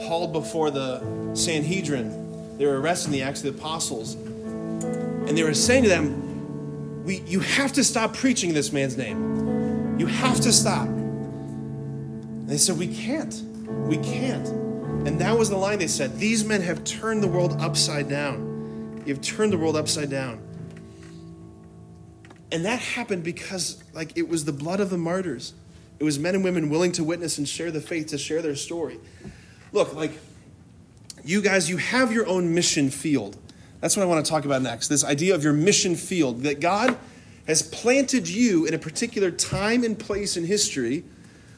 hauled 0.00 0.32
before 0.32 0.70
the 0.70 1.00
Sanhedrin. 1.34 2.58
They 2.58 2.66
were 2.66 2.80
arresting 2.80 3.12
the 3.12 3.22
Acts 3.22 3.44
of 3.44 3.54
the 3.54 3.60
Apostles. 3.60 4.14
And 4.14 5.36
they 5.36 5.42
were 5.42 5.54
saying 5.54 5.84
to 5.84 5.88
them, 5.88 7.04
we, 7.04 7.20
You 7.20 7.40
have 7.40 7.72
to 7.74 7.84
stop 7.84 8.14
preaching 8.14 8.54
this 8.54 8.72
man's 8.72 8.96
name. 8.96 9.98
You 9.98 10.06
have 10.06 10.40
to 10.40 10.52
stop. 10.52 10.86
And 10.86 12.48
they 12.48 12.56
said, 12.56 12.78
We 12.78 12.88
can't. 12.88 13.34
We 13.86 13.98
can't. 13.98 14.46
And 15.06 15.20
that 15.20 15.36
was 15.36 15.50
the 15.50 15.56
line 15.56 15.78
they 15.78 15.86
said 15.86 16.18
These 16.18 16.44
men 16.44 16.62
have 16.62 16.84
turned 16.84 17.22
the 17.22 17.28
world 17.28 17.56
upside 17.60 18.08
down. 18.08 19.02
You've 19.04 19.20
turned 19.20 19.52
the 19.52 19.58
world 19.58 19.76
upside 19.76 20.10
down. 20.10 20.40
And 22.50 22.64
that 22.66 22.78
happened 22.78 23.24
because, 23.24 23.82
like, 23.94 24.16
it 24.16 24.28
was 24.28 24.44
the 24.44 24.52
blood 24.52 24.78
of 24.78 24.90
the 24.90 24.98
martyrs. 24.98 25.54
It 25.98 26.04
was 26.04 26.18
men 26.18 26.34
and 26.34 26.42
women 26.42 26.68
willing 26.68 26.92
to 26.92 27.04
witness 27.04 27.38
and 27.38 27.48
share 27.48 27.70
the 27.70 27.80
faith, 27.80 28.08
to 28.08 28.18
share 28.18 28.42
their 28.42 28.56
story. 28.56 28.98
Look, 29.72 29.94
like, 29.94 30.18
you 31.24 31.40
guys, 31.40 31.70
you 31.70 31.76
have 31.76 32.12
your 32.12 32.26
own 32.26 32.54
mission 32.54 32.90
field. 32.90 33.36
That's 33.80 33.96
what 33.96 34.02
I 34.02 34.06
want 34.06 34.24
to 34.24 34.30
talk 34.30 34.44
about 34.44 34.62
next. 34.62 34.88
This 34.88 35.04
idea 35.04 35.34
of 35.34 35.42
your 35.42 35.52
mission 35.52 35.94
field, 35.96 36.42
that 36.42 36.60
God 36.60 36.96
has 37.46 37.62
planted 37.62 38.28
you 38.28 38.66
in 38.66 38.74
a 38.74 38.78
particular 38.78 39.30
time 39.30 39.82
and 39.84 39.98
place 39.98 40.36
in 40.36 40.44
history. 40.44 41.04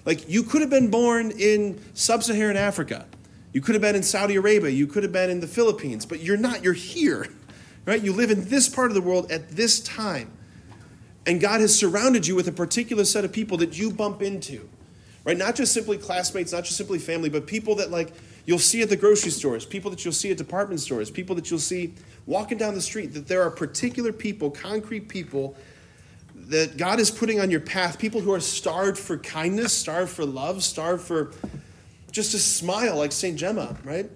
Like, 0.04 0.28
you 0.28 0.42
could 0.42 0.60
have 0.60 0.70
been 0.70 0.90
born 0.90 1.30
in 1.32 1.80
sub 1.94 2.22
Saharan 2.22 2.56
Africa, 2.56 3.06
you 3.52 3.60
could 3.60 3.74
have 3.74 3.82
been 3.82 3.94
in 3.94 4.02
Saudi 4.02 4.36
Arabia, 4.36 4.70
you 4.70 4.86
could 4.86 5.02
have 5.02 5.12
been 5.12 5.30
in 5.30 5.40
the 5.40 5.46
Philippines, 5.46 6.04
but 6.04 6.20
you're 6.20 6.36
not. 6.36 6.64
You're 6.64 6.72
here, 6.72 7.28
right? 7.86 8.02
You 8.02 8.12
live 8.12 8.30
in 8.30 8.48
this 8.48 8.68
part 8.68 8.90
of 8.90 8.94
the 8.94 9.00
world 9.00 9.30
at 9.30 9.50
this 9.50 9.80
time. 9.80 10.30
And 11.26 11.40
God 11.40 11.60
has 11.60 11.76
surrounded 11.76 12.26
you 12.26 12.34
with 12.34 12.48
a 12.48 12.52
particular 12.52 13.04
set 13.04 13.24
of 13.24 13.32
people 13.32 13.56
that 13.58 13.78
you 13.78 13.90
bump 13.90 14.20
into, 14.22 14.68
right? 15.24 15.36
Not 15.36 15.56
just 15.56 15.72
simply 15.72 15.96
classmates, 15.96 16.52
not 16.52 16.64
just 16.64 16.76
simply 16.76 16.98
family, 16.98 17.30
but 17.30 17.46
people 17.46 17.76
that 17.76 17.90
like 17.90 18.12
you'll 18.44 18.58
see 18.58 18.82
at 18.82 18.90
the 18.90 18.96
grocery 18.96 19.30
stores, 19.30 19.64
people 19.64 19.90
that 19.90 20.04
you'll 20.04 20.12
see 20.12 20.30
at 20.30 20.36
department 20.36 20.80
stores, 20.80 21.10
people 21.10 21.34
that 21.36 21.50
you'll 21.50 21.58
see 21.58 21.94
walking 22.26 22.58
down 22.58 22.74
the 22.74 22.82
street. 22.82 23.14
That 23.14 23.26
there 23.26 23.42
are 23.42 23.50
particular 23.50 24.12
people, 24.12 24.50
concrete 24.50 25.08
people 25.08 25.56
that 26.34 26.76
God 26.76 27.00
is 27.00 27.10
putting 27.10 27.40
on 27.40 27.50
your 27.50 27.60
path, 27.60 27.98
people 27.98 28.20
who 28.20 28.32
are 28.32 28.40
starved 28.40 28.98
for 28.98 29.16
kindness, 29.16 29.72
starved 29.72 30.10
for 30.10 30.26
love, 30.26 30.62
starved 30.62 31.02
for 31.02 31.32
just 32.10 32.34
a 32.34 32.38
smile 32.38 32.96
like 32.96 33.12
St. 33.12 33.36
Gemma, 33.36 33.76
right? 33.82 34.10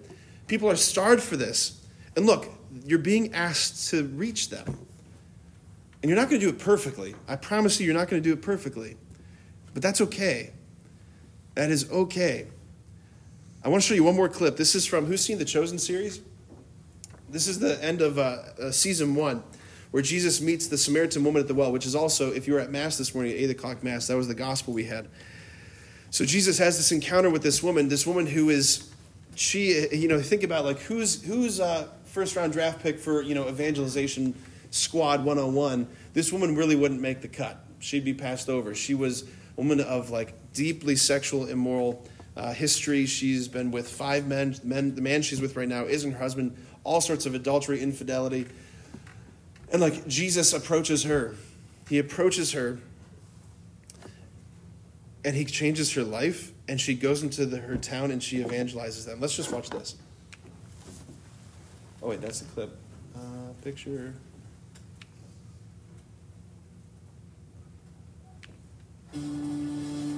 People 0.47 0.71
are 0.71 0.77
starved 0.77 1.23
for 1.23 1.37
this. 1.37 1.85
And 2.17 2.27
look, 2.27 2.49
you're 2.85 2.99
being 2.99 3.35
asked 3.35 3.91
to 3.91 4.05
reach 4.05 4.51
them. 4.51 4.88
And 6.03 6.09
you're 6.09 6.18
not 6.18 6.28
going 6.28 6.40
to 6.40 6.46
do 6.46 6.55
it 6.55 6.61
perfectly. 6.61 7.14
I 7.26 7.36
promise 7.36 7.80
you, 7.80 7.86
you're 7.86 7.94
not 7.94 8.09
going 8.09 8.22
to 8.22 8.28
do 8.28 8.32
it 8.32 8.42
perfectly. 8.42 8.96
But 9.74 9.82
that's 9.82 10.01
okay. 10.01 10.53
That 11.55 11.70
is 11.70 11.90
okay. 11.90 12.46
I 13.64 13.68
want 13.68 13.82
to 13.82 13.88
show 13.88 13.94
you 13.94 14.05
one 14.05 14.14
more 14.14 14.28
clip. 14.28 14.57
This 14.57 14.74
is 14.74 14.86
from 14.86 15.07
Who's 15.07 15.20
Seen 15.20 15.38
the 15.38 15.44
Chosen 15.44 15.78
series? 15.78 16.20
This 17.28 17.49
is 17.49 17.59
the 17.59 17.82
end 17.84 18.01
of 18.01 18.18
uh, 18.18 18.38
uh, 18.61 18.70
season 18.70 19.14
one, 19.14 19.42
where 19.90 20.03
Jesus 20.03 20.40
meets 20.40 20.68
the 20.68 20.78
Samaritan 20.78 21.24
woman 21.24 21.42
at 21.42 21.49
the 21.49 21.55
well, 21.55 21.72
which 21.72 21.84
is 21.84 21.94
also, 21.94 22.32
if 22.32 22.46
you 22.46 22.55
were 22.55 22.61
at 22.61 22.70
Mass 22.70 22.96
this 22.96 23.14
morning 23.14 23.32
at 23.32 23.38
8 23.38 23.51
o'clock 23.51 23.82
Mass, 23.82 24.07
that 24.07 24.16
was 24.16 24.28
the 24.28 24.34
gospel 24.34 24.72
we 24.72 24.84
had. 24.84 25.09
So 26.11 26.24
Jesus 26.24 26.59
has 26.59 26.76
this 26.76 26.92
encounter 26.92 27.28
with 27.28 27.42
this 27.42 27.62
woman, 27.62 27.88
this 27.88 28.07
woman 28.07 28.26
who 28.26 28.49
is, 28.49 28.88
she, 29.34 29.86
you 29.94 30.09
know, 30.09 30.20
think 30.20 30.44
about 30.44 30.64
like 30.64 30.78
who's, 30.78 31.22
who's 31.24 31.61
uh, 31.61 31.88
first 32.05 32.36
round 32.36 32.53
draft 32.53 32.80
pick 32.80 32.99
for, 32.99 33.20
you 33.20 33.34
know, 33.34 33.49
evangelization 33.49 34.34
squad 34.71 35.25
101. 35.25 35.89
This 36.12 36.33
woman 36.33 36.57
really 36.57 36.77
wouldn't 36.77 37.01
make 37.01 37.21
the 37.21 37.29
cut. 37.29 37.64
She'd 37.79 38.05
be 38.05 38.14
passed 38.14 38.49
over. 38.49 38.75
She 38.75 38.95
was 38.95 39.23
a 39.23 39.27
woman 39.57 39.81
of 39.81 40.11
like 40.11 40.35
deeply 40.53 40.97
sexual, 40.97 41.47
immoral 41.47 42.05
uh, 42.37 42.53
history. 42.53 43.07
She's 43.07 43.49
been 43.49 43.71
with 43.71 43.89
five 43.89 44.27
men. 44.27 44.57
men. 44.64 44.95
The 44.95 45.03
man 45.03 45.23
she's 45.23 45.41
with 45.41 45.57
right 45.57 45.69
now 45.69 45.85
isn't 45.85 46.12
her 46.12 46.19
husband. 46.19 46.57
All 46.85 47.01
sorts 47.01 47.27
of 47.27 47.35
adultery, 47.35 47.81
infidelity. 47.81 48.47
And 49.73 49.81
like 49.81 50.07
Jesus 50.07 50.53
approaches 50.53 51.05
her. 51.05 51.35
He 51.89 51.99
approaches 51.99 52.53
her 52.53 52.79
and 55.25 55.35
he 55.37 55.45
changes 55.45 55.93
her 55.95 56.03
life 56.03 56.53
and 56.69 56.81
she 56.81 56.95
goes 56.95 57.23
into 57.23 57.47
the, 57.47 57.59
her 57.59 57.77
town 57.77 58.11
and 58.11 58.23
she 58.23 58.43
evangelizes 58.43 59.07
them. 59.07 59.21
Let's 59.21 59.37
just 59.37 59.53
watch 59.53 59.71
this. 59.71 59.97
Oh, 62.03 62.09
wait, 62.09 62.21
that's 62.21 62.41
the 62.41 62.53
clip. 62.53 62.77
Uh, 63.16 63.53
picture. 63.62 64.14
Would 69.19 70.11
you 70.11 70.18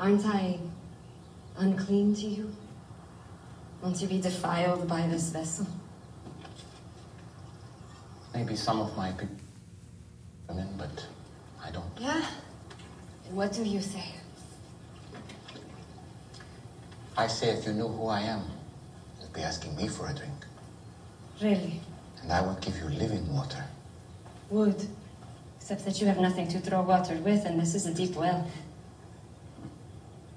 Aren't 0.00 0.24
I 0.24 0.58
unclean 1.58 2.14
to 2.14 2.26
you? 2.26 2.50
Won't 3.82 4.00
you 4.00 4.08
be 4.08 4.18
defiled 4.18 4.88
by 4.88 5.06
this 5.06 5.28
vessel? 5.28 5.66
Maybe 8.32 8.56
some 8.56 8.80
of 8.80 8.96
my 8.96 9.12
people 9.12 9.36
women, 10.48 10.68
but 10.78 11.06
I 11.62 11.70
don't. 11.70 11.84
Yeah? 11.98 12.24
And 13.26 13.36
what 13.36 13.52
do 13.52 13.62
you 13.62 13.82
say? 13.82 14.04
I 17.16 17.26
say 17.26 17.50
if 17.50 17.66
you 17.66 17.74
knew 17.74 17.88
who 17.88 18.06
I 18.06 18.20
am, 18.20 18.42
you'd 19.20 19.34
be 19.34 19.42
asking 19.42 19.76
me 19.76 19.86
for 19.86 20.06
a 20.08 20.14
drink. 20.14 20.46
Really? 21.42 21.80
And 22.22 22.32
I 22.32 22.40
would 22.40 22.60
give 22.62 22.76
you 22.78 22.88
living 22.88 23.30
water. 23.32 23.64
Would. 24.48 24.86
Except 25.56 25.84
that 25.84 26.00
you 26.00 26.06
have 26.06 26.18
nothing 26.18 26.48
to 26.48 26.58
draw 26.58 26.80
water 26.82 27.16
with, 27.16 27.44
and 27.44 27.60
this 27.60 27.74
is 27.74 27.86
a 27.86 27.92
deep 27.92 28.14
well. 28.16 28.48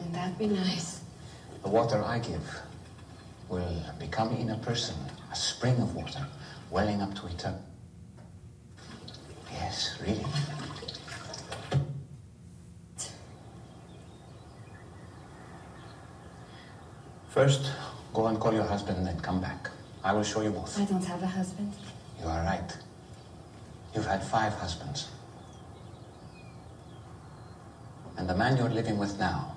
Wouldn't 0.00 0.14
that 0.14 0.38
be 0.38 0.46
nice? 0.46 1.00
The 1.62 1.68
water 1.68 2.02
I 2.02 2.20
give 2.20 2.40
will 3.50 3.82
become 3.98 4.34
in 4.36 4.48
a 4.48 4.56
person 4.56 4.96
a 5.30 5.36
spring 5.36 5.76
of 5.78 5.94
water 5.94 6.26
welling 6.70 7.02
up 7.02 7.14
to 7.16 7.26
eternity. 7.26 7.62
Yes, 9.52 9.98
really. 10.00 10.24
First, 17.28 17.70
go 18.14 18.26
and 18.28 18.40
call 18.40 18.54
your 18.54 18.64
husband 18.64 18.96
and 18.96 19.06
then 19.06 19.20
come 19.20 19.40
back. 19.40 19.68
I 20.02 20.14
will 20.14 20.24
show 20.24 20.40
you 20.40 20.50
both. 20.50 20.80
I 20.80 20.86
don't 20.86 21.04
have 21.04 21.22
a 21.22 21.26
husband. 21.26 21.74
You 22.20 22.26
are 22.26 22.42
right. 22.42 22.76
You've 23.94 24.06
had 24.06 24.24
five 24.24 24.54
husbands. 24.54 25.08
And 28.16 28.26
the 28.28 28.34
man 28.34 28.56
you're 28.56 28.70
living 28.70 28.96
with 28.96 29.18
now 29.18 29.56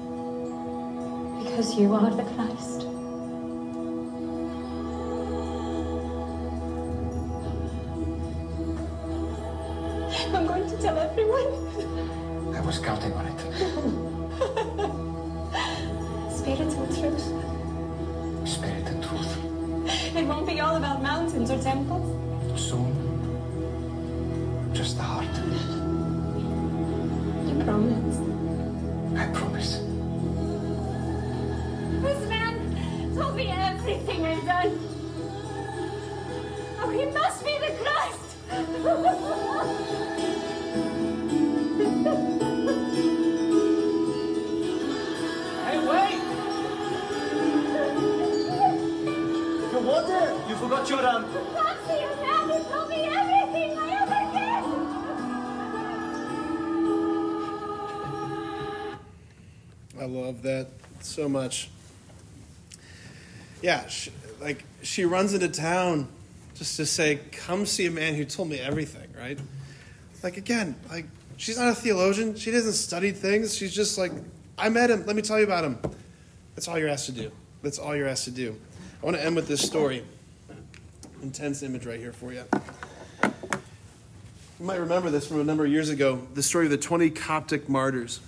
because 1.61 1.77
you 1.77 1.93
are 1.93 2.09
the 2.09 2.23
Christ. 2.23 2.87
I'm 10.33 10.47
going 10.47 10.67
to 10.67 10.77
tell 10.81 10.97
everyone. 10.97 12.55
I 12.55 12.61
was 12.61 12.79
counting 12.79 13.13
on 13.13 13.27
it. 13.27 13.39
Spiritual 16.35 16.87
truth. 16.87 17.25
Spirit 18.49 18.87
and 18.87 19.03
truth. 19.03 19.37
It 20.15 20.25
won't 20.25 20.47
be 20.47 20.61
all 20.61 20.77
about 20.77 21.03
mountains 21.03 21.51
or 21.51 21.61
temples. 21.61 22.20
He 36.91 37.05
must 37.05 37.45
be 37.45 37.57
the 37.57 37.71
Christ. 37.81 38.19
Hey, 45.65 45.77
wait! 45.87 46.21
Come 49.71 49.89
on 49.89 50.07
there! 50.07 50.31
You 50.49 50.55
forgot 50.55 50.89
your 50.89 51.07
um. 51.07 51.23
Foxy, 51.53 51.93
your 51.93 52.15
man, 52.17 52.49
he 52.49 52.57
told 52.69 52.89
me 52.89 52.99
everything 53.07 53.77
I 53.77 53.79
ever 54.01 54.21
did. 59.95 60.01
I 60.01 60.05
love 60.05 60.41
that 60.41 60.67
so 60.99 61.29
much. 61.29 61.69
Yeah, 63.61 63.87
she, 63.87 64.11
like 64.41 64.65
she 64.81 65.05
runs 65.05 65.33
into 65.33 65.47
town 65.47 66.07
just 66.61 66.77
to 66.77 66.85
say, 66.85 67.19
"Come 67.31 67.65
see 67.65 67.87
a 67.87 67.91
man 67.91 68.13
who 68.13 68.23
told 68.23 68.47
me 68.47 68.59
everything." 68.59 69.09
Right? 69.17 69.39
Like 70.21 70.37
again, 70.37 70.75
like 70.91 71.07
she's 71.35 71.57
not 71.57 71.69
a 71.69 71.73
theologian. 71.73 72.35
She 72.35 72.51
doesn't 72.51 72.73
study 72.73 73.11
things. 73.11 73.55
She's 73.55 73.73
just 73.73 73.97
like, 73.97 74.11
"I 74.59 74.69
met 74.69 74.91
him. 74.91 75.03
Let 75.07 75.15
me 75.15 75.23
tell 75.23 75.39
you 75.39 75.45
about 75.45 75.63
him." 75.63 75.79
That's 76.53 76.67
all 76.67 76.77
you're 76.77 76.87
asked 76.87 77.07
to 77.07 77.13
do. 77.13 77.31
That's 77.63 77.79
all 77.79 77.95
you're 77.95 78.07
asked 78.07 78.25
to 78.25 78.31
do. 78.31 78.55
I 79.01 79.05
want 79.05 79.17
to 79.17 79.25
end 79.25 79.35
with 79.35 79.47
this 79.47 79.61
story. 79.61 80.03
Intense 81.23 81.63
image 81.63 81.87
right 81.87 81.99
here 81.99 82.13
for 82.13 82.31
you. 82.31 82.43
You 83.23 83.31
might 84.59 84.79
remember 84.79 85.09
this 85.09 85.25
from 85.25 85.41
a 85.41 85.43
number 85.43 85.65
of 85.65 85.71
years 85.71 85.89
ago. 85.89 86.27
The 86.35 86.43
story 86.43 86.65
of 86.65 86.71
the 86.71 86.77
20 86.77 87.09
Coptic 87.09 87.67
martyrs. 87.67 88.19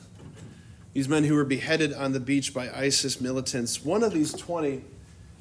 These 0.93 1.07
men 1.07 1.23
who 1.25 1.36
were 1.36 1.45
beheaded 1.45 1.93
on 1.93 2.13
the 2.13 2.19
beach 2.19 2.51
by 2.51 2.71
ISIS 2.71 3.21
militants. 3.21 3.86
One 3.86 4.03
of 4.03 4.11
these 4.11 4.34
20, 4.34 4.84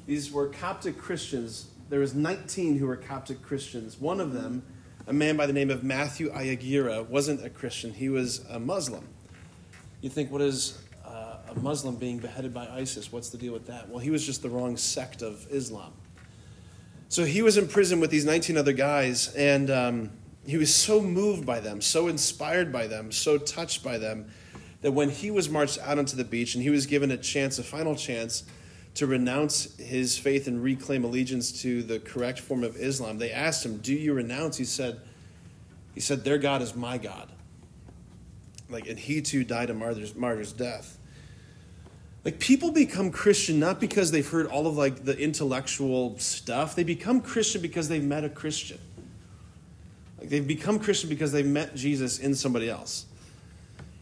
these 0.05 0.31
were 0.31 0.47
Coptic 0.49 0.99
Christians 0.99 1.65
there 1.93 1.99
was 1.99 2.15
19 2.15 2.79
who 2.79 2.87
were 2.87 2.95
Coptic 2.95 3.43
Christians. 3.43 4.01
One 4.01 4.19
of 4.19 4.33
them, 4.33 4.63
a 5.05 5.13
man 5.13 5.37
by 5.37 5.45
the 5.45 5.53
name 5.53 5.69
of 5.69 5.83
Matthew 5.83 6.33
Ayariga, 6.33 7.07
wasn't 7.07 7.45
a 7.45 7.51
Christian. 7.51 7.93
He 7.93 8.09
was 8.09 8.43
a 8.49 8.59
Muslim. 8.59 9.07
You 10.01 10.09
think, 10.09 10.31
what 10.31 10.41
is 10.41 10.81
uh, 11.05 11.35
a 11.51 11.59
Muslim 11.59 11.97
being 11.97 12.17
beheaded 12.17 12.51
by 12.51 12.67
ISIS? 12.67 13.11
What's 13.11 13.29
the 13.29 13.37
deal 13.37 13.53
with 13.53 13.67
that? 13.67 13.89
Well, 13.89 13.99
he 13.99 14.09
was 14.09 14.25
just 14.25 14.41
the 14.41 14.49
wrong 14.49 14.75
sect 14.75 15.21
of 15.21 15.45
Islam. 15.51 15.93
So 17.09 17.25
he 17.25 17.43
was 17.43 17.57
in 17.57 17.67
prison 17.67 17.99
with 17.99 18.09
these 18.09 18.25
19 18.25 18.57
other 18.57 18.73
guys, 18.73 19.31
and 19.35 19.69
um, 19.69 20.09
he 20.47 20.57
was 20.57 20.73
so 20.73 20.99
moved 20.99 21.45
by 21.45 21.59
them, 21.59 21.79
so 21.79 22.07
inspired 22.07 22.73
by 22.73 22.87
them, 22.87 23.11
so 23.11 23.37
touched 23.37 23.83
by 23.83 23.99
them, 23.99 24.31
that 24.81 24.93
when 24.93 25.11
he 25.11 25.29
was 25.29 25.47
marched 25.47 25.77
out 25.77 25.99
onto 25.99 26.17
the 26.17 26.25
beach 26.25 26.55
and 26.55 26.63
he 26.63 26.71
was 26.71 26.87
given 26.87 27.11
a 27.11 27.17
chance, 27.17 27.59
a 27.59 27.63
final 27.63 27.95
chance, 27.95 28.45
to 28.95 29.07
renounce 29.07 29.75
his 29.77 30.17
faith 30.17 30.47
and 30.47 30.61
reclaim 30.61 31.03
allegiance 31.03 31.61
to 31.63 31.81
the 31.83 31.99
correct 31.99 32.39
form 32.39 32.63
of 32.63 32.75
Islam, 32.77 33.17
they 33.17 33.31
asked 33.31 33.65
him, 33.65 33.77
"Do 33.77 33.93
you 33.93 34.13
renounce?" 34.13 34.57
He 34.57 34.65
said, 34.65 34.99
"He 35.93 35.99
said 35.99 36.23
their 36.23 36.37
God 36.37 36.61
is 36.61 36.75
my 36.75 36.97
God." 36.97 37.29
Like, 38.69 38.87
and 38.87 38.97
he 38.97 39.21
too 39.21 39.43
died 39.43 39.69
a 39.69 39.73
martyr's, 39.73 40.15
martyr's 40.15 40.51
death. 40.51 40.97
Like 42.25 42.39
people 42.39 42.71
become 42.71 43.11
Christian 43.11 43.59
not 43.59 43.81
because 43.81 44.11
they've 44.11 44.27
heard 44.27 44.47
all 44.47 44.65
of 44.65 44.77
like 44.77 45.03
the 45.03 45.17
intellectual 45.17 46.17
stuff. 46.19 46.75
They 46.75 46.83
become 46.83 47.21
Christian 47.21 47.61
because 47.61 47.89
they've 47.89 48.03
met 48.03 48.23
a 48.23 48.29
Christian. 48.29 48.79
Like 50.19 50.29
they've 50.29 50.47
become 50.47 50.79
Christian 50.79 51.09
because 51.09 51.31
they've 51.33 51.45
met 51.45 51.75
Jesus 51.75 52.19
in 52.19 52.33
somebody 52.33 52.69
else. 52.69 53.05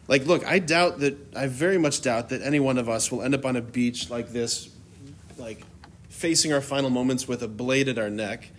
Like, 0.08 0.26
look, 0.26 0.46
I 0.46 0.60
doubt 0.60 1.00
that 1.00 1.36
I 1.36 1.48
very 1.48 1.78
much 1.78 2.02
doubt 2.02 2.30
that 2.30 2.42
any 2.42 2.60
one 2.60 2.78
of 2.78 2.90
us 2.90 3.12
will 3.12 3.24
end 3.24 3.34
up 3.34 3.46
on 3.46 3.56
a 3.56 3.62
beach 3.62 4.10
like 4.10 4.30
this, 4.30 4.70
like 5.42 5.64
facing 6.10 6.54
our 6.54 6.62
final 6.62 6.90
moments 6.90 7.28
with 7.28 7.44
a 7.44 7.48
blade 7.48 7.90
at 7.90 7.98
our 7.98 8.10
neck. 8.10 8.50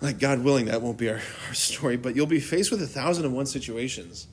Like 0.00 0.18
God 0.18 0.42
willing, 0.42 0.66
that 0.66 0.80
won't 0.80 0.96
be 0.96 1.10
our, 1.10 1.20
our 1.48 1.54
story, 1.54 1.96
but 1.96 2.16
you'll 2.16 2.26
be 2.26 2.40
faced 2.40 2.70
with 2.70 2.80
a 2.80 2.86
thousand 2.86 3.26
and 3.26 3.34
one 3.34 3.46
situations 3.46 4.28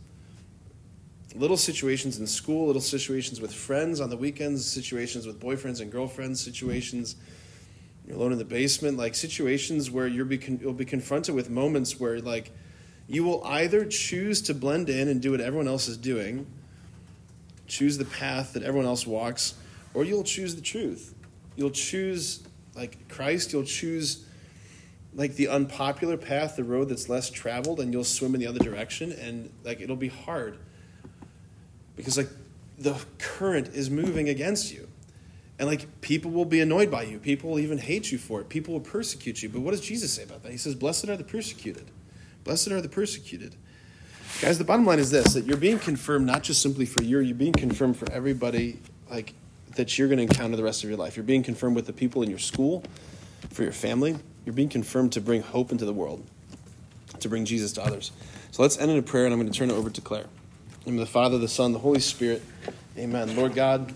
little 1.38 1.58
situations 1.58 2.20
in 2.20 2.28
school, 2.28 2.66
little 2.68 2.82
situations 2.82 3.40
with 3.40 3.54
friends 3.54 4.02
on 4.02 4.10
the 4.10 4.18
weekends, 4.18 4.66
situations 4.66 5.28
with 5.28 5.40
boyfriends 5.40 5.82
and 5.82 5.92
girlfriends, 5.92 6.42
situations 6.42 7.16
you're 8.08 8.16
alone 8.16 8.32
in 8.32 8.38
the 8.38 8.46
basement, 8.46 8.98
like 8.98 9.14
situations 9.16 9.92
where 9.92 10.08
you'll 10.08 10.26
be 10.26 10.38
con- 10.38 10.60
you'll 10.62 10.74
be 10.74 10.86
confronted 10.86 11.36
with 11.36 11.50
moments 11.50 12.00
where 12.00 12.20
like 12.22 12.52
you 13.08 13.24
will 13.24 13.44
either 13.46 13.86
choose 13.86 14.42
to 14.44 14.54
blend 14.54 14.90
in 14.90 15.08
and 15.08 15.22
do 15.22 15.32
what 15.32 15.42
everyone 15.42 15.68
else 15.68 15.88
is 15.88 15.98
doing, 15.98 16.48
choose 17.68 17.98
the 17.98 18.06
path 18.06 18.54
that 18.54 18.64
everyone 18.64 18.88
else 18.88 19.06
walks, 19.06 19.56
or 19.98 20.06
you'll 20.06 20.24
choose 20.24 20.54
the 20.54 20.62
truth. 20.62 21.16
You'll 21.56 21.72
choose 21.72 22.44
like 22.76 23.10
Christ, 23.10 23.52
you'll 23.52 23.64
choose 23.64 24.28
like 25.16 25.34
the 25.34 25.48
unpopular 25.48 26.18
path, 26.18 26.56
the 26.56 26.64
road 26.64 26.90
that's 26.90 27.10
less 27.10 27.32
traveled, 27.32 27.80
and 27.80 27.92
you'll 27.92 28.04
swim 28.04 28.36
in 28.36 28.40
the 28.40 28.46
other 28.46 28.60
direction, 28.60 29.12
and 29.12 29.50
like 29.64 29.82
it'll 29.82 29.96
be 29.96 30.10
hard 30.10 30.60
because 31.96 32.16
like 32.16 32.30
the 32.78 32.96
current 33.18 33.70
is 33.70 33.90
moving 33.90 34.30
against 34.30 34.72
you. 34.72 34.88
And 35.58 35.68
like 35.68 36.00
people 36.02 36.30
will 36.30 36.46
be 36.46 36.62
annoyed 36.62 36.92
by 36.92 37.02
you. 37.02 37.18
People 37.18 37.50
will 37.50 37.60
even 37.60 37.80
hate 37.80 38.12
you 38.12 38.20
for 38.20 38.40
it. 38.40 38.50
People 38.50 38.76
will 38.76 38.82
persecute 38.82 39.42
you. 39.42 39.50
But 39.50 39.62
what 39.62 39.72
does 39.72 39.82
Jesus 39.82 40.14
say 40.14 40.22
about 40.22 40.44
that? 40.44 40.52
He 40.52 40.60
says, 40.60 40.76
Blessed 40.76 41.10
are 41.10 41.18
the 41.18 41.24
persecuted. 41.24 41.90
Blessed 42.44 42.68
are 42.68 42.82
the 42.82 42.90
persecuted. 42.90 43.56
Guys, 44.44 44.60
the 44.60 44.64
bottom 44.64 44.86
line 44.86 45.00
is 45.00 45.10
this 45.10 45.34
that 45.34 45.46
you're 45.46 45.58
being 45.58 45.80
confirmed 45.80 46.28
not 46.28 46.44
just 46.44 46.62
simply 46.62 46.86
for 46.86 47.02
you, 47.02 47.18
you're 47.18 47.34
being 47.34 47.54
confirmed 47.54 47.98
for 47.98 48.12
everybody 48.12 48.78
like 49.10 49.34
that 49.78 49.98
you're 49.98 50.08
going 50.08 50.18
to 50.18 50.24
encounter 50.24 50.58
the 50.58 50.64
rest 50.64 50.84
of 50.84 50.90
your 50.90 50.98
life. 50.98 51.16
You're 51.16 51.24
being 51.24 51.44
confirmed 51.44 51.76
with 51.76 51.86
the 51.86 51.94
people 51.94 52.22
in 52.24 52.30
your 52.30 52.40
school, 52.40 52.84
for 53.52 53.64
your 53.64 53.72
family. 53.72 54.18
You're 54.46 54.54
being 54.54 54.70
confirmed 54.70 55.14
to 55.14 55.22
bring 55.22 55.42
hope 55.42 55.72
into 55.72 55.86
the 55.86 55.94
world, 55.94 56.24
to 57.20 57.30
bring 57.30 57.46
Jesus 57.46 57.72
to 57.74 57.84
others. 57.84 58.12
So 58.52 58.62
let's 58.62 58.78
end 58.78 58.92
in 58.92 58.98
a 58.98 59.02
prayer, 59.02 59.26
and 59.26 59.34
I'm 59.34 59.40
going 59.40 59.52
to 59.52 59.58
turn 59.58 59.70
it 59.70 59.74
over 59.74 59.90
to 59.90 60.02
Claire. 60.02 60.26
In 60.86 60.96
the, 60.96 61.02
the 61.02 61.06
Father, 61.06 61.38
the 61.38 61.48
Son, 61.48 61.74
the 61.74 61.80
Holy 61.80 62.00
Spirit. 62.00 62.44
Amen. 62.98 63.36
Lord 63.36 63.54
God, 63.54 63.94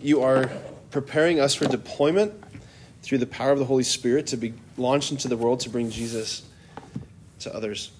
you 0.00 0.22
are 0.22 0.50
preparing 0.90 1.40
us 1.40 1.54
for 1.54 1.66
deployment 1.66 2.32
through 3.02 3.18
the 3.18 3.26
power 3.26 3.52
of 3.52 3.58
the 3.58 3.64
Holy 3.64 3.84
Spirit 3.84 4.26
to 4.28 4.36
be 4.36 4.52
launched 4.76 5.10
into 5.10 5.28
the 5.28 5.36
world 5.36 5.60
to 5.60 5.70
bring 5.70 5.90
Jesus 5.90 6.42
to 7.40 7.54
others. 7.54 7.92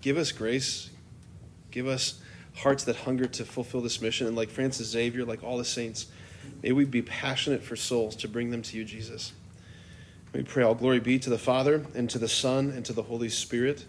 Give 0.00 0.16
us 0.16 0.32
grace. 0.32 0.90
Give 1.70 1.86
us 1.86 2.20
hearts 2.58 2.84
that 2.84 2.96
hunger 2.96 3.26
to 3.26 3.44
fulfill 3.44 3.80
this 3.80 4.00
mission. 4.00 4.26
And 4.26 4.36
like 4.36 4.50
Francis 4.50 4.88
Xavier, 4.88 5.24
like 5.24 5.42
all 5.42 5.58
the 5.58 5.64
saints, 5.64 6.06
may 6.62 6.72
we 6.72 6.84
be 6.84 7.02
passionate 7.02 7.62
for 7.62 7.76
souls 7.76 8.16
to 8.16 8.28
bring 8.28 8.50
them 8.50 8.62
to 8.62 8.76
you, 8.76 8.84
Jesus. 8.84 9.32
We 10.32 10.42
pray 10.42 10.62
all 10.62 10.74
glory 10.74 11.00
be 11.00 11.18
to 11.20 11.30
the 11.30 11.38
Father, 11.38 11.86
and 11.94 12.10
to 12.10 12.18
the 12.18 12.28
Son, 12.28 12.70
and 12.70 12.84
to 12.84 12.92
the 12.92 13.02
Holy 13.02 13.30
Spirit, 13.30 13.86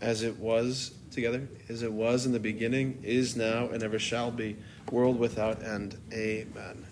as 0.00 0.22
it 0.22 0.38
was 0.38 0.92
together, 1.10 1.48
as 1.68 1.82
it 1.82 1.92
was 1.92 2.26
in 2.26 2.32
the 2.32 2.40
beginning, 2.40 3.00
is 3.02 3.36
now, 3.36 3.68
and 3.68 3.82
ever 3.82 3.98
shall 3.98 4.30
be, 4.30 4.56
world 4.90 5.18
without 5.18 5.62
end. 5.62 5.96
Amen. 6.12 6.84